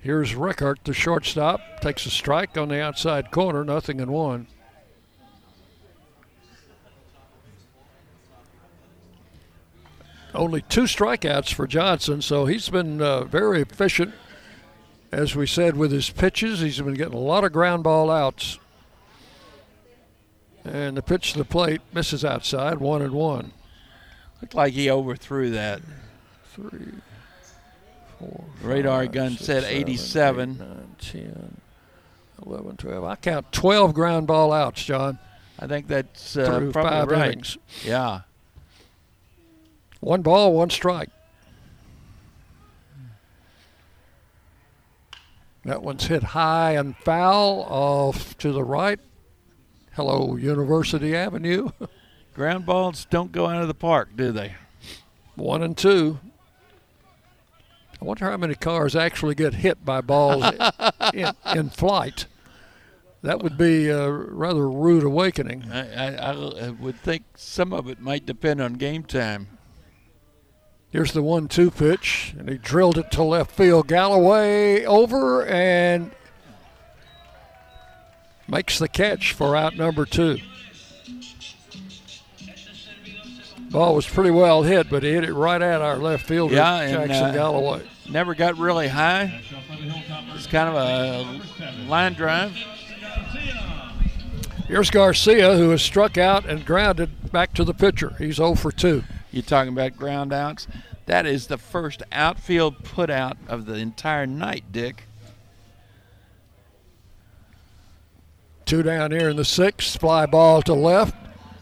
[0.00, 4.46] Here's Rickert, the shortstop, takes a strike on the outside corner, nothing in one.
[10.36, 14.14] Only two strikeouts for Johnson, so he's been uh, very efficient.
[15.10, 18.58] As we said, with his pitches, he's been getting a lot of ground ball outs.
[20.64, 23.52] And the pitch to the plate misses outside, one and one.
[24.42, 25.80] Looked like he overthrew that.
[26.54, 26.92] Three,
[28.18, 30.50] four, Radar five, gun six, said seven, 87.
[30.50, 31.60] eight, nine, 10,
[32.46, 33.04] 11, 12.
[33.04, 35.18] I count 12 ground ball outs, John.
[35.58, 37.28] I think that's uh, Through five right.
[37.28, 37.56] innings.
[37.84, 38.22] Yeah.
[40.06, 41.10] One ball, one strike.
[45.64, 49.00] That one's hit high and foul off to the right.
[49.94, 51.70] Hello, University Avenue.
[52.34, 54.54] Ground balls don't go out of the park, do they?
[55.34, 56.20] One and two.
[58.00, 60.44] I wonder how many cars actually get hit by balls
[61.14, 62.26] in, in, flight.
[63.22, 65.64] That would be a rather rude awakening.
[65.68, 69.55] I, I, I would think some of it might depend on game time.
[70.90, 73.88] Here's the one-two pitch, and he drilled it to left field.
[73.88, 76.12] Galloway over and
[78.48, 80.38] makes the catch for out number two.
[83.70, 86.80] Ball was pretty well hit, but he hit it right at our left fielder, yeah,
[86.80, 87.82] and, Jackson uh, Galloway.
[88.08, 89.42] Never got really high.
[90.34, 92.52] It's kind of a line drive.
[94.68, 98.14] Here's Garcia, who has struck out and grounded back to the pitcher.
[98.18, 99.02] He's 0 for 2.
[99.36, 100.66] You talking about ground outs?
[101.04, 105.02] That is the first outfield put out of the entire night, Dick.
[108.64, 110.00] Two down here in the sixth.
[110.00, 111.14] Fly ball to left.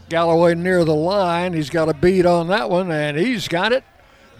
[0.07, 1.51] Galloway near the line.
[1.51, 3.83] He's got a beat on that one, and he's got it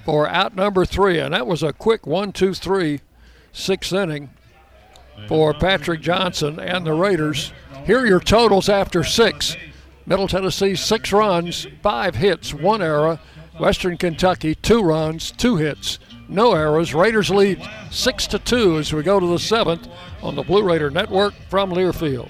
[0.06, 1.20] for out number three.
[1.20, 3.02] And that was a quick one, two, three,
[3.52, 4.30] sixth inning
[5.28, 7.52] for Patrick Johnson and the Raiders.
[7.86, 9.58] Here are your totals after six.
[10.06, 13.20] Middle Tennessee, six runs, five hits, one error.
[13.60, 16.94] Western Kentucky, two runs, two hits, no errors.
[16.94, 19.88] Raiders lead six to two as we go to the seventh
[20.22, 22.30] on the Blue Raider Network from Learfield.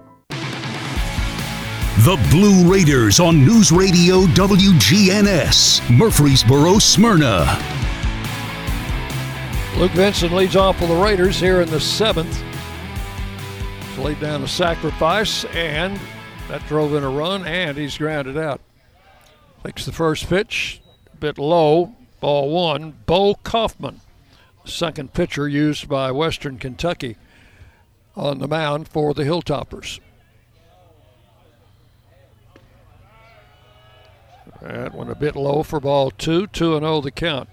[2.03, 7.45] The Blue Raiders on News Radio WGNS, Murfreesboro, Smyrna.
[9.77, 12.43] Luke Vincent leads off for the Raiders here in the seventh.
[13.87, 15.99] He's laid down a sacrifice, and
[16.47, 18.61] that drove in a run, and he's grounded out.
[19.63, 20.81] Takes the first pitch,
[21.13, 22.95] a bit low, ball one.
[23.05, 24.01] Bo Kaufman,
[24.65, 27.15] second pitcher used by Western Kentucky
[28.15, 29.99] on the mound for the Hilltoppers.
[34.61, 37.49] That one a bit low for ball two, 2 and 0 the count.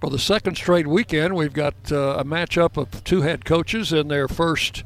[0.00, 4.08] For the second straight weekend, we've got uh, a matchup of two head coaches in
[4.08, 4.82] their first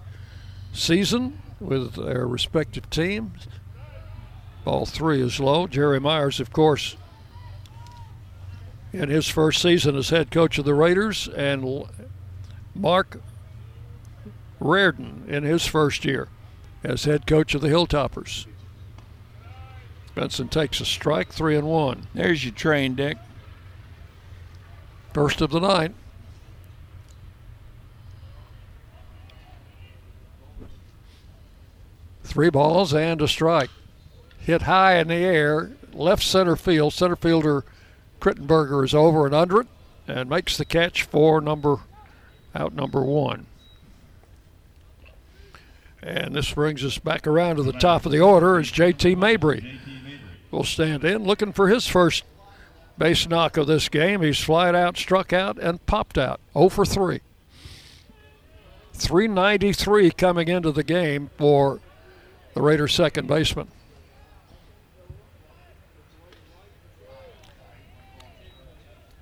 [0.73, 3.49] season with their respective teams.
[4.65, 5.67] Ball three is low.
[5.67, 6.97] Jerry Myers, of course,
[8.93, 11.85] in his first season as head coach of the Raiders, and
[12.75, 13.21] Marc
[14.61, 16.29] Rardin in his first year
[16.85, 18.47] as head coach of the Hilltoppers.
[20.19, 22.09] Benson takes a strike, three and one.
[22.13, 23.19] There's your train, Dick.
[25.15, 25.95] First of the night.
[32.25, 33.71] Three balls and a strike.
[34.41, 36.95] Hit high in the air, left center field.
[36.95, 37.65] Center fielder
[38.21, 39.69] Crittenberger is over and under it
[40.09, 41.77] and makes the catch for number
[42.57, 43.47] out number one.
[46.03, 49.79] And this brings us back around to the top of the order as JT Mabry
[50.51, 52.25] will stand in, looking for his first
[52.97, 54.23] base knock of this game.
[54.23, 56.41] He's flied out, struck out, and popped out.
[56.55, 57.21] 0 for 3.
[58.93, 61.81] 393 coming into the game for
[62.55, 63.69] the Raiders' second baseman.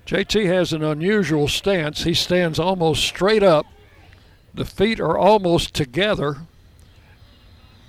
[0.07, 2.05] JT has an unusual stance.
[2.05, 3.65] He stands almost straight up.
[4.53, 6.37] The feet are almost together,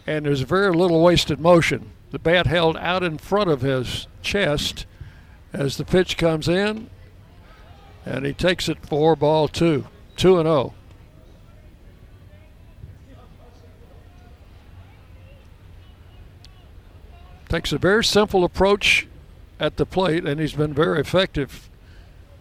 [0.06, 4.86] and there's very little wasted motion the bat held out in front of his chest
[5.52, 6.88] as the pitch comes in,
[8.04, 9.86] and he takes it for ball two,
[10.16, 10.56] two and zero.
[10.56, 10.74] Oh.
[17.48, 19.06] Takes a very simple approach
[19.58, 21.70] at the plate, and he's been very effective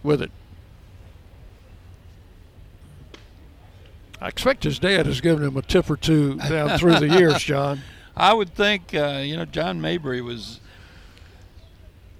[0.02, 0.30] with it.
[4.20, 7.42] I expect his dad has given him a tip or two down through the years,
[7.42, 7.80] John.
[8.18, 10.60] I would think, uh, you know, John Mabry was.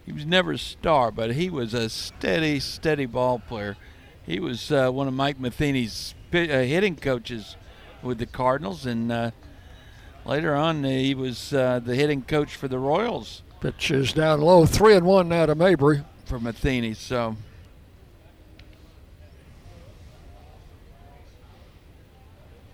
[0.06, 3.76] He was never a star, but he was a steady, steady ball player.
[4.24, 7.56] He was uh, one of Mike Matheny's uh, hitting coaches
[8.02, 9.32] with the Cardinals, and uh,
[10.24, 14.40] later on uh, he was uh, the hitting coach for the Royals Pitch is down
[14.40, 16.04] low, three and one now to Mabry.
[16.26, 16.94] for Matheny.
[16.94, 17.36] So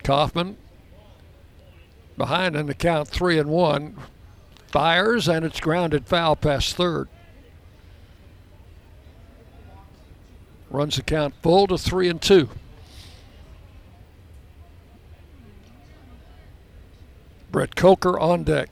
[0.03, 0.59] Kaufman
[2.17, 3.97] behind in the count, three and one.
[4.69, 7.09] Fires and it's grounded foul past third.
[10.71, 12.49] Runs the count full to three and two.
[17.53, 18.69] Brett Coker on deck.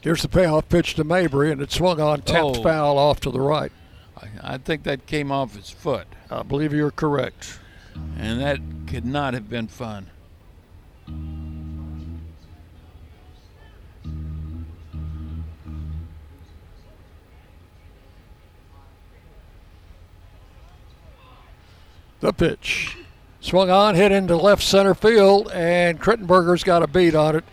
[0.00, 2.62] Here's the payoff pitch to Mabry, and it swung on, tapped Oh.
[2.62, 3.72] foul off to the right.
[4.42, 7.58] I, think that came off his foot, I believe you're correct.
[8.18, 10.08] and that could not have been fun.
[22.20, 22.96] The pitch.
[23.40, 27.44] Swung on, hit into left center field, and Crittenberger's got a beat on it.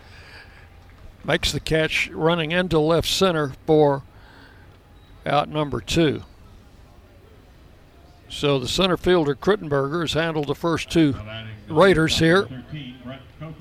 [1.24, 4.02] Makes the catch running into left center for
[5.24, 6.22] out number two.
[8.28, 11.14] So the center fielder Crittenberger has handled the first two
[11.68, 12.48] Raiders here.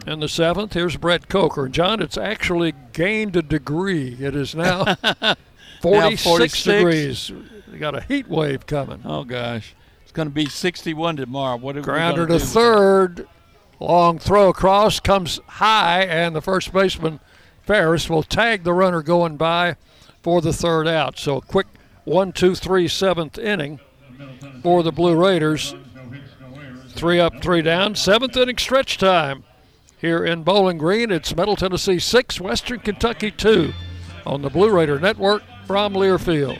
[0.07, 1.67] And the seventh, here's Brett Coker.
[1.69, 4.17] John, it's actually gained a degree.
[4.19, 4.95] It is now
[5.81, 6.63] 46, 46.
[6.63, 7.31] degrees.
[7.71, 9.01] We got a heat wave coming.
[9.05, 11.57] Oh gosh, it's going to be 61 tomorrow.
[11.57, 12.51] What are we Grounder gonna to do?
[12.51, 13.27] third.
[13.79, 17.19] Long throw across comes high, and the first baseman
[17.63, 19.75] Ferris will tag the runner going by
[20.21, 21.17] for the third out.
[21.17, 21.67] So a quick
[22.05, 23.79] one, two, three, seventh inning
[24.61, 25.75] for the Blue Raiders.
[26.89, 27.95] Three up, three down.
[27.95, 29.43] Seventh inning stretch time
[29.99, 31.11] here in Bowling Green.
[31.11, 33.73] It's Middle Tennessee six, Western Kentucky two
[34.25, 36.59] on the Blue Raider Network from Learfield.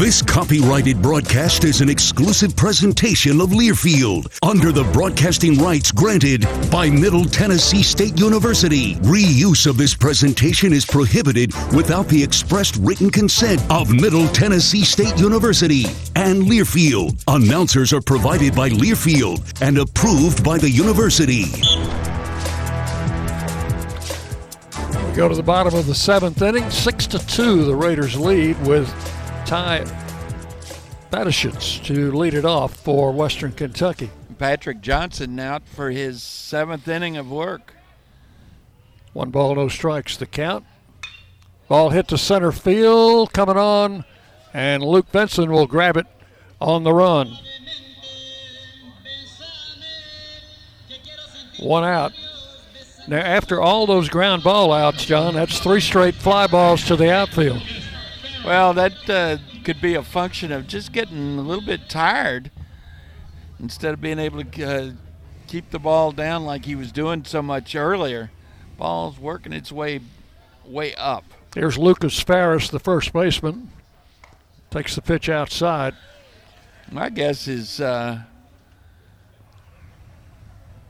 [0.00, 6.88] This copyrighted broadcast is an exclusive presentation of Learfield under the broadcasting rights granted by
[6.88, 8.94] Middle Tennessee State University.
[8.94, 15.18] Reuse of this presentation is prohibited without the expressed written consent of Middle Tennessee State
[15.18, 15.84] University
[16.16, 17.22] and Learfield.
[17.28, 21.44] Announcers are provided by Learfield and approved by the university.
[25.10, 27.66] We go to the bottom of the seventh inning, six to two.
[27.66, 28.88] The Raiders lead with
[29.50, 29.80] Ty
[31.10, 34.08] Batishitz to lead it off for Western Kentucky.
[34.38, 37.74] Patrick Johnson out for his seventh inning of work.
[39.12, 40.16] One ball, no strikes.
[40.16, 40.66] The count.
[41.66, 44.04] Ball hit to center field, coming on,
[44.54, 46.06] and Luke Benson will grab it
[46.60, 47.36] on the run.
[51.58, 52.12] One out.
[53.08, 57.12] Now, after all those ground ball outs, John, that's three straight fly balls to the
[57.12, 57.62] outfield.
[58.44, 62.50] Well, that uh, could be a function of just getting a little bit tired
[63.58, 64.92] instead of being able to uh,
[65.46, 68.30] keep the ball down like he was doing so much earlier.
[68.78, 70.00] Ball's working its way
[70.64, 71.24] way up.
[71.54, 73.70] Here's Lucas Ferris, the first baseman.
[74.70, 75.94] Takes the pitch outside.
[76.90, 78.22] My guess is uh,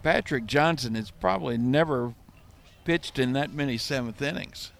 [0.02, 2.14] Patrick Johnson has probably never
[2.84, 4.72] pitched in that many seventh innings.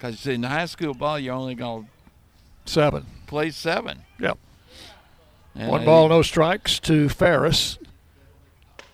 [0.00, 1.84] Because in high school ball, you're only going
[2.64, 3.04] to Seven.
[3.26, 3.98] play seven.
[4.18, 4.38] Yep.
[5.54, 7.78] And One I- ball, no strikes to Ferris.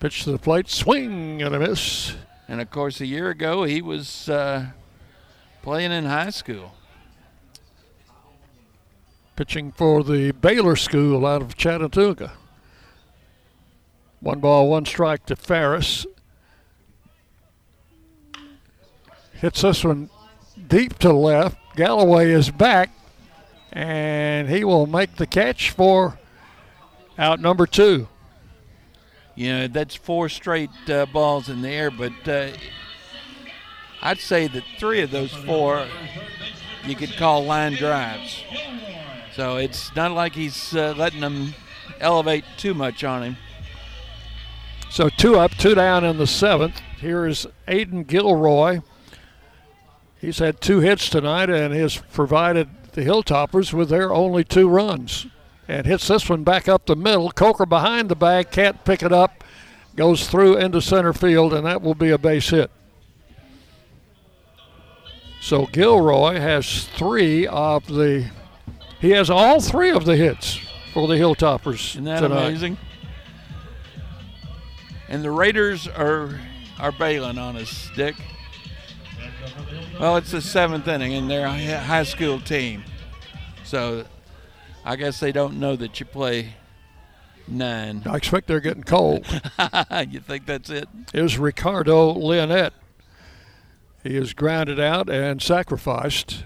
[0.01, 2.17] Pitch to the plate, swing and a miss.
[2.49, 4.67] And of course, a year ago, he was uh,
[5.63, 6.75] playing in high school.
[9.37, 12.33] Pitching for the Baylor School out of Chattanooga.
[14.21, 16.05] One ball, one strike to Ferris.
[19.35, 20.11] Hits this one
[20.69, 21.57] deep to left.
[21.77, 22.91] Galloway is back,
[23.73, 26.19] and he will make the catch for
[27.19, 28.09] out number two.
[29.35, 32.49] You know, that's four straight uh, balls in the air, but uh,
[34.01, 35.87] I'd say that three of those four
[36.87, 38.43] you could call line drives.
[39.35, 41.55] So it's not like he's uh, letting them
[42.01, 43.37] elevate too much on him.
[44.89, 46.81] So two up, two down in the seventh.
[46.99, 48.81] Here is Aiden Gilroy.
[50.27, 55.29] He's had two hits tonight and has provided the Hilltoppers with their only two runs.
[55.69, 57.31] And hits this one back up the middle.
[57.31, 59.45] Coker behind the bag, can't pick it up.
[59.95, 62.73] Goes through into center field, and that will be a base hit.
[65.41, 68.29] So Gilroy has three of the.
[68.99, 70.59] He has all three of the hits
[70.93, 72.47] for the Hilltoppers Isn't that tonight.
[72.49, 72.79] amazing?
[75.09, 76.41] And the Raiders are
[76.81, 78.17] are bailing on us, Dick.
[79.99, 82.85] Well, it's the seventh inning, and they're a high school team,
[83.65, 84.05] so
[84.85, 86.53] I guess they don't know that you play
[87.49, 88.03] nine.
[88.05, 89.27] I expect they're getting cold.
[90.11, 90.89] you think that's it?
[91.15, 92.73] is Ricardo Leonette.
[94.03, 96.45] He is grounded out and sacrificed.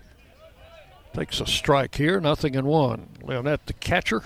[1.12, 3.08] Takes a strike here, nothing in one.
[3.20, 4.22] Leonette, the catcher.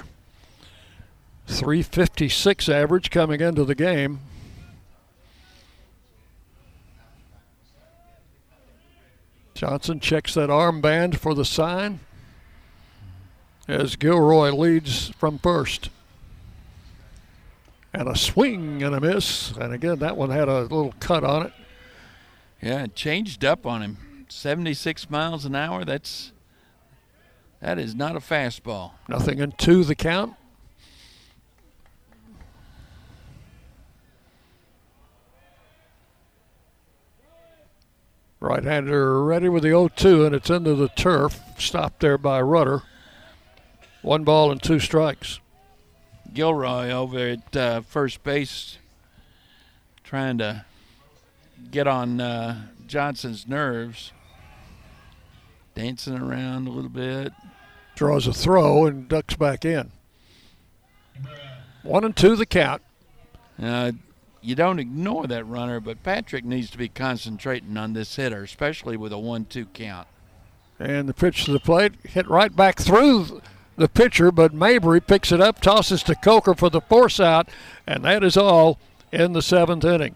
[1.46, 4.20] 356 average coming into the game.
[9.64, 12.00] Johnson checks that armband for the sign
[13.66, 15.88] as Gilroy leads from first.
[17.94, 19.52] And a swing and a miss.
[19.52, 21.52] And again, that one had a little cut on it.
[22.60, 24.26] Yeah, it changed up on him.
[24.28, 25.82] 76 miles an hour.
[25.82, 26.32] That's
[27.62, 28.90] that is not a fastball.
[29.08, 30.34] Nothing in two the count.
[38.44, 41.40] Right-hander ready with the 0-2, and it's into the turf.
[41.58, 42.82] Stopped there by Rudder.
[44.02, 45.40] One ball and two strikes.
[46.34, 48.76] Gilroy over at uh, first base
[50.02, 50.66] trying to
[51.70, 54.12] get on uh, Johnson's nerves.
[55.74, 57.32] Dancing around a little bit.
[57.94, 59.90] Draws a throw and ducks back in.
[61.82, 62.82] One and two the count.
[63.58, 63.92] Uh,
[64.44, 68.96] you don't ignore that runner, but Patrick needs to be concentrating on this hitter, especially
[68.96, 70.06] with a one-two count.
[70.78, 73.40] And the pitch to the plate hit right back through
[73.76, 77.48] the pitcher, but Mabry picks it up, tosses to Coker for the force out,
[77.86, 78.78] and that is all
[79.12, 80.14] in the seventh inning.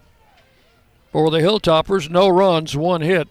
[1.11, 3.27] For the Hilltoppers, no runs, one hit,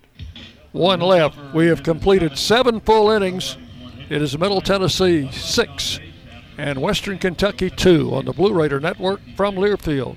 [0.72, 1.54] one left.
[1.54, 3.56] We have completed seven full innings.
[4.10, 6.00] It is Middle Tennessee six
[6.56, 10.16] and Western Kentucky two on the Blue Raider Network from Learfield.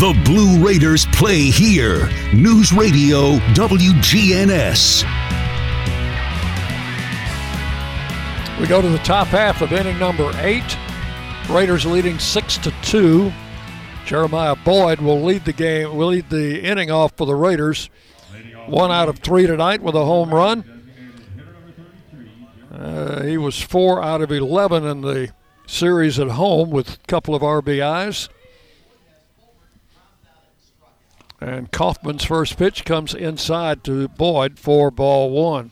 [0.00, 2.08] The Blue Raiders play here.
[2.32, 5.02] News Radio WGNS.
[8.58, 10.78] We go to the top half of inning number eight.
[11.50, 13.30] Raiders leading six to two.
[14.06, 17.90] Jeremiah Boyd will lead the game, will lead the inning off for the Raiders.
[18.68, 20.64] One out of three tonight with a home run.
[22.72, 25.34] Uh, he was four out of 11 in the
[25.66, 28.30] series at home with a couple of RBIs.
[31.40, 35.70] And Kaufman's first pitch comes inside to Boyd for ball one.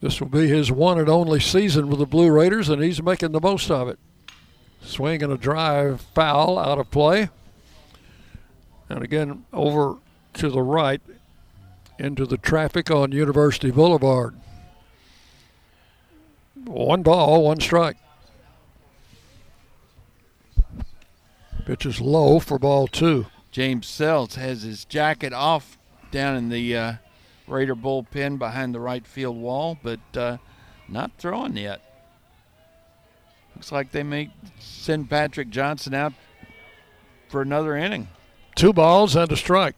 [0.00, 3.32] This will be his one and only season with the Blue Raiders, and he's making
[3.32, 3.98] the most of it.
[4.82, 7.28] Swing and a drive foul out of play.
[8.88, 9.96] And again, over
[10.34, 11.02] to the right
[11.98, 14.34] into the traffic on University Boulevard.
[16.64, 17.96] One ball, one strike.
[21.64, 23.26] Pitch is low for ball two.
[23.50, 25.78] James Sells has his jacket off
[26.10, 26.92] down in the uh,
[27.46, 30.38] Raider bullpen behind the right field wall, but uh,
[30.88, 31.80] not throwing yet.
[33.54, 36.12] Looks like they may send Patrick Johnson out
[37.28, 38.08] for another inning.
[38.56, 39.76] Two balls and a strike.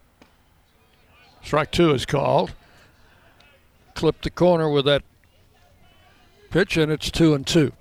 [1.42, 2.54] Strike two is called.
[3.94, 5.02] Clip the corner with that
[6.50, 7.72] pitch, and it's two and two.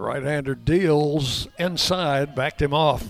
[0.00, 3.06] Right hander deals inside, backed him off.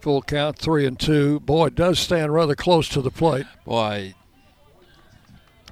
[0.00, 1.38] Full count, three and two.
[1.38, 3.46] Boy, it does stand rather close to the plate.
[3.64, 4.14] Boy.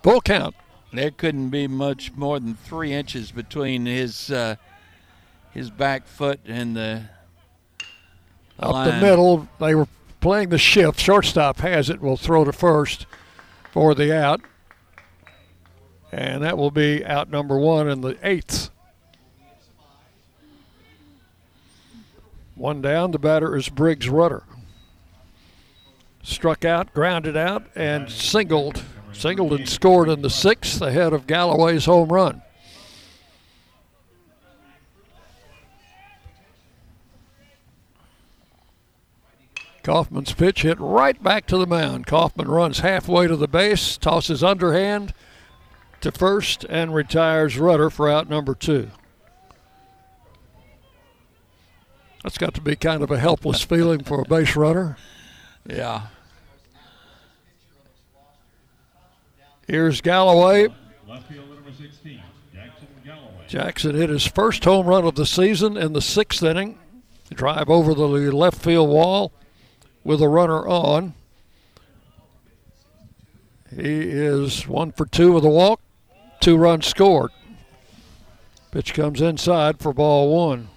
[0.04, 0.54] Full count.
[0.92, 4.54] There couldn't be much more than three inches between his uh,
[5.50, 7.02] his back foot and the
[8.60, 8.86] up line.
[8.88, 9.48] the middle.
[9.58, 9.88] They were
[10.20, 11.00] playing the shift.
[11.00, 12.00] Shortstop has it.
[12.00, 13.06] Will throw to first
[13.72, 14.42] for the out,
[16.12, 18.70] and that will be out number one in the eighth.
[22.54, 23.10] One down.
[23.10, 24.44] The batter is Briggs Rudder.
[26.22, 28.82] Struck out, grounded out, and singled.
[29.12, 32.42] Singled and scored in the sixth ahead of Galloway's home run.
[39.84, 42.06] Kaufman's pitch hit right back to the mound.
[42.06, 45.12] Kaufman runs halfway to the base, tosses underhand
[46.00, 48.90] to first, and retires Rudder for out number two.
[52.24, 54.96] That's got to be kind of a helpless feeling for a base runner.
[55.68, 56.06] Yeah.
[59.68, 60.68] Here's Galloway.
[61.06, 62.22] Left fielder number 16,
[62.54, 63.44] Jackson Galloway.
[63.46, 66.78] Jackson hit his first home run of the season in the sixth inning.
[67.30, 69.30] Drive over the left field wall
[70.02, 71.12] with a runner on.
[73.68, 75.80] He is one for two with a walk,
[76.40, 77.32] two runs scored.
[78.70, 80.68] Pitch comes inside for ball one.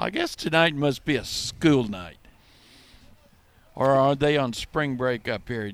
[0.00, 2.18] I guess tonight must be a school night.
[3.74, 5.72] Or are they on spring break up here?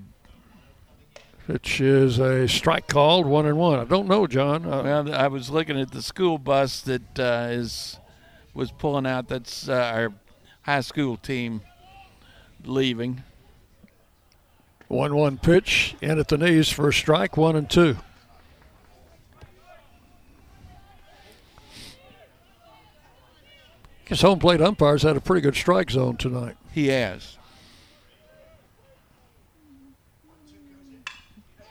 [1.46, 3.78] Pitch is a strike called, one and one.
[3.78, 4.64] I don't know, John.
[4.64, 7.98] Uh, well, I was looking at the school bus that uh, is
[8.54, 9.28] was pulling out.
[9.28, 10.12] That's uh, our
[10.62, 11.60] high school team
[12.64, 13.22] leaving.
[14.88, 17.98] One one pitch in at the knees for a strike, one and two.
[24.06, 26.56] His home plate umpires had a pretty good strike zone tonight.
[26.72, 27.38] He has.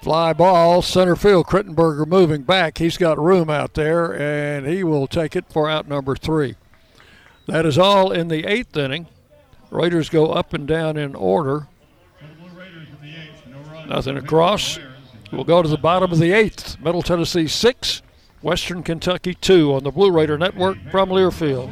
[0.01, 1.45] Fly ball, center field.
[1.45, 2.77] Crittenberger moving back.
[2.77, 6.55] He's got room out there, and he will take it for out number three.
[7.47, 9.07] That is all in the eighth inning.
[9.69, 11.67] Raiders go up and down in order.
[13.87, 14.79] Nothing across.
[15.31, 16.79] We'll go to the bottom of the eighth.
[16.79, 18.01] Middle Tennessee six,
[18.41, 21.71] Western Kentucky two on the Blue Raider Network from Learfield.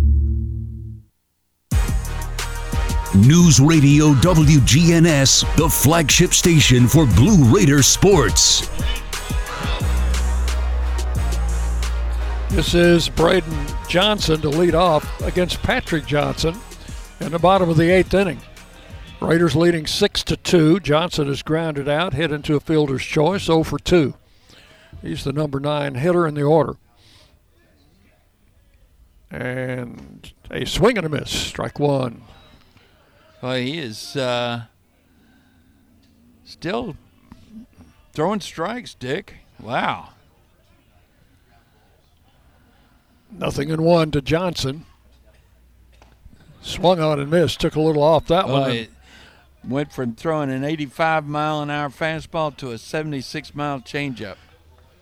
[3.13, 8.69] News Radio WGNS, the flagship station for Blue Raider sports.
[12.51, 16.55] This is Braden Johnson to lead off against Patrick Johnson
[17.19, 18.39] in the bottom of the eighth inning.
[19.19, 20.79] Raiders leading six to two.
[20.79, 24.13] Johnson is grounded out, hit into a fielder's choice, 0 for 2.
[25.01, 26.77] He's the number nine hitter in the order.
[29.29, 31.29] And a swing and a miss.
[31.29, 32.21] Strike one.
[33.41, 34.63] Well, he is uh,
[36.45, 36.95] still
[38.13, 39.35] throwing strikes, Dick.
[39.59, 40.09] Wow.
[43.31, 44.85] Nothing in one to Johnson.
[46.61, 47.59] Swung on and missed.
[47.59, 48.71] Took a little off that Well, one.
[48.71, 48.89] it
[49.63, 54.35] went from throwing an 85 mile an hour fastball to a 76 mile changeup.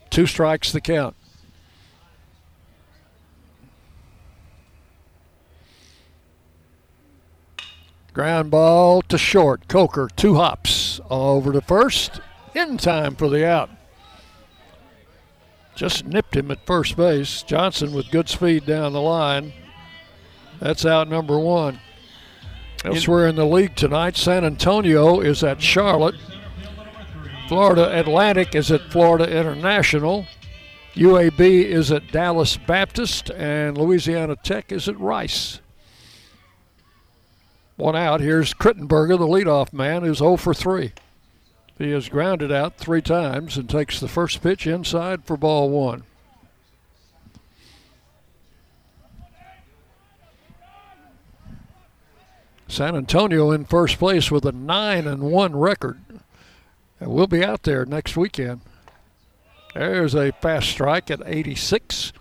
[0.10, 1.16] Two strikes the count.
[8.20, 9.70] Ground ball to short.
[9.70, 12.20] Coker, two hops over to first.
[12.54, 13.70] In time for the out.
[15.74, 17.44] Just nipped him at first base.
[17.44, 19.54] Johnson with good speed down the line.
[20.60, 21.80] That's out number one.
[22.84, 26.16] Elsewhere in the league tonight, San Antonio is at Charlotte.
[27.48, 30.28] Florida Atlantic is at Florida International.
[30.96, 35.62] UAB is at Dallas Baptist, and Louisiana Tech is at Rice.
[37.80, 38.20] One out.
[38.20, 40.92] Here's Crittenberger, the leadoff man, who's 0 for 3.
[41.78, 46.04] He is grounded out three times and takes the first pitch inside for ball one.
[52.68, 56.02] San Antonio in first place with a 9 and 1 record.
[57.00, 58.60] And we'll be out there next weekend.
[59.74, 62.12] There's a fast strike at 86.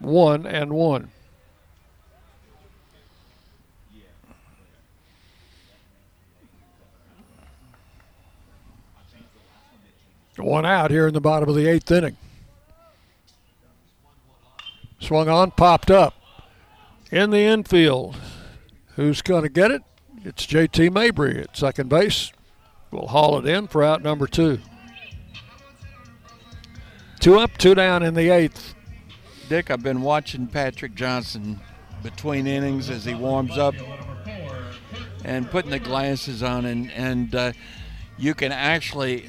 [0.00, 1.10] 1 and 1.
[10.36, 12.16] One out here in the bottom of the eighth inning.
[15.00, 16.14] Swung on, popped up.
[17.10, 18.16] In the infield.
[18.96, 19.82] Who's going to get it?
[20.24, 22.32] It's JT Mabry at second base.
[22.90, 24.58] We'll haul it in for out number two.
[27.20, 28.74] Two up, two down in the eighth.
[29.48, 31.60] Dick, I've been watching Patrick Johnson
[32.02, 33.74] between innings as he warms up
[35.24, 37.52] and putting the glasses on, and, and uh,
[38.18, 39.28] you can actually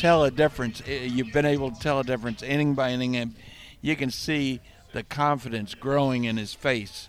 [0.00, 0.80] tell a difference.
[0.80, 3.34] Uh, You've been able to tell a difference inning by inning, and
[3.82, 4.60] you can see
[4.92, 7.08] the confidence growing in his face.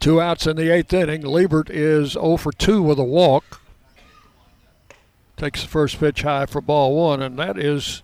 [0.00, 1.22] Two outs in the eighth inning.
[1.22, 3.60] Liebert is 0 for 2 with a walk.
[5.36, 8.02] Takes the first pitch high for ball one, and that is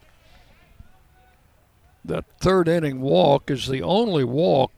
[2.05, 4.71] that third inning walk is the only walk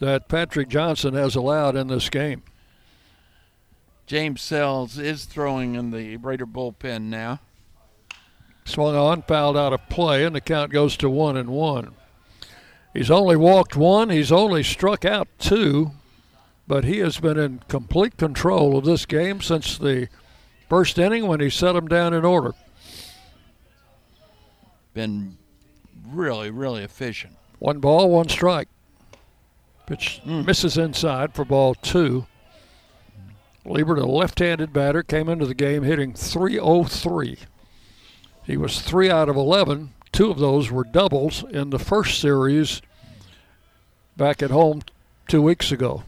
[0.00, 2.42] that Patrick Johnson has allowed in this game.
[4.10, 7.38] James Sells is throwing in the Raider bullpen now.
[8.64, 11.94] Swung on, fouled out of play, and the count goes to one and one.
[12.92, 15.92] He's only walked one, he's only struck out two,
[16.66, 20.08] but he has been in complete control of this game since the
[20.68, 22.52] first inning when he set them down in order.
[24.92, 25.38] Been
[26.08, 27.36] really, really efficient.
[27.60, 28.66] One ball, one strike.
[29.86, 30.44] Pitch hmm.
[30.44, 32.26] misses inside for ball two.
[33.64, 37.38] Liebert, a left handed batter, came into the game hitting 303.
[38.44, 39.92] He was three out of 11.
[40.12, 42.82] Two of those were doubles in the first series
[44.16, 44.82] back at home
[45.28, 46.02] two weeks ago.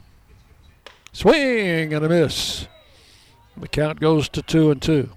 [1.13, 2.67] Swing and a miss.
[3.57, 5.11] The count goes to two and two.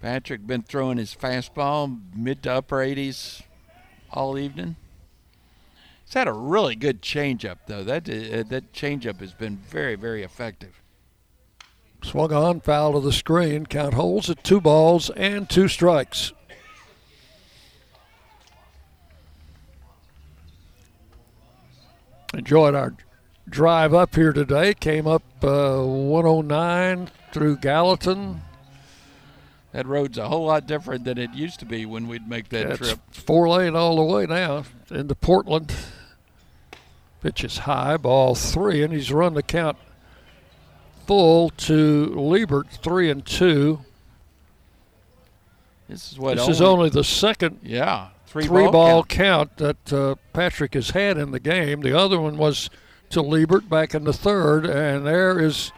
[0.00, 3.42] Patrick been throwing his fastball mid to upper 80s
[4.10, 4.76] all evening.
[6.14, 7.82] He's had a really good changeup though.
[7.82, 10.80] That uh, that changeup has been very very effective.
[12.04, 13.66] Swung on, foul to the screen.
[13.66, 16.32] Count holds at two balls and two strikes.
[22.32, 22.94] Enjoyed our
[23.48, 24.72] drive up here today.
[24.72, 28.40] Came up uh, 109 through Gallatin.
[29.72, 32.76] That road's a whole lot different than it used to be when we'd make that
[32.76, 33.00] trip.
[33.10, 34.62] four lane all the way now
[34.92, 35.74] into Portland.
[37.24, 39.78] Pitch is high, ball three, and he's run the count
[41.06, 43.80] full to Liebert, three and two.
[45.88, 49.56] This is what this is only the second yeah three, three ball, ball count.
[49.56, 51.80] count, that uh, Patrick has had in the game.
[51.80, 52.68] The other one was
[53.08, 55.72] to Liebert back in the third, and there is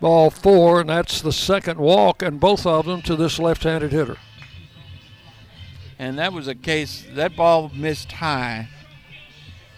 [0.00, 4.18] ball four, and that's the second walk, and both of them to this left-handed hitter.
[5.98, 8.68] and that was a case that ball missed high,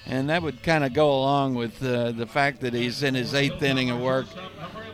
[0.06, 3.35] and that would kind of go along with uh, the fact that he's in his
[3.35, 4.26] eighth inning of work.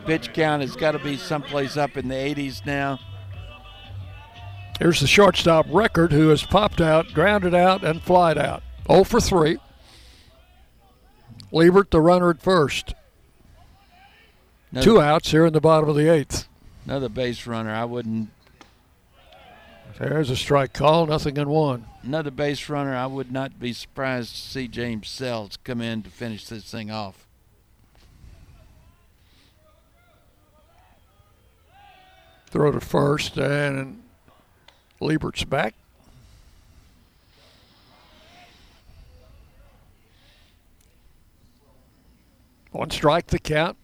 [0.05, 2.99] Pitch count has got to be someplace up in the 80s now.
[4.79, 8.63] Here's the shortstop record, who has popped out, grounded out, and flied out.
[8.87, 9.57] 0 for 3.
[11.51, 12.93] Liebert, the runner at first.
[14.71, 16.47] Another- Two outs here in the bottom of the eighth.
[16.85, 17.71] Another base runner.
[17.71, 18.29] I wouldn't.
[20.01, 21.85] There's a strike call, nothing in one.
[22.01, 22.95] Another base runner.
[22.95, 26.89] I would not be surprised to see James Sells come in to finish this thing
[26.89, 27.27] off.
[32.47, 34.01] Throw to first, and
[34.99, 35.75] Liebert's back.
[42.71, 43.77] One strike, the count.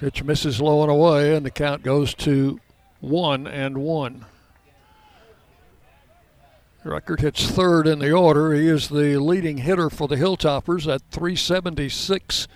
[0.00, 2.58] Pitch misses low and away, and the count goes to
[3.00, 4.24] one and one.
[6.84, 8.54] Record hits third in the order.
[8.54, 12.46] He is the leading hitter for the Hilltoppers at 376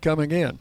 [0.00, 0.58] coming in.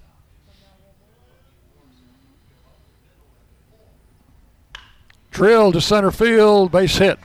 [5.32, 7.20] Drill to center field, base hit.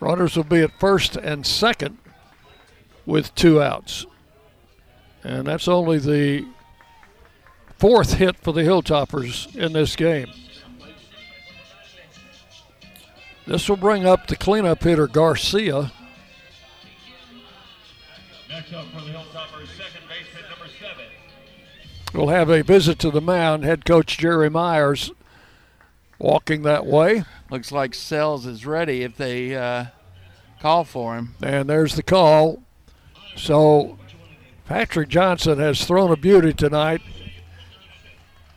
[0.00, 1.98] Runners will be at first and second
[3.06, 4.06] with two outs.
[5.24, 6.46] And that's only the
[7.78, 10.28] fourth hit for the Hilltoppers in this game.
[13.46, 15.92] This will bring up the cleanup hitter Garcia.
[18.48, 21.04] Next up for the Hilltoppers, second baseman number seven.
[22.14, 23.64] We'll have a visit to the mound.
[23.64, 25.10] Head coach Jerry Myers
[26.18, 27.24] walking that way.
[27.50, 29.86] Looks like Sells is ready if they uh,
[30.60, 31.34] call for him.
[31.42, 32.62] And there's the call.
[33.36, 33.98] So
[34.66, 37.00] Patrick Johnson has thrown a beauty tonight,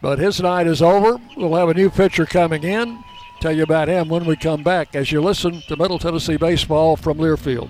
[0.02, 1.20] but his night is over.
[1.36, 3.04] We'll have a new pitcher coming in.
[3.40, 6.96] Tell you about him when we come back as you listen to Middle Tennessee Baseball
[6.96, 7.70] from Learfield.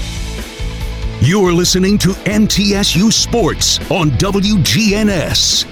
[1.23, 5.67] You're listening to MTSU Sports on WGNS.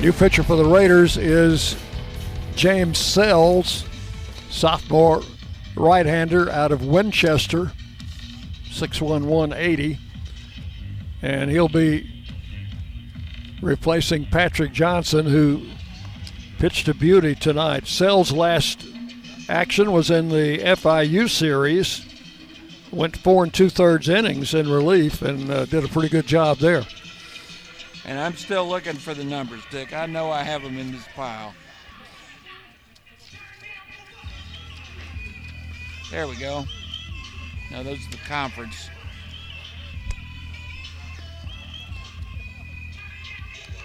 [0.00, 1.76] New pitcher for the Raiders is
[2.56, 3.86] James Sells,
[4.50, 5.22] sophomore
[5.76, 7.72] right hander out of Winchester,
[8.68, 9.98] 6'1, 180.
[11.22, 12.22] And he'll be
[13.62, 15.66] replacing Patrick Johnson, who
[16.58, 17.86] pitched a beauty tonight.
[17.86, 18.89] Sells last
[19.50, 22.06] action was in the FIU series.
[22.92, 26.58] Went four and two thirds innings in relief and uh, did a pretty good job
[26.58, 26.84] there.
[28.04, 29.92] And I'm still looking for the numbers, Dick.
[29.92, 31.52] I know I have them in this pile.
[36.10, 36.64] There we go.
[37.70, 38.88] Now those are the conference.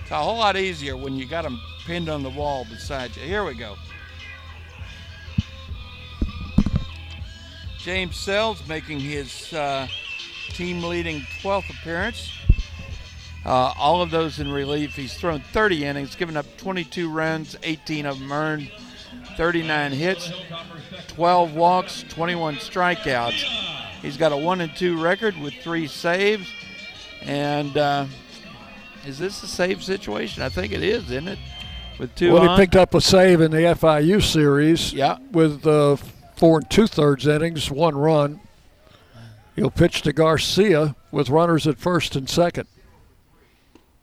[0.01, 3.23] It's a whole lot easier when you got them pinned on the wall beside you.
[3.23, 3.75] Here we go.
[7.85, 9.87] James Sells making his uh,
[10.49, 12.31] team leading 12th appearance.
[13.45, 14.95] Uh, all of those in relief.
[14.95, 18.71] He's thrown 30 innings, given up 22 runs, 18 of them earned,
[19.37, 20.31] 39 hits,
[21.09, 23.43] 12 walks, 21 strikeouts.
[24.01, 26.51] He's got a one and two record with three saves.
[27.21, 28.07] And uh,
[29.05, 30.41] is this a save situation?
[30.41, 31.39] I think it is, isn't it?
[31.99, 32.33] With two.
[32.33, 32.57] Well, on?
[32.57, 34.91] he picked up a save in the FIU series.
[34.91, 35.19] Yeah.
[35.31, 35.97] With uh,
[36.35, 38.41] four and two thirds innings, one run.
[39.55, 42.67] He'll pitch to Garcia with runners at first and second.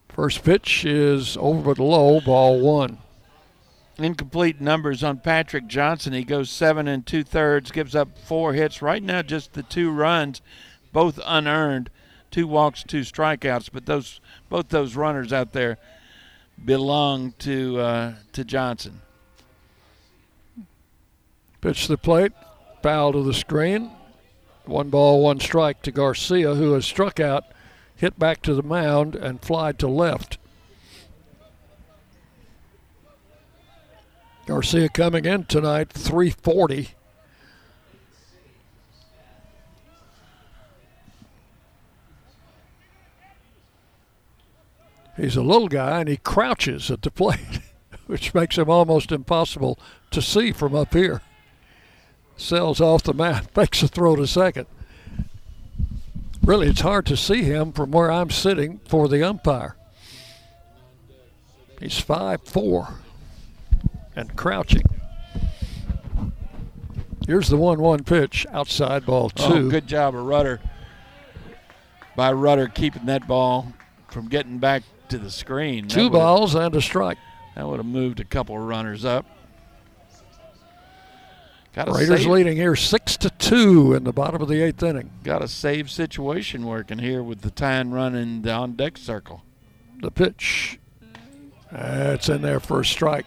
[0.08, 2.98] First pitch is over but low, ball one.
[3.98, 6.12] Incomplete numbers on Patrick Johnson.
[6.14, 8.80] He goes seven and two thirds, gives up four hits.
[8.80, 10.40] Right now, just the two runs,
[10.92, 11.90] both unearned,
[12.30, 13.68] two walks, two strikeouts.
[13.72, 15.76] But those both those runners out there
[16.62, 19.02] belong to uh, to Johnson.
[21.62, 22.32] Pitch the plate,
[22.82, 23.92] foul to the screen.
[24.64, 27.44] One ball, one strike to Garcia, who has struck out,
[27.94, 30.38] hit back to the mound, and flied to left.
[34.44, 36.88] Garcia coming in tonight, 340.
[45.16, 47.60] He's a little guy and he crouches at the plate,
[48.06, 49.78] which makes him almost impossible
[50.10, 51.22] to see from up here.
[52.36, 54.66] Sells off the mat, makes a throw to second.
[56.42, 59.76] Really, it's hard to see him from where I'm sitting for the umpire.
[61.78, 62.94] He's five four
[64.16, 64.82] and crouching.
[67.26, 69.66] Here's the one-one pitch, outside ball oh, two.
[69.66, 70.60] Oh, good job of Rudder
[72.16, 73.72] by Rudder keeping that ball
[74.08, 75.88] from getting back to the screen.
[75.88, 77.18] Two balls and a strike.
[77.54, 79.26] That would have moved a couple of runners up.
[81.74, 82.28] Got Raiders save.
[82.28, 85.10] leading here six to two in the bottom of the eighth inning.
[85.24, 89.42] Got a save situation working here with the tying run in the on deck circle.
[90.02, 90.78] The pitch.
[91.70, 93.24] That's in there for a strike.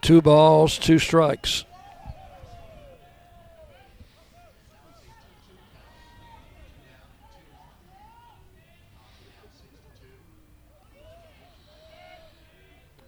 [0.00, 1.64] Two balls, two strikes.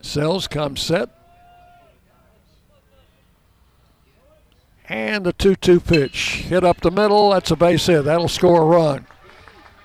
[0.01, 1.20] Sells comes set.
[4.91, 6.47] And the 2 2 pitch.
[6.49, 7.31] Hit up the middle.
[7.31, 8.07] That's a base hit.
[8.07, 9.07] That'll score a run.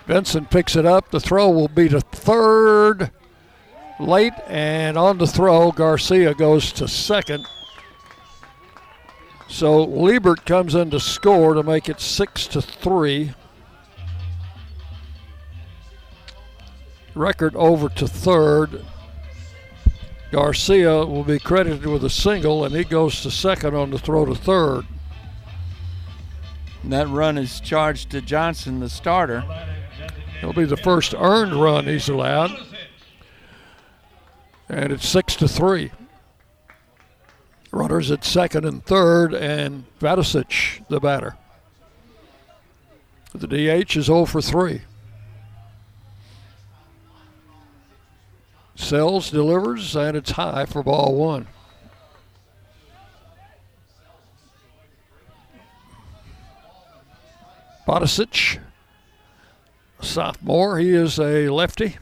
[0.07, 1.11] Vincent picks it up.
[1.11, 3.11] The throw will be to third
[3.99, 4.34] late.
[4.48, 7.45] And on the throw, Garcia goes to second.
[9.48, 13.32] So Liebert comes in to score to make it 6 to 3.
[17.14, 18.84] Record over to third.
[20.32, 24.26] Garcia will be credited with a single, and he goes to second on the throw
[24.26, 24.86] to third.
[26.85, 29.43] And that run is charged to Johnson, the starter.
[30.37, 32.51] It'll be the first earned run he's allowed.
[34.69, 35.91] And it's six to three.
[37.71, 41.35] Runners at second and third, and Vadicic, the batter.
[43.33, 44.81] The DH is 0 for 3.
[48.75, 51.47] Sells, delivers, and it's high for ball one.
[57.87, 58.59] Bodicic,
[60.01, 60.79] sophomore.
[60.79, 61.97] He is a lefty.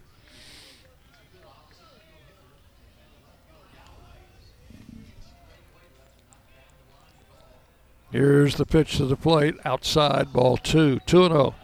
[8.12, 11.56] Here's the pitch to the plate, outside, ball two, 2 and 0.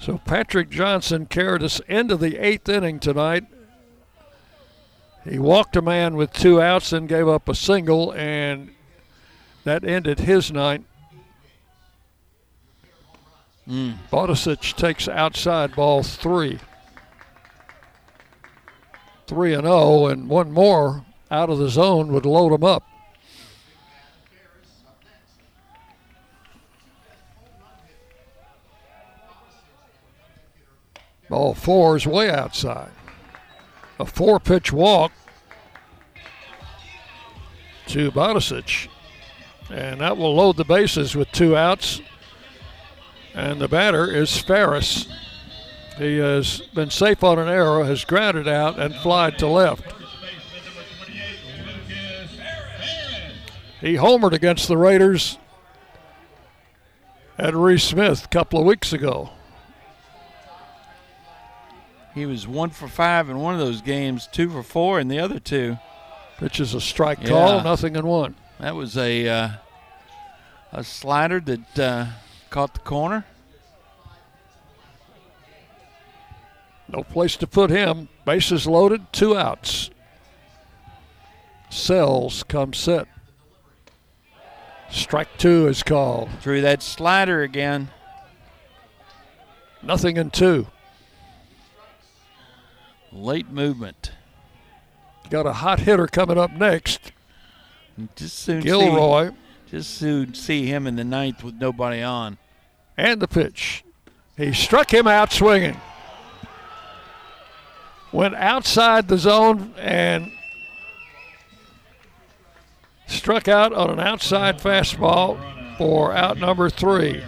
[0.00, 3.44] So Patrick Johnson carried us into the eighth inning tonight.
[5.24, 8.72] He walked a man with two outs and gave up a single, and
[9.64, 10.82] that ended his night.
[13.68, 13.96] Mm.
[14.10, 16.60] Bodicic takes outside ball three.
[19.26, 22.82] 3 and 0, and one more out of the zone would load him up.
[31.30, 32.90] Ball four is way outside.
[33.98, 35.10] A four pitch walk
[37.86, 38.88] to Bodicic.
[39.74, 42.00] And that will load the bases with two outs.
[43.34, 45.08] And the batter is Ferris.
[45.98, 49.92] He has been safe on an error, has grounded out, and flied to left.
[53.80, 55.38] He homered against the Raiders
[57.36, 59.30] at Reese Smith a couple of weeks ago.
[62.14, 65.18] He was one for five in one of those games, two for four in the
[65.18, 65.78] other two.
[66.38, 67.30] Which is a strike yeah.
[67.30, 68.36] call, nothing in one.
[68.60, 69.48] That was a uh,
[70.74, 72.06] a slider that uh,
[72.50, 73.24] caught the corner.
[76.88, 78.08] No place to put him.
[78.26, 79.90] Bases loaded, two outs.
[81.70, 83.06] Sells comes set.
[84.90, 86.28] Strike two is called.
[86.40, 87.88] Through that slider again.
[89.82, 90.66] Nothing in two.
[93.12, 94.12] Late movement.
[95.30, 97.12] Got a hot hitter coming up next.
[98.16, 99.30] Just soon Gilroy.
[99.30, 99.36] See,
[99.74, 102.38] just soon see him in the ninth with nobody on.
[102.96, 103.82] And the pitch.
[104.36, 105.80] He struck him out swinging.
[108.12, 110.30] Went outside the zone and
[113.08, 115.40] struck out on an outside fastball
[115.76, 117.24] for out number three.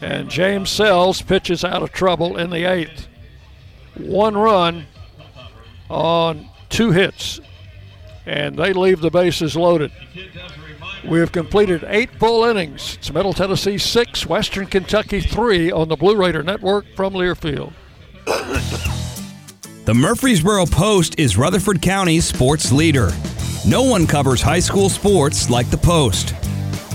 [0.00, 3.08] And James Sells pitches out of trouble in the eighth.
[3.96, 4.86] One run
[5.90, 7.40] on two hits,
[8.24, 9.90] and they leave the bases loaded.
[11.08, 12.96] We have completed eight full innings.
[12.96, 17.72] It's Middle Tennessee six, Western Kentucky three on the Blue Raider Network from Learfield.
[19.84, 23.10] the Murfreesboro Post is Rutherford County's sports leader.
[23.64, 26.34] No one covers high school sports like the Post.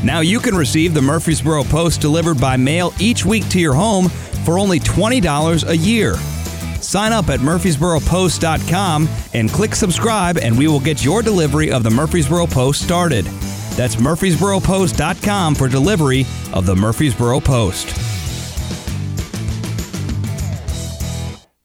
[0.04, 4.10] Now you can receive the Murfreesboro Post delivered by mail each week to your home
[4.46, 6.16] for only $20 a year.
[6.82, 11.90] Sign up at murfreesboropost.com and click subscribe, and we will get your delivery of the
[11.90, 13.26] Murfreesboro Post started.
[13.72, 18.11] That's murfreesboropost.com for delivery of the Murfreesboro Post.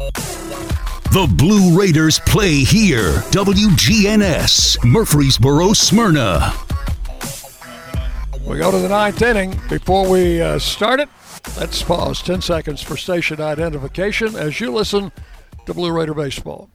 [0.00, 3.12] The Blue Raiders play here.
[3.32, 6.54] WGNS, Murfreesboro, Smyrna.
[8.46, 9.60] We go to the ninth inning.
[9.68, 11.10] Before we uh, start it,
[11.58, 15.12] let's pause 10 seconds for station identification as you listen
[15.66, 16.70] to Blue Raider Baseball.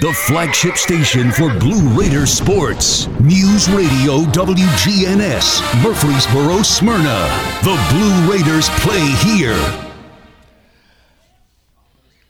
[0.00, 3.08] The flagship station for Blue Raider sports.
[3.18, 7.26] News Radio WGNS, Murfreesboro, Smyrna.
[7.64, 9.87] The Blue Raiders play here.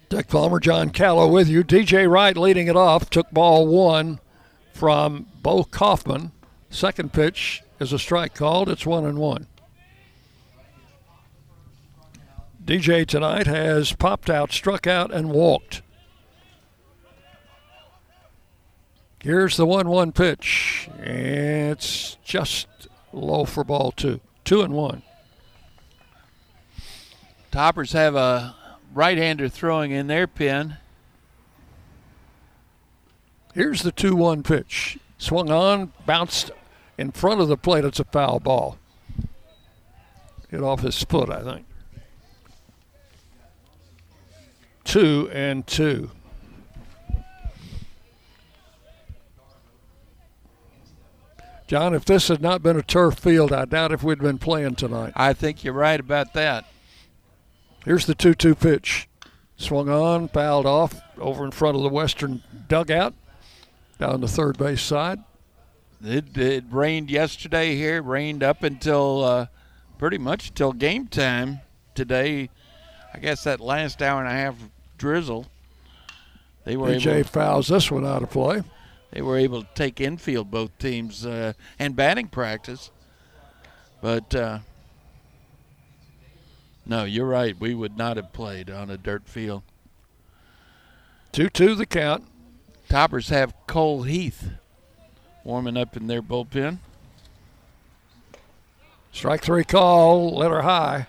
[0.09, 1.63] Dick Palmer, John Callow with you.
[1.63, 3.11] DJ Wright leading it off.
[3.11, 4.21] Took ball one
[4.73, 6.33] from Bo Kaufman.
[6.71, 8.71] Second pitch is a strike called.
[8.71, 9.47] It's one and one.
[12.65, 15.83] DJ tonight has popped out, struck out, and walked.
[19.21, 20.89] Here's the 1 1 pitch.
[20.99, 22.67] It's just
[23.13, 24.21] low for ball two.
[24.45, 25.03] Two and one.
[27.51, 28.55] Toppers have a
[28.93, 30.77] right hander throwing in their pin.
[33.55, 34.99] Here's the 2 1 pitch.
[35.19, 36.51] Swung on, bounced
[36.97, 37.85] in front of the plate.
[37.85, 38.79] It's a foul ball.
[40.49, 41.67] Hit off his foot, I think.
[44.85, 46.11] Two and two.
[51.67, 54.77] John, if this had not been a turf field, I doubt if we'd been playing
[54.77, 55.13] tonight.
[55.15, 56.65] I think you're right about that.
[57.85, 59.09] Here's the 2 2 pitch.
[59.57, 63.15] Swung on, fouled off over in front of the western dugout
[63.99, 65.19] down the third base side.
[66.03, 69.47] It, it rained yesterday here, rained up until uh,
[69.99, 71.61] pretty much till game time
[71.95, 72.51] today.
[73.13, 74.55] I guess that last hour and a half
[74.97, 75.47] drizzle.
[76.65, 78.63] They were AJ able, fouls this one out of play.
[79.11, 82.91] They were able to take infield both teams uh, and batting practice,
[84.01, 84.59] but uh,
[86.89, 87.59] no, you're right.
[87.59, 89.63] We would not have played on a dirt field.
[91.33, 92.25] 2 2 the count.
[92.89, 94.51] Toppers have Cole Heath
[95.45, 96.79] warming up in their bullpen.
[99.13, 101.07] Strike three call, let her high.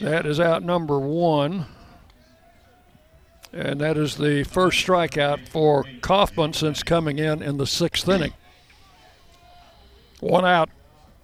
[0.00, 1.66] That is out number one.
[3.52, 8.32] And that is the first strikeout for Kaufman since coming in in the sixth inning.
[10.20, 10.68] One out.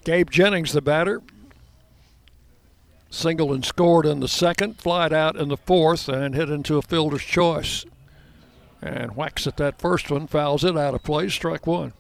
[0.04, 1.22] Gabe Jennings, the batter.
[3.10, 6.82] Singled and scored in the second, flied out in the fourth, and hit into a
[6.82, 7.84] fielder's choice.
[8.82, 11.92] And whacks at that first one, fouls it out of play, strike one.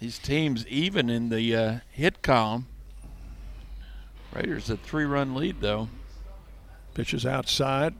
[0.00, 2.66] These teams even in the uh, hit column.
[4.34, 5.88] Raiders a three-run lead though.
[6.94, 7.94] Pitches outside.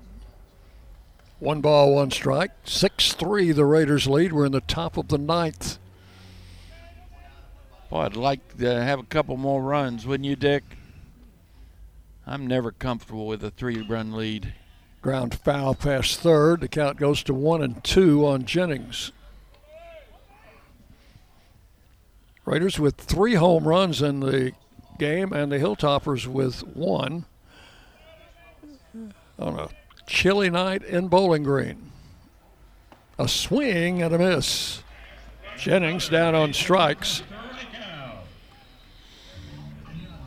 [1.39, 2.53] One ball, one strike.
[2.65, 4.33] 6 3, the Raiders lead.
[4.33, 5.79] We're in the top of the ninth.
[7.91, 10.63] Boy, I'd like to have a couple more runs, wouldn't you, Dick?
[12.27, 14.55] I'm never comfortable with a three run lead.
[15.01, 16.61] Ground foul past third.
[16.61, 19.11] The count goes to one and two on Jennings.
[22.45, 24.53] Raiders with three home runs in the
[24.99, 27.25] game, and the Hilltoppers with one
[29.43, 29.69] on a
[30.07, 31.91] chilly night in Bowling Green.
[33.19, 34.83] A swing and a miss.
[35.59, 37.23] Jennings down on strikes.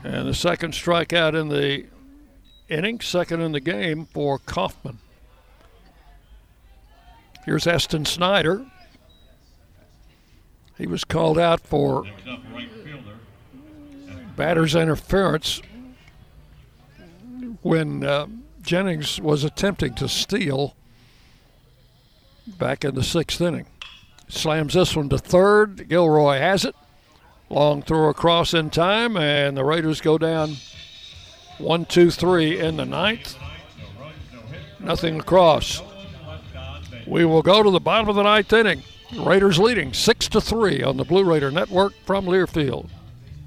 [0.03, 1.85] And the second strikeout in the
[2.69, 4.99] inning, second in the game for Kaufman.
[7.43, 8.65] Here's Eston Snyder.
[10.77, 12.05] He was called out for
[14.35, 15.61] batter's interference
[17.61, 18.27] when uh,
[18.65, 20.75] Jennings was attempting to steal
[22.47, 23.67] back in the sixth inning.
[24.27, 25.87] Slams this one to third.
[25.87, 26.75] Gilroy has it.
[27.49, 30.55] Long throw across in time, and the Raiders go down
[31.59, 33.37] one, two, three in the ninth.
[34.79, 35.81] Nothing across.
[37.05, 38.81] We will go to the bottom of the ninth inning.
[39.15, 42.89] Raiders leading six to three on the Blue Raider Network from Learfield.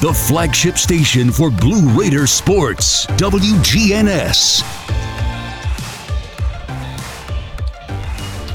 [0.00, 4.62] The flagship station for Blue Raider sports, WGNS.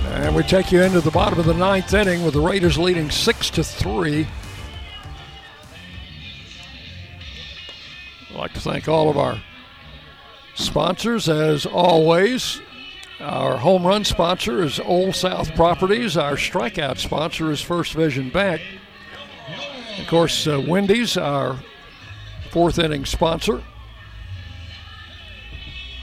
[0.05, 3.11] And we take you into the bottom of the ninth inning with the Raiders leading
[3.11, 4.25] six to three.
[8.29, 9.43] I'd like to thank all of our
[10.55, 12.61] sponsors as always.
[13.19, 16.15] Our home run sponsor is Old South Properties.
[16.15, 18.61] Our strikeout sponsor is First Vision Bank.
[19.99, 21.59] Of course, uh, Wendy's, our
[22.49, 23.63] fourth inning sponsor.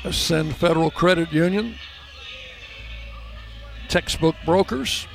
[0.04, 1.74] Ascend Federal Credit Union.
[3.88, 5.06] Textbook Brokers.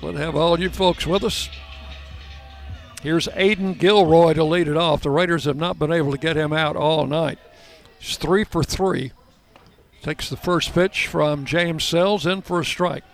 [0.00, 1.48] Glad to have all you folks with us.
[3.02, 5.02] Here's Aiden Gilroy to lead it off.
[5.02, 7.38] The Raiders have not been able to get him out all night.
[7.98, 9.12] He's three for three.
[10.02, 13.04] Takes the first pitch from James Sells in for a strike.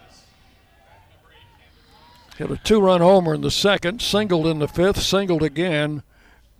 [2.37, 6.03] Hit a two run homer in the second, singled in the fifth, singled again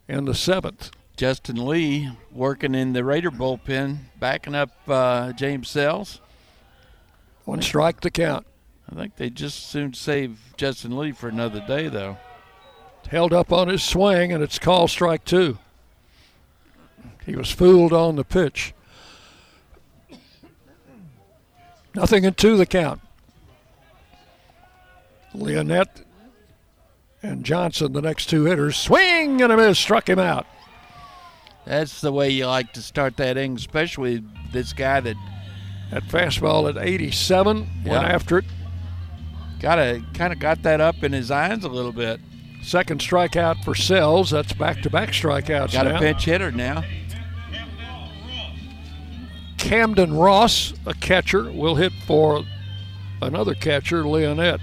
[0.09, 0.91] in the seventh.
[1.17, 6.21] Justin Lee working in the Raider bullpen, backing up uh, James Sells.
[7.45, 8.47] One strike to count.
[8.91, 12.19] I think they just soon save Justin Lee for another day, though.
[13.09, 15.59] Held up on his swing, and it's called strike two.
[17.27, 18.75] He was fooled on the pitch.
[21.95, 23.01] Nothing in two the count.
[25.35, 26.03] Leonette
[27.23, 30.47] and Johnson, the next two hitters, swing and a miss, struck him out.
[31.65, 34.23] That's the way you like to start that inning, especially
[34.53, 35.17] this guy that.
[35.91, 37.93] That fastball at 87 Yeah.
[37.93, 38.47] went after it.
[39.61, 42.21] Got to kind of got that up in his eyes a little bit.
[42.63, 44.31] Second strikeout for Sells.
[44.31, 45.97] That's back-to-back strikeouts Got now.
[45.97, 46.83] a pinch hitter now.
[49.59, 52.43] Camden Ross, a catcher, will hit for
[53.23, 54.61] another catcher, Leonette.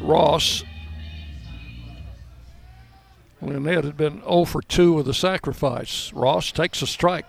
[0.00, 0.64] Ross.
[3.40, 6.12] Leonette had been 0 for 2 with a sacrifice.
[6.12, 7.26] Ross takes a strike.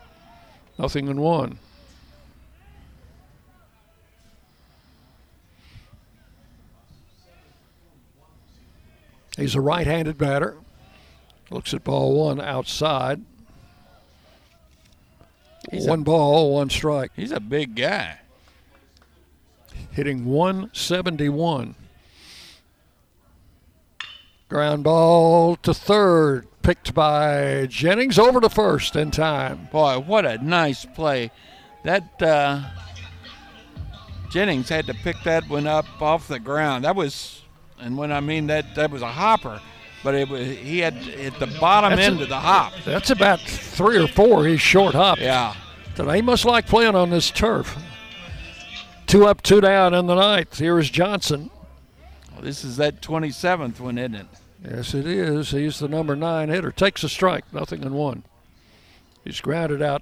[0.78, 1.60] Nothing in one.
[9.38, 10.58] He's a right handed batter.
[11.50, 13.22] Looks at ball one outside.
[15.72, 17.12] He's a- one ball, one strike.
[17.16, 18.20] He's a big guy.
[19.92, 21.76] Hitting 171.
[24.50, 29.70] Ground ball to third, picked by Jennings over to first in time.
[29.72, 31.30] Boy, what a nice play.
[31.84, 32.64] That uh,
[34.32, 36.84] Jennings had to pick that one up off the ground.
[36.86, 37.44] That was,
[37.80, 39.62] and when I mean that, that was a hopper,
[40.04, 42.74] but it was he had at the bottom That's end a- of the hop.
[42.86, 44.48] That's about three or four.
[44.48, 45.20] He's short hop.
[45.20, 45.56] Yeah.
[45.96, 47.78] So he must like playing on this turf.
[49.06, 50.58] Two up, two down in the ninth.
[50.58, 51.52] Here is Johnson.
[52.42, 54.28] This is that 27th one, isn't it?
[54.64, 55.52] Yes, it is.
[55.52, 56.72] He's the number nine hitter.
[56.72, 58.24] Takes a strike, nothing in one.
[59.24, 60.02] He's grounded out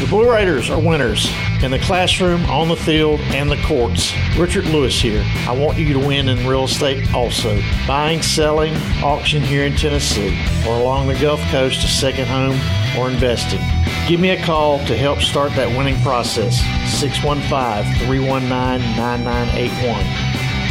[0.00, 1.28] The Blue Raiders are winners
[1.60, 4.14] in the classroom, on the field, and the courts.
[4.38, 5.24] Richard Lewis here.
[5.48, 7.60] I want you to win in real estate also.
[7.84, 12.60] Buying, selling, auction here in Tennessee, or along the Gulf Coast, a second home,
[12.96, 13.60] or investing.
[14.06, 16.60] Give me a call to help start that winning process.
[17.00, 18.48] 615 319
[18.96, 20.04] 9981.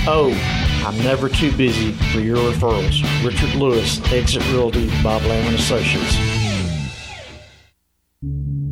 [0.08, 0.32] Oh,
[0.88, 3.04] I'm never too busy for your referrals.
[3.26, 6.16] Richard Lewis, Exit Realty, Bob Lamb Associates.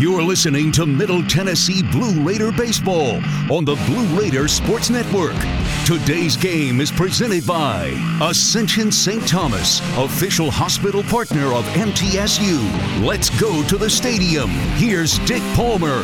[0.00, 3.16] You're listening to Middle Tennessee Blue Raider Baseball
[3.52, 5.36] on the Blue Raider Sports Network.
[5.84, 7.90] Today's game is presented by
[8.22, 9.28] Ascension St.
[9.28, 13.04] Thomas, official hospital partner of MTSU.
[13.04, 14.48] Let's go to the stadium.
[14.78, 16.02] Here's Dick Palmer.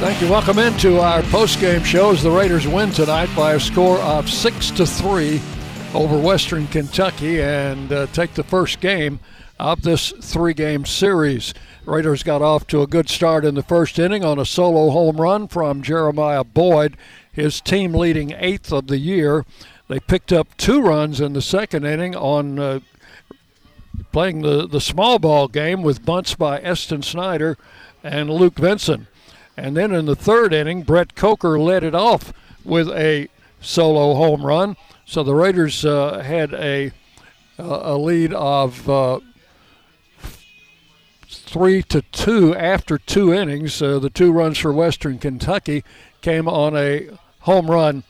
[0.00, 0.30] Thank you.
[0.30, 4.70] Welcome into our post-game show as the Raiders win tonight by a score of six
[4.70, 5.38] to three
[5.92, 9.20] over Western Kentucky and uh, take the first game
[9.60, 11.54] of this three-game series.
[11.84, 15.20] Raiders got off to a good start in the first inning on a solo home
[15.20, 16.96] run from Jeremiah Boyd,
[17.30, 19.44] his team leading eighth of the year.
[19.88, 22.80] They picked up two runs in the second inning on uh,
[24.12, 27.56] playing the, the small ball game with bunts by Eston Snyder
[28.02, 29.08] and Luke Vinson.
[29.56, 32.32] And then in the third inning, Brett Coker led it off
[32.64, 33.28] with a
[33.60, 34.76] solo home run.
[35.04, 36.92] So the Raiders uh, had a
[37.58, 39.20] a lead of uh,
[41.50, 43.82] three to two after two innings.
[43.82, 45.82] Uh, the two runs for Western Kentucky
[46.22, 47.08] came on a
[47.40, 48.04] home run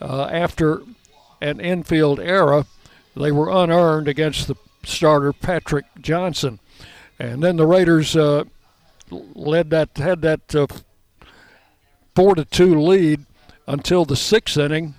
[0.00, 0.82] uh, after
[1.40, 2.66] an infield error.
[3.16, 6.58] They were unearned against the starter Patrick Johnson,
[7.18, 8.44] and then the Raiders uh,
[9.10, 10.66] led that had that uh,
[12.14, 13.24] four to two lead
[13.66, 14.94] until the sixth inning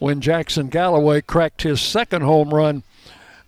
[0.00, 2.82] when Jackson Galloway cracked his second home run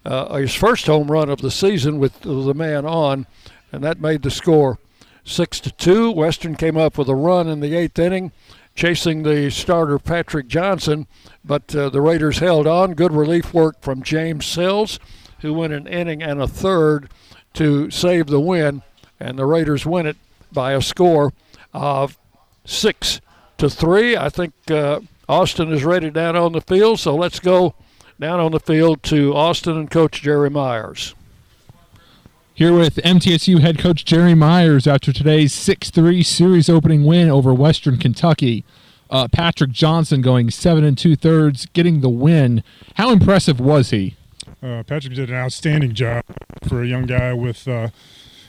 [0.05, 3.27] uh, his first home run of the season with the man on,
[3.73, 4.79] and that made the score
[5.25, 6.11] six to two.
[6.11, 8.33] Western came up with a run in the eighth inning,
[8.75, 11.07] chasing the starter Patrick Johnson,
[11.45, 12.95] but uh, the Raiders held on.
[12.95, 14.99] Good relief work from James Sills,
[15.41, 17.11] who went an inning and a third
[17.55, 18.83] to save the win,
[19.19, 20.17] and the Raiders win it
[20.53, 21.33] by a score
[21.73, 22.19] of
[22.65, 23.21] six
[23.59, 24.17] to three.
[24.17, 27.75] I think uh, Austin is ready down on the field, so let's go
[28.19, 31.15] down on the field to Austin and Coach Jerry Myers.
[32.53, 37.55] Here with MTSU head coach Jerry Myers after today's 6 3 series opening win over
[37.55, 38.65] Western Kentucky.
[39.09, 42.63] Uh, Patrick Johnson going seven and two thirds, getting the win.
[42.95, 44.15] How impressive was he?
[44.63, 46.25] Uh, Patrick did an outstanding job
[46.69, 47.89] for a young guy with, uh,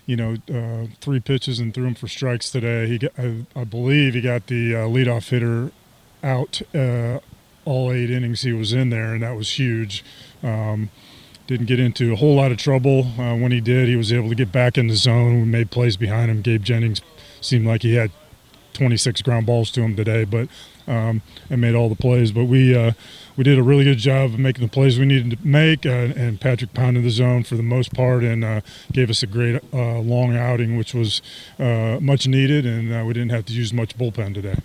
[0.05, 2.87] you know, uh, three pitches and threw him for strikes today.
[2.87, 5.71] He, got, I, I, believe, he got the uh, leadoff hitter
[6.23, 7.19] out uh,
[7.65, 10.03] all eight innings he was in there, and that was huge.
[10.43, 10.89] Um,
[11.51, 13.05] didn't get into a whole lot of trouble.
[13.19, 15.41] Uh, when he did, he was able to get back in the zone.
[15.41, 16.41] We made plays behind him.
[16.41, 17.01] Gabe Jennings
[17.41, 18.09] seemed like he had
[18.71, 20.47] 26 ground balls to him today, but
[20.87, 22.31] um, and made all the plays.
[22.31, 22.93] But we uh,
[23.35, 25.89] we did a really good job of making the plays we needed to make, uh,
[25.89, 28.61] and Patrick pounded the zone for the most part, and uh,
[28.91, 31.21] gave us a great uh, long outing, which was
[31.59, 34.57] uh, much needed, and uh, we didn't have to use much bullpen today.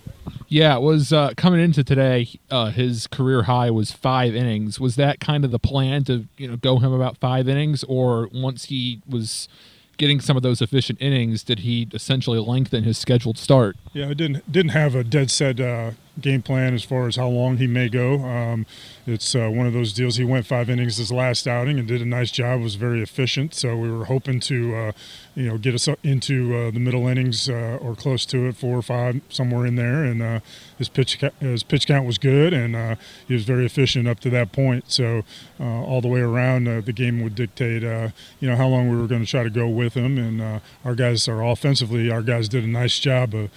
[0.49, 2.29] Yeah, it was coming into today.
[2.73, 4.79] his career high was five innings.
[4.79, 8.29] Was that kind of the plan to you know go him about five innings, or
[8.33, 9.49] once he was
[9.97, 13.77] getting some of those efficient innings, did he essentially lengthen his scheduled start?
[13.93, 17.29] Yeah, I didn't didn't have a dead set uh, game plan as far as how
[17.29, 18.21] long he may go.
[18.21, 18.67] Um,
[19.07, 20.17] it's uh, one of those deals.
[20.17, 22.61] He went five innings his last outing and did a nice job.
[22.61, 23.55] Was very efficient.
[23.55, 24.93] So we were hoping to, uh,
[25.35, 28.77] you know, get us into uh, the middle innings uh, or close to it, four
[28.77, 30.05] or five, somewhere in there.
[30.05, 30.41] And uh,
[30.77, 34.53] his pitch his pitch count was good, and he was very efficient up to that
[34.53, 34.91] point.
[34.91, 35.23] So
[35.61, 39.25] all the way around, the game would dictate, you know, how long we were going
[39.25, 40.19] to try to go with him.
[40.19, 43.51] And our guys are offensively, our guys did a nice job of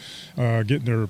[0.68, 1.10] getting their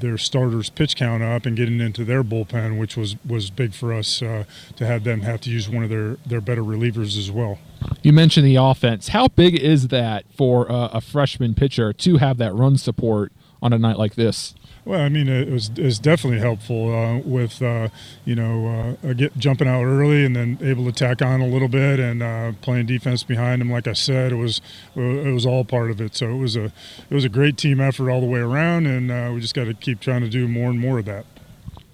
[0.00, 3.92] their starters pitch count up and getting into their bullpen, which was was big for
[3.92, 4.44] us uh,
[4.76, 7.58] to have them have to use one of their their better relievers as well.
[8.02, 9.08] You mentioned the offense.
[9.08, 13.32] How big is that for uh, a freshman pitcher to have that run support
[13.64, 14.54] on a night like this?
[14.84, 17.88] Well, I mean, it was, it was definitely helpful uh, with uh,
[18.26, 21.68] you know uh, get jumping out early and then able to tack on a little
[21.68, 23.72] bit and uh, playing defense behind him.
[23.72, 24.60] Like I said, it was
[24.94, 26.14] it was all part of it.
[26.14, 29.10] So it was a it was a great team effort all the way around, and
[29.10, 31.24] uh, we just got to keep trying to do more and more of that.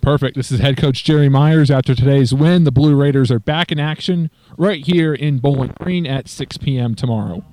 [0.00, 0.34] Perfect.
[0.34, 1.70] This is head coach Jerry Myers.
[1.70, 6.06] After today's win, the Blue Raiders are back in action right here in Bowling Green
[6.06, 6.94] at 6 p.m.
[6.94, 7.44] tomorrow.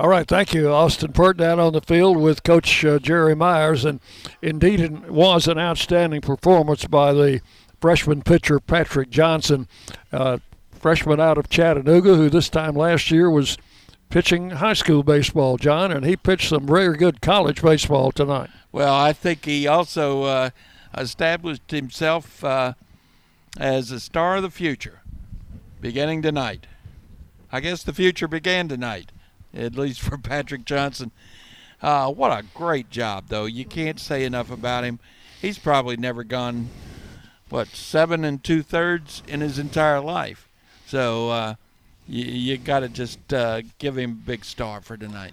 [0.00, 3.84] All right, thank you, Austin Pert, down on the field with Coach uh, Jerry Myers,
[3.84, 4.00] and
[4.40, 7.42] indeed it was an outstanding performance by the
[7.82, 9.68] freshman pitcher Patrick Johnson,
[10.10, 10.38] uh,
[10.70, 13.58] freshman out of Chattanooga, who this time last year was
[14.08, 18.48] pitching high school baseball, John, and he pitched some very good college baseball tonight.
[18.72, 20.50] Well, I think he also uh,
[20.96, 22.72] established himself uh,
[23.58, 25.02] as a star of the future,
[25.78, 26.66] beginning tonight.
[27.52, 29.12] I guess the future began tonight
[29.54, 31.10] at least for Patrick Johnson.
[31.82, 33.46] Uh, what a great job, though.
[33.46, 35.00] You can't say enough about him.
[35.40, 36.68] He's probably never gone,
[37.48, 40.48] what, seven and two thirds in his entire life.
[40.86, 41.54] So uh,
[42.06, 45.32] you, you got to just uh, give him a big star for tonight.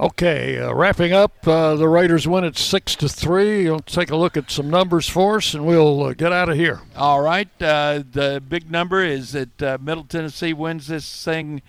[0.00, 3.62] Okay, uh, wrapping up, uh, the Raiders win at six to three.
[3.62, 6.56] You'll take a look at some numbers for us, and we'll uh, get out of
[6.56, 6.80] here.
[6.96, 7.48] All right.
[7.60, 11.62] Uh, the big number is that uh, Middle Tennessee wins this thing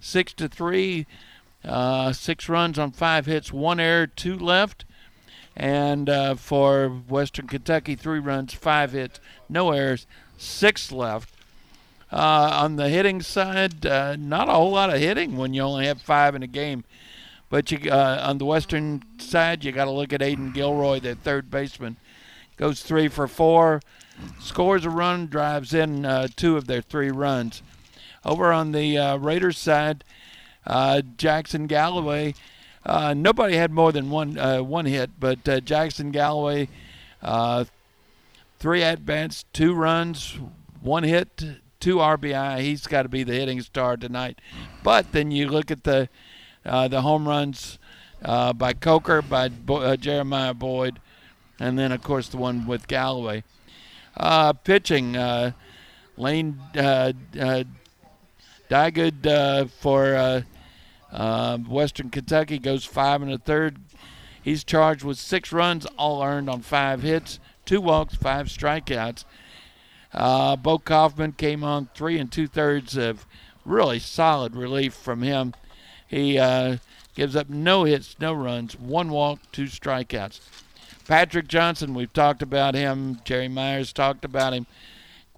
[0.00, 1.06] six to three.
[1.64, 4.84] Uh, six runs on five hits, one error, two left.
[5.56, 9.18] And uh, for Western Kentucky, three runs, five hits,
[9.48, 11.34] no errors, six left.
[12.10, 15.86] Uh, on the hitting side, uh, not a whole lot of hitting when you only
[15.86, 16.84] have five in a game.
[17.50, 21.14] But you, uh, on the Western side, you got to look at Aiden Gilroy, the
[21.14, 21.96] third baseman.
[22.56, 23.80] Goes three for four,
[24.40, 27.62] scores a run, drives in uh, two of their three runs.
[28.24, 30.04] Over on the uh, Raiders side,
[30.66, 32.34] uh, Jackson Galloway.
[32.84, 36.68] Uh, nobody had more than one uh, one hit, but uh, Jackson Galloway,
[37.22, 37.64] uh,
[38.58, 40.38] three at bats, two runs,
[40.80, 41.42] one hit,
[41.80, 42.60] two RBI.
[42.60, 44.40] He's got to be the hitting star tonight.
[44.82, 46.08] But then you look at the
[46.64, 47.78] the home runs
[48.22, 51.00] by Coker, by Bo- Jeremiah Boyd,
[51.58, 53.42] and then of course the one with Galloway.
[54.64, 55.16] pitching,
[56.16, 57.64] Lane Diuguid uh,
[58.70, 60.42] for uh,
[61.12, 63.78] uh, Western Kentucky goes five and a third.
[64.42, 69.24] He's charged with six runs, all earned on five hits, two walks, five strikeouts.
[70.12, 73.26] Uh, Bo Kaufman came on three and two thirds of
[73.64, 75.54] really solid relief from him.
[76.06, 76.78] He uh,
[77.14, 80.40] gives up no hits, no runs, one walk, two strikeouts.
[81.06, 83.20] Patrick Johnson, we've talked about him.
[83.24, 84.66] Jerry Myers talked about him.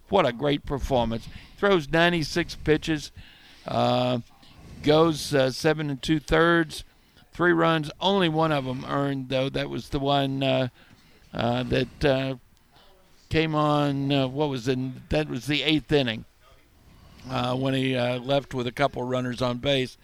[0.08, 1.28] What a great performance.
[1.60, 3.12] Throws 96 pitches,
[3.68, 4.20] uh,
[4.82, 6.84] goes uh, seven and two thirds,
[7.34, 7.90] three runs.
[8.00, 9.50] Only one of them earned, though.
[9.50, 10.68] That was the one uh,
[11.34, 12.36] uh that uh,
[13.28, 14.08] came on.
[14.32, 15.02] What was in?
[15.10, 16.24] That was the eighth inning
[17.28, 19.98] when he left with a couple runners on base.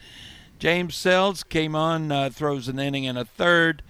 [0.58, 3.82] James Sells came on, throws an inning and a third.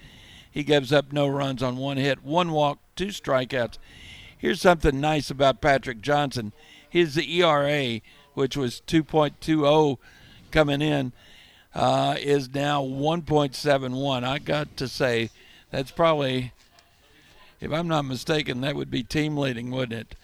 [0.49, 3.77] He gives up no runs on one hit, one walk, two strikeouts.
[4.37, 6.53] Here's something nice about Patrick Johnson.
[6.89, 8.01] His ERA,
[8.33, 9.97] which was 2.20
[10.51, 11.11] coming in,
[11.75, 14.23] uh, is now 1.71.
[14.23, 15.29] I got to say,
[15.71, 16.53] that's probably,
[17.59, 20.15] if I'm not mistaken, that would be team leading, wouldn't it?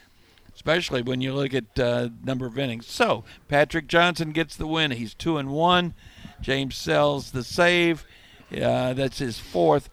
[0.56, 2.88] Especially when you look at uh, number of innings.
[2.88, 4.92] So Patrick Johnson gets the win.
[4.92, 5.94] He's two and one.
[6.42, 8.06] James Sells the save.
[8.52, 9.90] Uh, that's his fourth.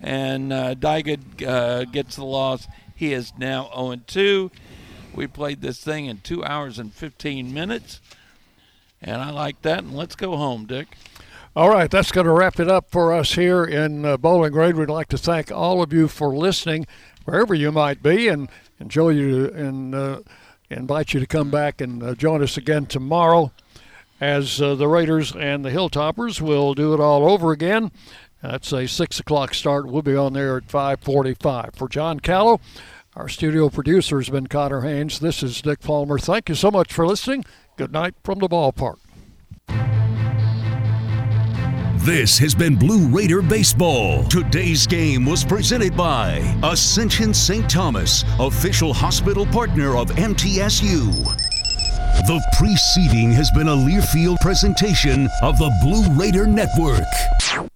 [0.00, 2.68] And uh, uh, gets the loss.
[2.94, 4.50] He is now 0 2.
[5.16, 8.00] We played this thing in two hours and 15 minutes.
[9.00, 9.80] And I like that.
[9.80, 10.88] And let's go home, Dick.
[11.56, 14.76] All right, that's going to wrap it up for us here in uh, Bowling Green.
[14.76, 16.86] We'd like to thank all of you for listening,
[17.24, 20.20] wherever you might be, and enjoy you and uh,
[20.68, 23.52] invite you to come back and uh, join us again tomorrow
[24.20, 27.90] as uh, the Raiders and the Hilltoppers will do it all over again.
[28.42, 29.86] That's a six o'clock start.
[29.86, 31.74] We'll be on there at 5:45.
[31.74, 32.60] For John Callow,
[33.16, 35.18] our studio producer has been Connor Haynes.
[35.18, 36.18] This is Dick Palmer.
[36.18, 37.44] Thank you so much for listening.
[37.76, 38.96] Good night from the ballpark.
[42.04, 44.22] This has been Blue Raider Baseball.
[44.24, 47.68] Today's game was presented by Ascension St.
[47.68, 51.12] Thomas, official hospital partner of MTSU.
[52.26, 57.75] The preceding has been a Learfield presentation of the Blue Raider Network.